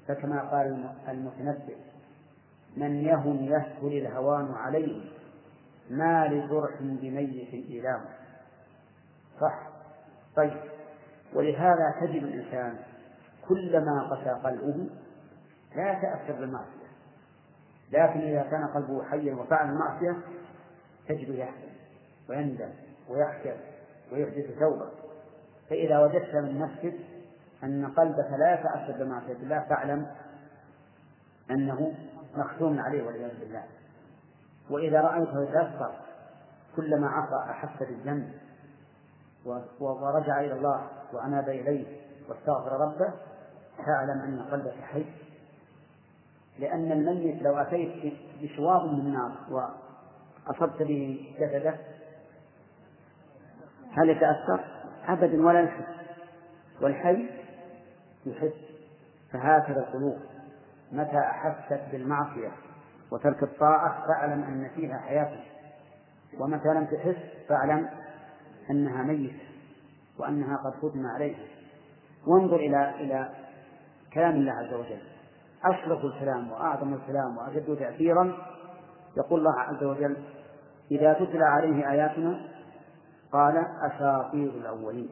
فكما 0.07 0.41
قال 0.41 0.89
المتنبئ 1.07 1.75
من 2.77 2.95
يهن 2.95 3.43
يسهل 3.43 3.97
الهوان 3.97 4.51
عليه 4.51 5.01
ما 5.89 6.27
لجرح 6.27 6.81
بميت 6.81 7.53
إيلام 7.53 8.01
صح. 9.41 9.69
طيب. 10.35 10.61
ولهذا 11.33 11.95
تجد 12.01 12.23
الإنسان 12.23 12.77
كلما 13.47 14.09
قسى 14.11 14.29
قلبه 14.29 14.89
لا 15.75 15.91
يتأثر 15.91 16.39
بالمعصية. 16.39 16.82
لكن 17.93 18.19
إذا 18.19 18.41
كان 18.41 18.67
قلبه 18.67 19.03
حيا 19.03 19.35
وفعل 19.35 19.69
المعصية 19.69 20.17
تجده 21.07 21.33
يحزن 21.33 21.69
ويندم 22.29 22.69
ويحشر 23.09 23.55
ويحدث 24.11 24.59
توبة. 24.59 24.89
فإذا 25.69 25.99
وجدت 25.99 26.35
من 26.35 26.59
نفسك 26.59 26.93
أن 27.63 27.85
قلبك 27.85 28.31
لا 28.39 28.53
يتأثر 28.53 29.03
بمعصية 29.03 29.33
الله 29.33 29.59
فاعلم 29.69 30.07
أنه 31.51 31.93
مختوم 32.35 32.79
عليه 32.79 33.03
والعياذ 33.03 33.39
بالله. 33.39 33.63
وإذا 34.69 35.01
رأيته 35.01 35.43
يتأثر 35.43 35.91
كلما 36.75 37.07
عصى 37.07 37.51
أحس 37.51 37.83
بالذنب 37.83 38.33
ورجع 39.79 40.39
إلى 40.39 40.53
الله 40.53 40.87
وأناب 41.13 41.49
إليه 41.49 42.01
واستغفر 42.29 42.71
ربه 42.71 43.13
فاعلم 43.77 44.21
أن 44.21 44.41
قلبك 44.51 44.73
حي 44.81 45.05
لأن 46.59 46.91
الميت 46.91 47.41
لو 47.41 47.57
أتيت 47.57 48.13
بشواظ 48.41 48.85
من 48.85 49.13
نار 49.13 49.31
وأصبت 49.49 50.83
به 50.83 51.33
جسده 51.39 51.75
هل 53.91 54.09
يتأثر؟ 54.09 54.63
أبدا 55.07 55.45
ولا 55.45 55.61
يحس. 55.61 55.85
والحي 56.81 57.29
يحس. 58.25 58.53
فهكذا 59.31 59.79
القلوب. 59.79 60.17
متى 60.91 61.17
أحست 61.17 61.81
بالمعصية 61.91 62.51
وترك 63.11 63.43
الطاعة 63.43 64.07
فاعلم 64.07 64.43
أن 64.43 64.69
فيها 64.75 64.97
حياة. 64.97 65.39
ومتى 66.39 66.67
لم 66.67 66.85
تحس 66.85 67.47
فاعلم 67.49 67.89
أنها 68.69 69.03
ميتة 69.03 69.39
وأنها 70.19 70.57
قد 70.57 70.73
ختم 70.73 71.05
عليها. 71.05 71.45
وانظر 72.27 72.55
إلى 72.55 72.89
إلى 72.89 73.29
كلام 74.13 74.35
الله 74.35 74.51
عز 74.51 74.73
وجل. 74.73 75.12
أشرف 75.65 76.05
الكلام 76.05 76.51
وأعظم 76.51 76.93
الكلام 76.93 77.37
وأشد 77.37 77.77
تأثيرا 77.79 78.37
يقول 79.17 79.39
الله 79.39 79.59
عز 79.59 79.83
وجل 79.83 80.17
إذا 80.91 81.13
تتلى 81.13 81.45
عليه 81.45 81.91
آياتنا 81.91 82.39
قال 83.31 83.65
أساطير 83.91 84.49
الأولين. 84.49 85.09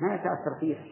ما 0.00 0.14
يتأثر 0.14 0.60
فيها 0.60 0.84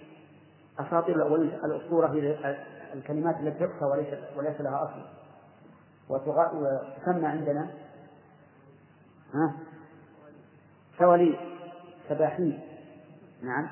أساطير 0.80 1.16
الأولين 1.16 1.54
الأسطورة 1.64 2.06
هي 2.06 2.56
الكلمات 2.94 3.40
التي 3.40 3.66
تحصى 3.66 3.84
وليس 3.84 4.08
وليس 4.36 4.60
لها 4.60 4.84
أصل. 4.84 5.02
وتسمى 6.08 7.26
عندنا 7.26 7.70
ها؟ 9.34 9.54
سواليف 10.98 11.36
سباحين. 12.08 12.60
نعم. 13.42 13.68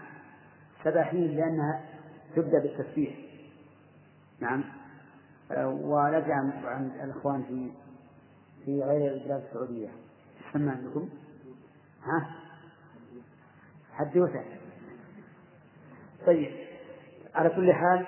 سباحين 0.85 1.37
لأنها 1.37 1.81
تبدأ 2.37 2.59
بالتسبيح. 2.59 3.34
نعم 4.41 4.65
ونرجع 5.61 6.35
عن 6.65 6.91
الإخوان 7.05 7.43
في 7.43 7.71
في 8.65 8.83
غير 8.83 9.15
البلاد 9.15 9.43
السعودية 9.49 9.89
تسمى 10.51 10.71
عندكم؟ 10.71 11.09
ها؟ 12.03 12.31
حدوثة 13.93 14.45
طيب 16.27 16.53
على 17.35 17.49
كل 17.49 17.73
حال 17.73 18.07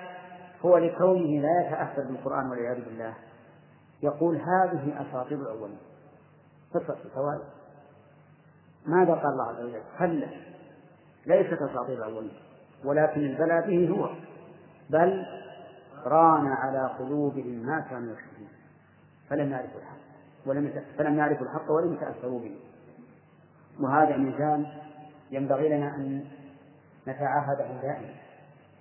هو 0.61 0.77
لكونه 0.77 1.41
لا 1.41 1.67
يتأثر 1.67 2.03
بالقرآن 2.03 2.49
والعياذ 2.49 2.85
بالله 2.85 3.13
يقول 4.03 4.35
هذه 4.35 5.01
أساطير 5.01 5.41
الأولين 5.41 5.77
قصة 6.73 6.97
سواء 7.13 7.53
ماذا 8.85 9.13
قال 9.13 9.31
الله 9.31 9.47
عز 9.47 9.63
وجل؟ 9.63 9.81
كلا 9.99 10.27
ليست 11.25 11.61
أساطير 11.61 11.97
الأولين 11.97 12.33
ولكن 12.85 13.21
البلاء 13.21 13.67
به 13.67 13.89
هو 13.89 14.09
بل 14.89 15.25
ران 16.05 16.47
على 16.47 16.89
قلوبهم 16.99 17.65
ما 17.65 17.79
كانوا 17.89 18.13
يكسبون 18.13 18.47
فلم 19.29 19.51
يعرفوا 19.51 19.79
الحق. 19.79 19.97
ولم 20.45 20.83
فلم 20.97 21.17
يعرفوا 21.17 21.45
الحق 21.45 21.71
ولم 21.71 21.93
يتأثروا 21.93 22.39
به. 22.39 22.59
وهذا 23.79 24.17
ميزان 24.17 24.65
ينبغي 25.31 25.69
لنا 25.69 25.95
أن 25.95 26.25
نتعاهده 27.07 27.81
دائما. 27.81 28.13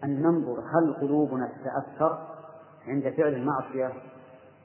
أن 0.04 0.22
ننظر 0.22 0.60
هل 0.60 0.94
قلوبنا 0.94 1.48
تتأثر 1.48 2.28
عند 2.86 3.14
فعل 3.16 3.34
المعصية 3.34 3.92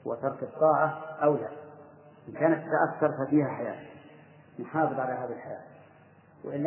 وترك 0.04 0.42
الطاعة 0.42 0.88
أو 1.22 1.34
لا. 1.34 1.48
إن 2.28 2.32
كانت 2.32 2.62
تتأثر 2.66 3.26
ففيها 3.26 3.48
حياة. 3.48 3.86
نحافظ 4.60 5.00
على 5.00 5.12
هذه 5.12 5.32
الحياة. 5.32 5.62
وإن 6.44 6.62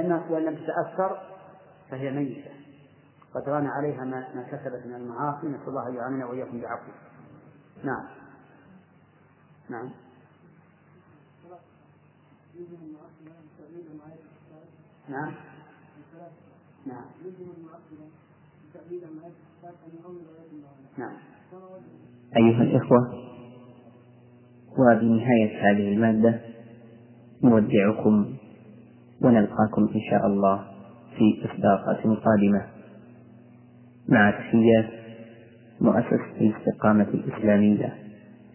لم 0.46 0.56
تتأثر 0.56 1.20
فهي 1.90 2.12
ميتة. 2.12 2.65
قد 3.36 3.50
ران 3.50 3.68
عليها 3.68 4.04
ما, 4.04 4.28
ما 4.36 4.44
كسبت 4.44 4.86
من 4.86 4.96
المعاصي. 4.96 5.48
نسأل 5.48 5.68
الله 5.68 5.88
أن 5.88 5.96
يعاننا 5.96 6.26
وإياكم 6.26 6.62
بعفوه 6.62 6.94
نعم. 7.84 8.06
نعم. 9.70 9.90
نعم. 15.10 15.34
نعم. 16.88 17.04
نعم. 20.98 21.14
أيها 22.38 22.62
الإخوة 22.64 23.00
وبنهاية 24.78 25.72
هذه 25.72 25.94
المادة 25.94 26.42
نودعكم 27.44 28.36
ونلقاكم 29.22 29.82
إن 29.82 30.02
شاء 30.12 30.28
الله 30.28 30.68
في 31.18 31.46
إصداقات 31.46 31.98
قادمة. 31.98 32.75
مع 34.10 34.32
تحيات 34.32 34.86
مؤسسة 35.82 36.20
الاستقامة 36.42 37.08
الإسلامية 37.14 37.94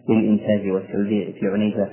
للإنتاج 0.09 0.67
والتوزيع 0.71 1.31
في 1.39 1.47
عنيزة 1.47 1.89